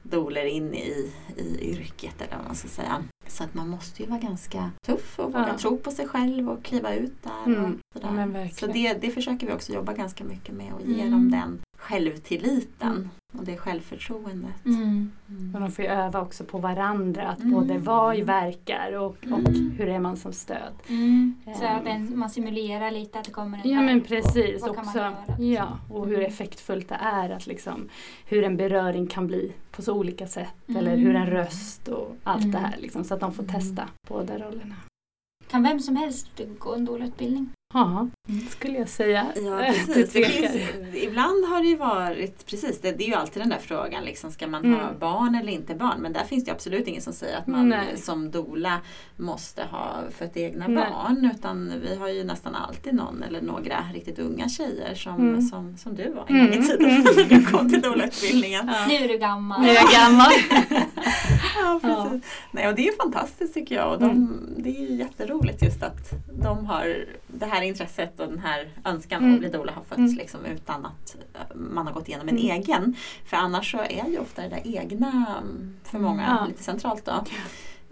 doulor 0.02 0.44
in 0.44 0.74
i, 0.74 1.12
i 1.36 1.70
yrket 1.70 2.22
eller 2.22 2.36
vad 2.36 2.46
man 2.46 2.54
ska 2.56 2.68
säga. 2.68 3.02
Så 3.26 3.44
att 3.44 3.54
man 3.54 3.68
måste 3.68 4.02
ju 4.02 4.08
vara 4.08 4.20
ganska 4.20 4.70
tuff 4.86 5.18
och 5.18 5.32
våga 5.32 5.48
Ja. 5.48 5.58
tro 5.58 5.76
på 5.78 5.90
sig 5.90 6.08
själv 6.08 6.50
och 6.50 6.62
kliva 6.64 6.94
ut 6.94 7.22
där. 7.22 7.52
Mm. 7.52 7.64
Och 7.94 8.00
sådär. 8.00 8.40
Ja, 8.44 8.48
så 8.50 8.66
det, 8.66 8.92
det 8.94 9.10
försöker 9.10 9.46
vi 9.46 9.52
också 9.52 9.72
jobba 9.72 9.92
ganska 9.92 10.24
mycket 10.24 10.54
med 10.54 10.72
och 10.72 10.80
ge 10.86 11.00
Mm. 11.00 11.10
dem 11.12 11.30
den 11.30 11.60
självtilliten 11.90 12.88
Mm. 12.92 13.08
och 13.38 13.44
det 13.44 13.56
självförtroendet. 13.56 14.64
Mm. 14.66 14.80
Mm. 15.28 15.50
Men 15.52 15.62
de 15.62 15.70
får 15.70 15.84
ju 15.84 15.90
öva 15.90 16.20
också 16.20 16.44
på 16.44 16.58
varandra, 16.58 17.28
att 17.28 17.38
Mm. 17.38 17.52
både 17.52 17.78
vad 17.78 18.16
i 18.18 18.22
verkar 18.22 18.92
och, 18.98 19.06
och 19.06 19.24
Mm. 19.48 19.70
hur 19.78 19.88
är 19.88 19.98
man 19.98 20.16
som 20.16 20.32
stöd. 20.32 20.72
Mm. 20.88 21.34
Så 21.58 21.64
Ehm. 21.64 21.76
att 21.76 21.86
en, 21.86 22.18
man 22.18 22.30
simulerar 22.30 22.90
lite 22.90 23.18
att 23.18 23.24
det 23.24 23.30
kommer 23.30 23.58
en 23.64 23.70
Ja 23.70 23.76
här. 23.78 23.84
men 23.86 24.00
precis. 24.00 24.60
Man 24.60 24.70
också, 24.70 25.12
ja, 25.38 25.78
och 25.90 26.06
hur 26.06 26.20
effektfullt 26.20 26.88
det 26.88 26.98
är 27.00 27.30
att 27.30 27.46
liksom, 27.46 27.88
hur 28.26 28.44
en 28.44 28.56
beröring 28.56 29.06
kan 29.06 29.26
bli 29.26 29.52
på 29.70 29.82
så 29.82 29.94
olika 29.94 30.26
sätt. 30.26 30.54
Mm. 30.68 30.78
Eller 30.80 30.96
hur 30.96 31.14
en 31.16 31.26
röst 31.26 31.88
och 31.88 32.16
allt 32.24 32.40
Mm. 32.44 32.50
det 32.52 32.58
här. 32.58 32.76
Liksom, 32.78 33.04
så 33.04 33.14
att 33.14 33.20
de 33.20 33.32
får 33.32 33.44
testa 33.44 33.88
båda 34.08 34.38
rollerna. 34.38 34.74
Kan 35.50 35.62
vem 35.62 35.80
som 35.80 35.96
helst 35.96 36.40
gå 36.58 36.74
en 36.74 36.84
doula-utbildning? 36.84 37.48
Ja, 37.74 38.08
skulle 38.50 38.78
jag 38.78 38.88
säga. 38.88 39.26
Ja 39.36 39.58
precis. 39.86 40.12
Finns, 40.12 40.56
ibland 40.94 41.44
har 41.44 41.62
det 41.62 41.68
ju 41.68 41.76
varit, 41.76 42.46
precis 42.46 42.80
det, 42.80 42.92
det 42.92 43.04
är 43.04 43.08
ju 43.08 43.14
alltid 43.14 43.42
den 43.42 43.48
där 43.48 43.58
frågan, 43.58 44.04
liksom, 44.04 44.30
ska 44.30 44.46
man 44.46 44.72
ha 44.74 44.80
Mm. 44.80 44.98
barn 44.98 45.34
eller 45.34 45.52
inte 45.52 45.74
barn? 45.74 46.00
Men 46.00 46.12
där 46.12 46.24
finns 46.24 46.44
det 46.44 46.50
absolut 46.52 46.86
ingen 46.86 47.02
som 47.02 47.12
säger 47.12 47.36
att 47.38 47.46
man 47.46 47.68
Nej. 47.68 47.96
som 47.96 48.30
dola 48.30 48.80
måste 49.16 49.62
ha 49.64 49.96
fött 50.18 50.36
egna 50.36 50.68
Nej. 50.68 50.76
barn. 50.90 51.30
Utan 51.36 51.72
vi 51.82 51.96
har 51.96 52.08
ju 52.08 52.24
nästan 52.24 52.54
alltid 52.54 52.94
någon 52.94 53.22
eller 53.22 53.40
några 53.42 53.76
riktigt 53.94 54.18
unga 54.18 54.48
tjejer 54.48 54.94
som, 54.94 55.14
Mm. 55.16 55.42
som, 55.42 55.76
som 55.76 55.94
du 55.96 56.10
var 56.12 56.24
en 56.28 56.38
gång 56.38 56.48
i 56.52 56.56
Mm. 56.56 56.66
tiden 56.68 56.90
Mm. 56.90 57.02
när 57.16 57.24
du 57.38 57.44
kom 57.46 57.70
till 57.70 57.80
doula-utbildningen. 57.80 58.70
Ja. 58.74 58.86
Nu 58.88 58.94
är 58.94 59.08
du 59.08 59.18
gammal. 59.18 59.60
Nu 59.62 59.68
är 59.68 59.74
jag 59.74 59.90
gammal. 59.92 60.30
Ja, 61.62 61.80
precis. 61.82 62.30
Nej, 62.52 62.68
och 62.68 62.74
det 62.74 62.82
är 62.82 62.86
ju 62.86 62.96
fantastiskt 62.96 63.54
tycker 63.54 63.74
jag. 63.74 63.92
Och 63.92 63.98
de, 64.00 64.10
Mm. 64.10 64.54
Det 64.56 64.68
är 64.70 64.80
ju 64.90 64.94
jätteroligt 64.96 65.62
just 65.62 65.82
att 65.82 66.10
de 66.42 66.66
har 66.66 66.96
det 67.26 67.46
här 67.46 67.62
intresset 67.62 68.09
och 68.18 68.28
den 68.28 68.38
här 68.38 68.68
önskan 68.84 69.22
Mm. 69.22 69.34
att 69.34 69.40
bli 69.40 69.48
doula 69.48 69.72
har 69.72 69.82
fötts 69.82 69.98
Mm. 69.98 70.14
liksom, 70.14 70.44
utan 70.46 70.86
att 70.86 71.16
eh, 71.34 71.56
man 71.56 71.86
har 71.86 71.94
gått 71.94 72.08
igenom 72.08 72.28
en 72.28 72.38
Mm. 72.38 72.50
egen. 72.50 72.94
För 73.26 73.36
annars 73.36 73.70
så 73.70 73.78
är 73.78 74.08
ju 74.10 74.18
ofta 74.18 74.42
det 74.42 74.48
där 74.48 74.62
egna 74.64 75.36
mm, 75.42 75.76
för 75.84 75.98
många 75.98 76.36
Ja. 76.40 76.46
lite 76.46 76.62
centralt 76.62 77.04
då. 77.04 77.24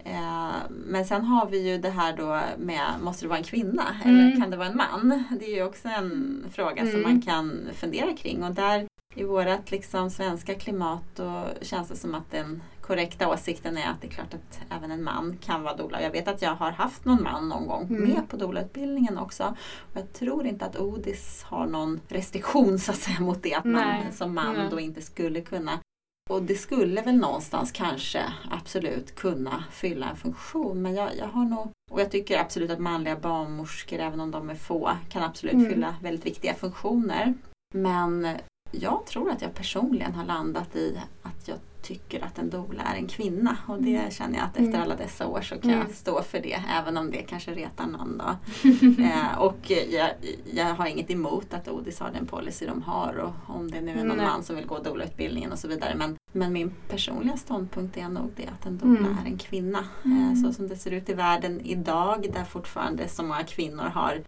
Eh, 0.03 0.49
Men 0.69 1.05
sen 1.05 1.25
har 1.25 1.45
vi 1.45 1.69
ju 1.71 1.77
det 1.77 1.89
här 1.89 2.17
då 2.17 2.39
med, 2.57 2.81
måste 3.01 3.25
det 3.25 3.29
vara 3.29 3.37
en 3.37 3.43
kvinna 3.43 3.83
eller 4.05 4.19
Mm. 4.27 4.41
kan 4.41 4.49
det 4.51 4.57
vara 4.57 4.67
en 4.67 4.77
man? 4.77 5.23
Det 5.39 5.45
är 5.45 5.55
ju 5.55 5.63
också 5.63 5.87
en 5.87 6.43
fråga 6.53 6.81
som 6.85 6.89
Mm. 6.99 7.01
man 7.01 7.21
kan 7.21 7.59
fundera 7.73 8.13
kring 8.13 8.43
och 8.43 8.51
där 8.53 8.87
i 9.15 9.23
vårt 9.23 9.71
liksom 9.71 10.09
svenska 10.09 10.55
klimat 10.55 11.03
då 11.15 11.43
känns 11.61 11.87
det 11.89 11.95
som 11.95 12.15
att 12.15 12.31
den 12.31 12.61
korrekta 12.89 13.27
åsikten 13.29 13.77
är 13.77 13.89
att 13.89 14.01
det 14.01 14.07
är 14.07 14.11
klart 14.11 14.33
att 14.33 14.59
även 14.69 14.91
en 14.91 15.03
man 15.03 15.37
kan 15.41 15.63
vara 15.63 15.75
doula. 15.75 16.01
Jag 16.01 16.11
vet 16.11 16.27
att 16.27 16.41
jag 16.41 16.55
har 16.55 16.71
haft 16.71 17.05
någon 17.05 17.23
man 17.23 17.49
någon 17.49 17.67
gång 17.67 17.87
Mm. 17.89 18.03
med 18.09 18.29
på 18.29 18.37
doula-utbildningen 18.37 19.17
också. 19.17 19.55
Och 19.79 19.97
jag 19.97 20.13
tror 20.13 20.45
inte 20.45 20.65
att 20.65 20.75
ODIS 20.79 21.43
har 21.43 21.65
någon 21.67 21.99
restriktion 22.07 22.79
så 22.79 22.91
att 22.91 22.97
säga 22.97 23.19
mot 23.19 23.43
det, 23.43 23.53
att 23.53 23.65
man 23.65 23.73
Nej. 23.87 24.07
som 24.11 24.33
man 24.35 24.53
Nej. 24.53 24.67
då 24.71 24.79
inte 24.79 25.01
skulle 25.01 25.41
kunna 25.41 25.79
och 26.29 26.43
det 26.43 26.55
skulle 26.55 27.01
väl 27.01 27.15
någonstans 27.17 27.71
kanske 27.71 28.23
absolut 28.51 29.15
kunna 29.15 29.63
fylla 29.71 30.09
en 30.09 30.15
funktion 30.17 30.81
men 30.81 30.95
jag, 30.95 31.09
jag 31.17 31.27
har 31.27 31.45
nog 31.45 31.69
och 31.91 32.01
jag 32.01 32.11
tycker 32.11 32.39
absolut 32.39 32.71
att 32.71 32.79
manliga 32.79 33.15
barnmorskor, 33.15 33.99
även 33.99 34.19
om 34.19 34.31
de 34.31 34.49
är 34.49 34.55
få, 34.55 34.91
kan 35.09 35.23
absolut 35.23 35.53
Mm. 35.53 35.69
fylla 35.69 35.95
väldigt 36.01 36.25
viktiga 36.25 36.53
funktioner. 36.53 37.33
Men 37.73 38.27
jag 38.71 39.05
tror 39.05 39.31
att 39.31 39.41
jag 39.41 39.53
personligen 39.53 40.13
har 40.13 40.25
landat 40.25 40.75
i 40.75 40.99
att 41.23 41.38
tycker 41.81 42.25
att 42.25 42.39
en 42.39 42.49
doula 42.49 42.83
är 42.83 42.95
en 42.95 43.07
kvinna 43.07 43.57
och 43.67 43.81
det 43.81 44.13
känner 44.13 44.35
jag 44.37 44.43
att 44.45 44.49
efter 44.57 44.63
Mm. 44.69 44.81
alla 44.81 44.95
dessa 44.95 45.27
år 45.27 45.41
så 45.41 45.55
kan 45.57 45.71
jag 45.71 45.79
Mm. 45.79 45.93
stå 45.93 46.21
för 46.21 46.39
det 46.39 46.59
även 46.69 46.97
om 46.97 47.11
det 47.11 47.17
kanske 47.17 47.51
retar 47.53 47.87
någon 47.87 48.17
då. 48.17 48.35
eh, 49.03 49.39
och 49.39 49.71
jag, 49.91 50.09
jag 50.53 50.65
har 50.65 50.85
inget 50.87 51.11
emot 51.11 51.53
att 51.53 51.67
Odis 51.67 51.99
har 51.99 52.11
den 52.11 52.25
policy 52.27 52.65
de 52.65 52.81
har 52.81 53.13
och 53.17 53.55
om 53.55 53.71
det 53.71 53.81
nu 53.81 53.91
är 53.99 54.03
någon 54.03 54.17
Nej. 54.17 54.25
man 54.25 54.43
som 54.43 54.55
vill 54.55 54.65
gå 54.67 54.79
doula-utbildningen 54.79 55.51
och 55.51 55.59
så 55.59 55.67
vidare. 55.67 55.95
Men, 55.97 56.15
men 56.31 56.53
min 56.53 56.71
personliga 56.89 57.37
ståndpunkt 57.37 57.97
är 57.97 58.09
nog 58.09 58.31
det 58.35 58.47
att 58.59 58.65
en 58.65 58.77
doula 58.77 58.99
Mm. 58.99 59.17
är 59.25 59.25
en 59.25 59.37
kvinna. 59.37 59.83
Mm. 60.05 60.29
Eh, 60.31 60.41
så 60.43 60.53
som 60.53 60.67
det 60.67 60.75
ser 60.75 60.91
ut 60.91 61.09
i 61.09 61.13
världen 61.13 61.61
idag 61.61 62.27
där 62.33 62.43
fortfarande 62.43 63.07
så 63.07 63.23
många 63.23 63.43
kvinnor 63.43 63.83
har 63.83 64.21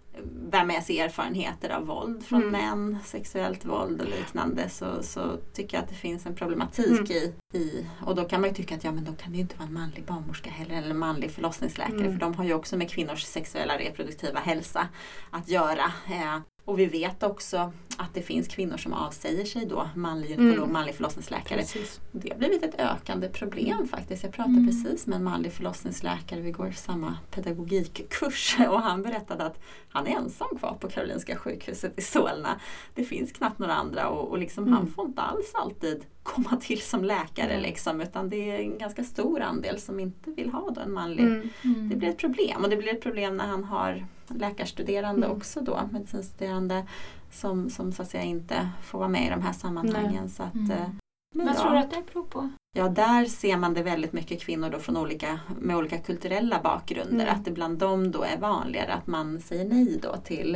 bär 0.50 0.66
med 0.66 0.84
sig 0.84 1.00
erfarenheter 1.00 1.70
av 1.70 1.86
våld 1.86 2.26
från 2.26 2.42
Mm. 2.44 2.52
män, 2.52 2.98
sexuellt 3.06 3.66
våld 3.66 4.02
och 4.02 4.08
liknande 4.08 4.70
så, 4.70 5.04
så 5.04 5.38
tycker 5.54 5.78
jag 5.78 5.84
att 5.84 5.90
det 5.90 5.96
finns 5.96 6.26
en 6.26 6.36
problematik 6.36 6.88
Mm. 7.10 7.12
i, 7.12 7.34
i 7.54 7.86
och 8.06 8.16
då 8.16 8.24
kan 8.26 8.42
man 8.42 8.50
ju 8.50 8.56
tycka 8.56 8.76
att 8.76 8.84
ja 8.84 8.92
men 8.92 9.04
då 9.04 9.12
kan 9.14 9.32
det 9.32 9.36
ju 9.38 9.42
inte 9.42 9.56
vara 9.58 9.68
en 9.68 9.74
manlig 9.74 10.04
barnmorska 10.06 10.50
heller 10.50 10.76
eller 10.76 10.90
en 10.90 10.98
manlig 10.98 11.32
förlossningsläkare 11.32 11.98
Mm. 12.00 12.12
för 12.12 12.20
de 12.20 12.34
har 12.36 12.44
ju 12.44 12.54
också 12.54 12.78
med 12.78 12.90
kvinnors 12.92 13.24
sexuella 13.24 13.78
reproduktiva 13.78 14.40
hälsa 14.40 14.88
att 15.30 15.50
göra. 15.50 15.92
Eh, 16.08 16.38
och 16.72 16.80
vi 16.80 16.86
vet 16.86 17.24
också 17.24 17.72
att 17.98 18.14
det 18.14 18.22
finns 18.22 18.48
kvinnor 18.48 18.78
som 18.78 18.94
avsäger 18.94 19.46
sig 19.46 19.66
då 19.66 19.90
manlig 19.96 20.30
gynekolog, 20.30 20.58
Mm. 20.58 20.74
manlig 20.74 20.96
förlossningsläkare. 20.96 21.60
Precis. 21.60 22.00
Det 22.12 22.30
har 22.30 22.38
blivit 22.38 22.64
ett 22.64 22.76
ökande 22.80 23.30
problem 23.30 23.88
faktiskt. 23.88 24.24
Jag 24.24 24.34
pratade 24.34 24.58
Mm. 24.58 24.68
precis 24.68 25.08
med 25.08 25.16
en 25.16 25.24
manlig 25.24 25.54
förlossningsläkare, 25.54 26.42
vi 26.42 26.52
går 26.52 26.72
samma 26.72 27.18
pedagogikkurs 27.32 28.58
och 28.70 28.82
han 28.82 29.02
berättade 29.02 29.44
att 29.46 29.60
han 29.90 30.08
är 30.08 30.12
ensam 30.16 30.58
kvar 30.60 30.78
på 30.82 30.88
Karolinska 30.90 31.36
sjukhuset 31.36 32.00
i 32.00 32.02
Solna. 32.02 32.60
Det 32.96 33.04
finns 33.04 33.32
knappt 33.32 33.60
några 33.60 33.74
andra 33.74 34.10
och, 34.10 34.30
och 34.30 34.38
liksom 34.40 34.64
Mm. 34.64 34.74
han 34.78 34.88
får 34.88 35.06
inte 35.06 35.22
alls 35.22 35.52
alltid 35.54 36.06
komma 36.24 36.58
till 36.62 36.82
som 36.82 37.04
läkare 37.04 37.48
Nej. 37.54 37.62
liksom, 37.62 38.02
utan 38.02 38.30
det 38.30 38.52
är 38.52 38.60
en 38.60 38.78
ganska 38.78 39.04
stor 39.04 39.42
andel 39.42 39.80
som 39.80 40.00
inte 40.00 40.32
vill 40.32 40.50
ha 40.50 40.70
då 40.70 40.82
en 40.82 40.94
manlig 40.94 41.24
Mm. 41.24 41.50
Mm. 41.64 41.90
det 41.90 41.96
blir 41.96 42.10
ett 42.10 42.18
problem 42.18 42.64
och 42.64 42.70
det 42.70 42.78
blir 42.78 42.94
ett 42.94 43.02
problem 43.02 43.38
när 43.38 43.48
han 43.48 43.64
har 43.64 44.06
läkarstuderande 44.28 45.26
Mm. 45.26 45.38
också 45.38 45.62
då, 45.62 45.80
medicinstuderande 45.92 46.86
som, 47.32 47.70
som 47.70 47.92
så 47.92 48.02
att 48.02 48.10
säga 48.10 48.24
inte 48.24 48.70
får 48.84 49.00
vara 49.00 49.10
med 49.10 49.26
i 49.28 49.30
de 49.30 49.42
här 49.42 49.54
sammanhangen. 49.54 50.30
Så 50.30 50.44
att, 50.44 50.54
Mm. 50.56 50.72
eh, 50.72 50.90
men 51.36 51.46
Vad 51.46 51.56
ja. 51.56 51.62
tror 51.62 51.72
du 51.72 51.78
att 51.80 51.92
det 51.92 52.04
beror 52.14 52.24
på? 52.24 52.50
Ja, 52.76 52.90
där 52.90 53.26
ser 53.26 53.58
man 53.58 53.74
det 53.74 53.84
väldigt 53.84 54.14
mycket 54.14 54.42
kvinnor 54.42 54.70
då 54.70 54.80
från 54.80 54.98
olika, 54.98 55.40
med 55.60 55.76
olika 55.78 55.98
kulturella 55.98 56.60
bakgrunder. 56.64 57.26
Mm. 57.26 57.36
Att 57.36 57.46
det 57.46 57.52
bland 57.52 57.78
dem 57.78 58.12
då 58.12 58.24
är 58.24 58.38
vanligare 58.38 58.94
att 58.94 59.08
man 59.08 59.40
säger 59.42 59.66
nej 59.66 60.00
då 60.02 60.16
till 60.18 60.56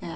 eh, 0.00 0.08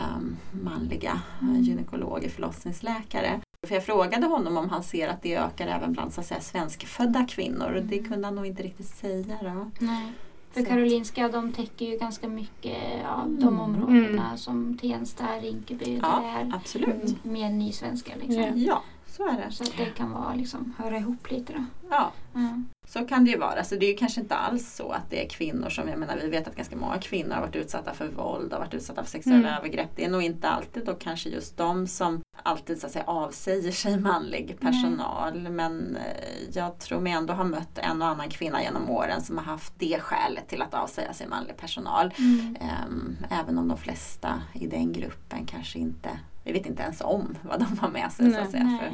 manliga 0.63 1.21
Mm. 1.41 1.53
mm. 1.55 1.63
gynekologer, 1.63 2.29
förlossningsläkare. 2.29 3.41
För 3.67 3.75
jag 3.75 3.85
frågade 3.85 4.27
honom 4.27 4.57
om 4.57 4.69
han 4.71 4.83
ser 4.83 5.09
att 5.09 5.23
det 5.23 5.35
ökar 5.37 5.67
även 5.67 5.93
bland 5.93 6.13
så 6.13 6.21
att 6.21 6.27
säga, 6.27 6.41
svenskfödda 6.41 7.27
kvinnor 7.31 7.73
och 7.73 7.83
det 7.83 7.99
Mm. 7.99 8.11
kunde 8.11 8.27
han 8.27 8.35
nog 8.35 8.47
inte 8.47 8.63
riktigt 8.63 8.87
säga. 8.87 9.37
Då. 9.43 9.71
Nej. 9.79 10.13
För 10.53 10.61
Så 10.61 10.67
Karolinska 10.67 11.29
de 11.29 11.53
täcker 11.53 11.87
ju 11.87 11.99
ganska 11.99 12.29
mycket 12.29 12.77
av 13.07 13.27
Mm. 13.27 13.41
de 13.41 13.61
områdena 13.61 14.37
som 14.37 14.79
Tensta, 14.79 15.25
Rinkeby, 15.43 15.99
Ja, 16.03 16.21
det 16.21 16.29
är 16.29 16.53
Absolut. 16.57 17.25
mer 17.25 17.51
nysvenska 17.51 18.13
liksom. 18.21 18.53
Ja. 18.57 18.83
Så 19.17 19.29
är 19.29 19.33
det. 19.47 19.51
Så 19.53 19.65
att 19.65 19.77
det 19.77 19.85
kan 19.85 20.11
vara 20.11 20.35
liksom, 20.35 20.75
höra 20.79 20.97
ihop 20.99 21.31
lite 21.31 21.53
då. 21.53 21.65
Ja, 21.91 22.13
Ja. 22.35 22.61
Så 22.87 23.07
kan 23.07 23.25
det 23.25 23.31
ju 23.31 23.39
vara. 23.39 23.65
Så 23.65 23.75
det 23.77 23.87
är 23.87 23.91
ju 23.91 23.97
kanske 23.97 24.21
inte 24.21 24.35
alls 24.35 24.75
så 24.75 24.91
att 24.91 25.11
det 25.11 25.25
är 25.25 25.29
kvinnor 25.29 25.69
som, 25.69 25.89
jag 25.89 25.99
menar 25.99 26.17
vi 26.23 26.29
vet 26.29 26.49
att 26.49 26.57
ganska 26.57 26.77
många 26.77 26.99
kvinnor 26.99 27.35
har 27.35 27.41
varit 27.41 27.57
utsatta 27.57 27.95
för 27.95 28.09
våld, 28.09 28.53
har 28.53 28.61
varit 28.61 28.75
utsatta 28.75 29.03
för 29.03 29.11
sexuella 29.11 29.39
Mm. 29.49 29.59
övergrepp. 29.59 29.91
Det 29.97 30.05
är 30.05 30.11
nog 30.11 30.23
inte 30.23 30.49
alltid 30.49 30.85
då 30.85 30.95
kanske 30.95 31.29
just 31.29 31.57
de 31.57 31.87
som 31.87 32.21
alltid 32.43 32.81
så 32.81 32.87
att 32.87 32.93
säga 32.93 33.05
avsäger 33.07 33.73
sig 33.73 34.01
manlig 34.01 34.57
personal. 34.61 35.49
Men 35.51 35.97
eh, 35.97 36.51
jag 36.53 36.79
tror 36.79 37.01
mig 37.01 37.13
ändå 37.13 37.33
ha 37.35 37.45
mött 37.45 37.79
en 37.79 38.03
och 38.03 38.09
annan 38.09 38.29
kvinna 38.29 38.63
genom 38.63 38.91
åren 38.91 39.23
som 39.23 39.39
har 39.39 39.45
haft 39.45 39.73
det 39.79 40.01
skälet 40.01 40.49
till 40.49 40.63
att 40.63 40.75
avsäga 40.75 41.13
sig 41.13 41.29
manlig 41.29 41.57
personal. 41.57 42.15
Mm. 42.19 42.57
Ehm, 42.61 43.17
även 43.31 43.59
om 43.59 43.69
de 43.69 43.79
flesta 43.79 44.43
i 44.55 44.67
den 44.67 44.93
gruppen 44.93 45.47
kanske 45.47 45.79
inte, 45.79 46.11
vi 46.45 46.53
vet 46.53 46.67
inte 46.67 46.83
ens 46.83 47.01
om 47.01 47.39
vad 47.43 47.61
de 47.61 47.79
har 47.79 47.91
med 47.91 48.13
sig 48.13 48.33
så 48.33 48.39
att 48.39 48.43
Nej. 48.43 48.53
säga, 48.53 48.79
för 48.81 48.91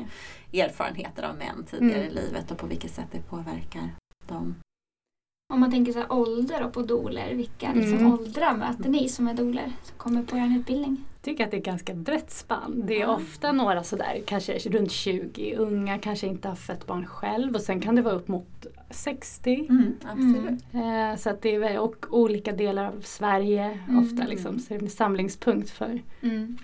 Nej. 0.53 0.61
erfarenheter 0.63 1.23
av 1.23 1.37
män 1.37 1.65
tidigare 1.71 1.95
Mm. 2.03 2.09
i 2.13 2.15
livet 2.15 2.51
och 2.51 2.59
på 2.59 2.67
vilket 2.67 2.91
sätt 2.91 3.07
det 3.13 3.23
påverkar 3.31 3.91
dem. 4.29 4.55
Om 5.53 5.61
man 5.61 5.71
tänker 5.71 5.93
så 5.93 5.99
här 5.99 6.13
ålder 6.13 6.65
och 6.65 6.73
på 6.73 6.83
doler, 6.83 7.35
vilka 7.35 7.73
liksom 7.73 7.99
Mm. 7.99 8.13
åldrar 8.13 8.57
möter 8.57 8.89
ni 8.91 9.09
som 9.09 9.29
är 9.29 9.35
doler 9.35 9.73
som 9.83 9.97
kommer 9.97 10.23
på 10.23 10.37
er 10.37 10.57
utbildning? 10.59 10.97
Jag 11.15 11.23
tycker 11.25 11.45
att 11.45 11.51
det 11.51 11.57
är 11.57 11.61
ganska 11.63 11.95
brett 11.95 12.31
spann. 12.31 12.83
Det 12.87 12.95
är 12.97 13.01
Ja. 13.01 13.17
ofta 13.17 13.53
några 13.53 13.83
sådär, 13.83 14.23
kanske 14.27 14.59
runt 14.59 14.91
20, 14.91 15.55
unga 15.57 15.99
kanske 15.99 16.27
inte 16.27 16.49
har 16.49 16.55
fött 16.55 16.87
barn 16.87 17.07
själv 17.07 17.55
och 17.55 17.61
sen 17.61 17.81
kan 17.81 17.95
det 17.95 18.03
vara 18.03 18.15
upp 18.15 18.29
mot 18.29 18.67
60. 18.91 19.67
Mm, 19.69 19.97
absolut. 20.05 20.65
Eh, 20.73 21.17
så 21.19 21.31
att 21.31 21.43
det 21.43 21.55
är 21.55 21.79
och 21.79 22.07
olika 22.11 22.53
delar 22.53 22.85
av 22.85 23.01
Sverige 23.01 23.79
Mm. 23.89 23.99
ofta 24.05 24.27
liksom, 24.27 24.59
så 24.59 24.69
det 24.69 24.75
är 24.75 24.83
en 24.83 24.91
samlingspunkt 24.91 25.71
för 25.71 26.03
Mm. 26.23 26.59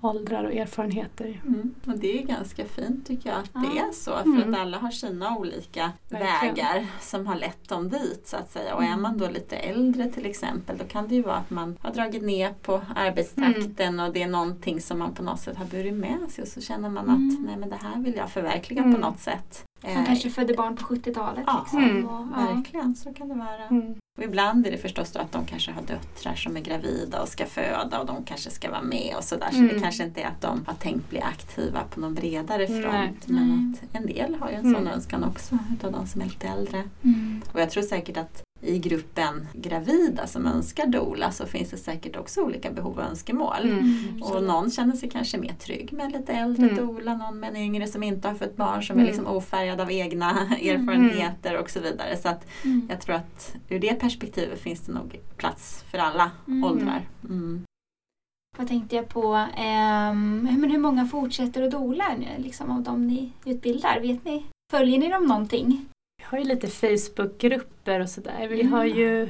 Åldrar 0.00 0.44
och 0.44 0.52
erfarenheter. 0.54 1.40
Mm. 1.46 1.74
Och 1.86 1.98
det 1.98 2.18
är 2.22 2.26
ganska 2.26 2.64
fint 2.64 3.06
tycker 3.06 3.30
jag 3.30 3.38
att 3.38 3.52
det 3.52 3.76
Ja. 3.76 3.88
är 3.88 3.92
så. 3.92 4.10
För 4.16 4.22
Mm. 4.22 4.54
att 4.54 4.60
alla 4.60 4.78
har 4.78 4.90
sina 4.90 5.36
olika 5.38 5.92
Verkligen. 6.08 6.54
vägar 6.54 6.86
som 7.00 7.26
har 7.26 7.36
lett 7.36 7.68
dem 7.68 7.88
dit 7.88 8.20
så 8.26 8.36
att 8.36 8.50
säga. 8.50 8.74
Och 8.74 8.82
är 8.82 8.86
Mm. 8.86 9.02
man 9.02 9.18
då 9.18 9.28
lite 9.28 9.56
äldre 9.56 10.08
till 10.10 10.26
exempel 10.26 10.78
då 10.78 10.84
kan 10.84 11.08
det 11.08 11.14
ju 11.14 11.22
vara 11.22 11.36
att 11.36 11.50
man 11.50 11.76
har 11.80 11.90
dragit 11.94 12.22
ner 12.22 12.54
på 12.62 12.80
arbetstakten 12.96 14.00
och 14.00 14.12
det 14.12 14.22
är 14.22 14.28
någonting 14.28 14.80
som 14.80 14.98
man 14.98 15.14
på 15.14 15.22
något 15.22 15.40
sätt 15.40 15.56
har 15.56 15.64
burit 15.64 15.94
med 15.94 16.18
sig 16.30 16.42
och 16.42 16.48
så 16.48 16.60
känner 16.60 16.88
man 16.90 17.04
Mm. 17.04 17.28
att 17.28 17.40
nej 17.46 17.56
men 17.56 17.68
det 17.68 17.78
här 17.82 17.96
vill 18.02 18.14
jag 18.14 18.30
förverkliga 18.30 18.82
Mm. 18.82 18.94
på 18.94 19.00
något 19.00 19.18
sätt. 19.20 19.64
Eh, 19.82 20.04
kanske 20.06 20.30
födde 20.30 20.54
barn 20.54 20.76
på 20.76 20.82
70-talet. 20.94 21.44
Ja, 21.46 21.60
liksom. 21.62 21.82
Mm. 21.84 22.06
och, 22.06 22.26
ja. 22.36 22.54
Verkligen, 22.54 22.94
så 22.96 23.12
kan 23.14 23.28
det 23.28 23.34
vara. 23.34 23.64
Mm. 23.70 23.94
Och 24.18 24.24
ibland 24.24 24.66
är 24.66 24.70
det 24.70 24.78
förstås 24.78 25.12
då 25.12 25.20
att 25.20 25.32
de 25.32 25.44
kanske 25.46 25.72
har 25.72 25.82
döttrar 25.82 26.34
som 26.34 26.56
är 26.56 26.60
gravida 26.60 27.22
och 27.22 27.28
ska 27.28 27.46
föda 27.46 28.00
och 28.00 28.06
de 28.06 28.24
kanske 28.24 28.50
ska 28.50 28.70
vara 28.70 28.82
med 28.82 29.14
och 29.16 29.24
sådär. 29.24 29.48
Så 29.50 29.56
Mm. 29.58 29.68
det 29.74 29.80
kanske 29.80 30.04
inte 30.04 30.20
är 30.22 30.26
att 30.26 30.40
de 30.40 30.64
har 30.66 30.74
tänkt 30.74 31.10
bli 31.10 31.20
aktiva 31.20 31.80
på 31.94 32.00
någon 32.00 32.14
bredare 32.14 32.66
front. 32.66 33.26
Men 33.28 33.76
att 33.82 33.96
en 33.96 34.06
del 34.06 34.34
har 34.40 34.48
ju 34.50 34.54
en 34.54 34.60
Mm. 34.66 34.74
sån 34.74 34.86
önskan 34.92 35.24
också 35.24 35.58
utav 35.74 35.92
de 35.92 36.06
som 36.06 36.20
är 36.20 36.24
lite 36.24 36.48
äldre. 36.48 36.82
Mm. 37.04 37.42
Och 37.52 37.60
jag 37.60 37.70
tror 37.70 37.82
säkert 37.82 38.16
att 38.16 38.42
i 38.62 38.78
gruppen 38.78 39.46
gravida 39.54 40.26
som 40.26 40.46
önskar 40.46 40.86
dola 40.86 41.30
så 41.32 41.46
finns 41.46 41.70
det 41.70 41.76
säkert 41.76 42.16
också 42.16 42.40
olika 42.42 42.70
behov 42.70 42.98
och 42.98 43.04
önskemål. 43.04 43.62
Mm. 43.62 44.22
Och 44.22 44.42
någon 44.42 44.70
känner 44.70 44.96
sig 44.96 45.10
kanske 45.10 45.38
mer 45.38 45.52
trygg 45.54 45.92
med 45.92 46.06
en 46.06 46.12
lite 46.12 46.32
äldre 46.32 46.68
Mm. 46.70 46.86
dola, 46.86 47.16
någon 47.16 47.40
med 47.40 47.50
en 47.50 47.56
yngre 47.56 47.86
som 47.86 48.02
inte 48.02 48.28
har 48.28 48.34
fött 48.34 48.56
barn 48.56 48.82
som 48.82 48.94
Mm. 48.94 49.04
är 49.04 49.08
liksom 49.10 49.26
ofärgad 49.26 49.80
av 49.80 49.90
egna 49.92 50.30
erfarenheter 50.50 51.58
och 51.58 51.70
så 51.70 51.80
vidare. 51.80 52.16
Så 52.16 52.28
att 52.28 52.46
Mm. 52.64 52.86
jag 52.90 53.00
tror 53.00 53.14
att 53.16 53.56
ur 53.68 53.78
det 53.78 53.94
perspektivet 53.94 54.60
finns 54.60 54.80
det 54.80 54.92
nog 54.92 55.20
plats 55.36 55.84
för 55.90 55.98
alla 55.98 56.30
Mm. 56.48 56.64
åldrar. 56.64 57.08
Mm. 57.24 57.62
Vad 58.58 58.68
tänkte 58.68 58.96
jag 58.96 59.08
på? 59.08 59.34
ehm, 59.56 60.48
men 60.60 60.70
hur 60.70 60.78
många 60.78 61.06
fortsätter 61.06 61.62
att 61.62 61.70
dola 61.70 62.04
nu, 62.18 62.42
liksom, 62.42 62.70
av 62.70 62.82
de 62.82 63.06
ni 63.06 63.32
utbildar? 63.44 64.00
Vet 64.00 64.24
ni? 64.24 64.44
Följer 64.72 64.98
ni 64.98 65.08
dem 65.08 65.24
någonting? 65.26 65.86
Vi 66.30 66.36
har 66.36 66.44
ju 66.44 66.48
lite 66.48 66.66
Facebookgrupper 66.66 68.00
och 68.00 68.08
sådär. 68.08 68.48
Vi 68.48 68.62
har 68.62 68.84
ju 68.84 69.26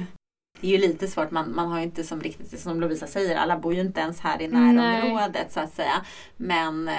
Det 0.61 0.67
är 0.67 0.71
ju 0.71 0.77
lite 0.77 1.07
svårt, 1.07 1.31
man, 1.31 1.55
man 1.55 1.67
har 1.67 1.77
ju 1.77 1.83
inte 1.83 2.03
som 2.03 2.21
riktigt, 2.21 2.59
som 2.59 2.81
Lovisa 2.81 3.07
säger, 3.07 3.35
alla 3.35 3.57
bor 3.57 3.73
ju 3.73 3.81
inte 3.81 4.01
ens 4.01 4.19
här 4.19 4.41
i 4.41 4.47
Nej. 4.47 4.73
närområdet 4.73 5.51
så 5.51 5.59
att 5.59 5.73
säga. 5.73 6.05
Men 6.37 6.87
eh, 6.87 6.95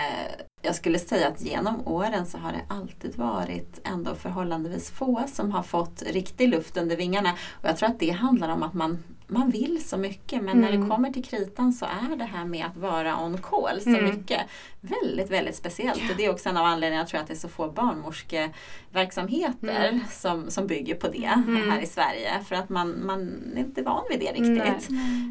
jag 0.62 0.74
skulle 0.74 0.98
säga 0.98 1.28
att 1.28 1.40
genom 1.42 1.88
åren 1.88 2.26
så 2.26 2.38
har 2.38 2.52
det 2.52 2.60
alltid 2.68 3.16
varit 3.16 3.80
ändå 3.84 4.14
förhållandevis 4.14 4.90
få 4.90 5.22
som 5.32 5.50
har 5.52 5.62
fått 5.62 6.02
riktig 6.02 6.48
luft 6.48 6.76
under 6.76 6.96
vingarna. 6.96 7.30
Och 7.62 7.68
jag 7.68 7.76
tror 7.76 7.88
att 7.88 7.98
det 8.00 8.10
handlar 8.10 8.48
om 8.48 8.62
att 8.62 8.74
man, 8.74 8.98
man 9.26 9.50
vill 9.50 9.84
så 9.88 9.96
mycket 9.96 10.42
men 10.42 10.60
när 10.60 10.68
Mm. 10.68 10.80
det 10.82 10.88
kommer 10.94 11.10
till 11.10 11.24
kritan 11.24 11.72
så 11.72 11.86
är 11.86 12.16
det 12.16 12.24
här 12.24 12.44
med 12.44 12.66
att 12.66 12.76
vara 12.76 13.24
on 13.24 13.38
call 13.38 13.80
så 13.80 13.88
Mm. 13.88 14.04
mycket 14.04 14.40
väldigt, 14.80 15.30
väldigt 15.30 15.56
speciellt. 15.56 16.10
Och 16.10 16.16
det 16.16 16.24
är 16.24 16.30
också 16.30 16.48
en 16.48 16.56
av 16.56 16.64
anledningarna 16.66 17.00
jag 17.02 17.08
tror 17.08 17.20
att 17.20 17.26
det 17.26 17.32
är 17.34 17.36
så 17.36 17.48
få 17.48 17.70
barnmorskeverksamheter 17.70 19.88
Mm. 19.88 20.00
som, 20.10 20.50
som 20.50 20.66
bygger 20.66 20.94
på 20.94 21.08
det 21.08 21.24
Mm. 21.46 21.70
här 21.70 21.80
i 21.80 21.86
Sverige. 21.86 22.40
För 22.48 22.54
att 22.56 22.68
man, 22.68 23.06
man 23.06 23.42
är 23.56 23.60
inte 23.60 23.82
van 23.82 24.02
vid 24.10 24.20
det 24.20 24.32
riktigt. 24.32 24.88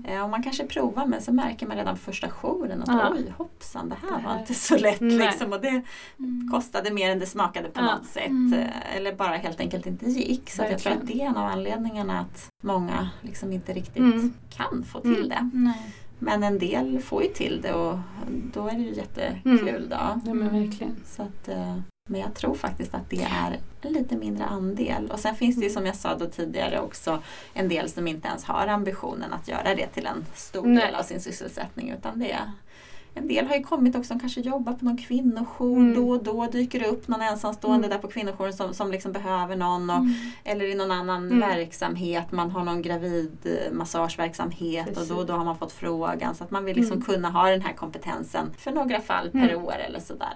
Eh, 0.07 0.23
Och 0.23 0.29
man 0.29 0.43
kanske 0.43 0.65
provar 0.65 1.05
men 1.05 1.21
så 1.21 1.33
märker 1.33 1.67
man 1.67 1.77
redan 1.77 1.97
första 1.97 2.27
jouren 2.29 2.81
att 2.81 2.87
Ja. 2.87 3.11
oj 3.15 3.33
hoppsan 3.37 3.89
det 3.89 3.95
här 4.09 4.21
var 4.23 4.39
inte 4.39 4.53
så 4.53 4.77
lätt 4.77 5.01
Nej. 5.01 5.17
Liksom. 5.25 5.53
Och 5.53 5.61
det 5.61 5.81
Mm. 6.19 6.49
kostade 6.51 6.91
mer 6.93 7.09
än 7.11 7.19
det 7.19 7.25
smakade 7.25 7.69
på 7.69 7.79
Ja. 7.81 7.95
något 7.95 8.05
sätt. 8.05 8.29
Mm. 8.29 8.53
Eh, 8.59 8.95
Eller 8.95 9.13
bara 9.13 9.35
helt 9.37 9.59
enkelt 9.59 9.85
inte 9.85 10.05
gick. 10.05 10.49
Så 10.49 10.63
att 10.63 10.71
jag 10.71 10.79
tror 10.79 10.93
att 10.93 11.07
det 11.07 11.21
är 11.21 11.25
en 11.25 11.35
av 11.37 11.45
anledningarna 11.45 12.19
att 12.19 12.47
många 12.63 13.09
liksom 13.21 13.53
inte 13.53 13.73
riktigt 13.73 13.97
Mm. 13.97 14.33
kan 14.49 14.83
få 14.83 14.99
till 14.99 15.15
Mm. 15.15 15.29
det. 15.29 15.49
Nej. 15.53 15.91
Men 16.19 16.43
en 16.43 16.59
del 16.59 16.99
får 17.01 17.23
ju 17.23 17.29
till 17.29 17.59
det 17.61 17.73
och 17.73 17.99
då 18.53 18.67
är 18.67 18.71
det 18.73 18.81
ju 18.81 18.93
jättekul 18.95 19.67
Mm. 19.69 19.89
då. 19.89 19.95
Ja 20.25 20.33
men 20.33 20.61
verkligen. 20.63 20.95
Så 21.05 21.21
att, 21.21 21.47
eh, 21.47 21.77
men 22.09 22.21
jag 22.21 22.33
tror 22.33 22.55
faktiskt 22.55 22.93
att 22.93 23.09
det 23.09 23.21
är 23.23 23.59
en 23.81 23.93
lite 23.93 24.15
mindre 24.17 24.45
andel. 24.45 25.11
Och 25.11 25.19
sen 25.19 25.35
finns 25.35 25.55
det 25.55 25.63
ju 25.63 25.69
som 25.69 25.85
jag 25.85 25.95
sa 25.95 26.15
då 26.17 26.25
tidigare 26.25 26.79
också 26.79 27.19
en 27.53 27.67
del 27.69 27.89
som 27.89 28.07
inte 28.07 28.27
ens 28.27 28.43
har 28.43 28.67
ambitionen 28.67 29.33
att 29.33 29.47
göra 29.47 29.75
det 29.75 29.87
till 29.87 30.05
en 30.05 30.25
stor 30.35 30.65
Nej. 30.65 30.85
del 30.85 30.95
av 30.95 31.03
sin 31.03 31.21
sysselsättning. 31.21 31.89
Utan 31.89 32.19
det 32.19 32.31
är, 32.31 32.51
en 33.13 33.27
del 33.27 33.47
har 33.47 33.55
ju 33.55 33.63
kommit 33.63 33.95
också, 33.95 34.13
de 34.13 34.19
kanske 34.19 34.41
jobbar 34.41 34.73
på 34.73 34.85
någon 34.85 34.97
kvinnojour. 34.97 35.77
Mm. 35.77 35.95
Då 35.95 36.09
och 36.09 36.23
då 36.23 36.45
dyker 36.51 36.79
det 36.79 36.85
upp 36.87 37.07
någon 37.07 37.21
ensamstående 37.21 37.77
Mm. 37.87 37.89
där 37.89 37.97
på 37.97 38.07
kvinnojouren 38.07 38.53
som, 38.53 38.73
som 38.73 38.91
liksom 38.91 39.11
behöver 39.11 39.55
någon. 39.55 39.89
Och, 39.89 39.95
Mm. 39.95 40.13
Eller 40.43 40.65
i 40.65 40.75
någon 40.75 40.91
annan 40.91 41.25
Mm. 41.31 41.39
verksamhet, 41.39 42.31
man 42.31 42.51
har 42.51 42.63
någon 42.63 42.81
gravidmassageverksamhet 42.81 44.97
och 44.97 45.07
då 45.07 45.15
och 45.15 45.25
då 45.25 45.33
har 45.33 45.45
man 45.45 45.57
fått 45.57 45.71
frågan. 45.71 46.35
Så 46.35 46.43
att 46.43 46.51
man 46.51 46.65
vill 46.65 46.75
liksom 46.75 46.93
Mm. 46.93 47.05
kunna 47.05 47.29
ha 47.29 47.49
den 47.49 47.61
här 47.61 47.73
kompetensen 47.73 48.45
för 48.57 48.71
några 48.71 48.99
fall 48.99 49.29
per 49.29 49.49
Mm. 49.49 49.65
år 49.65 49.75
eller 49.87 49.99
sådär. 49.99 50.33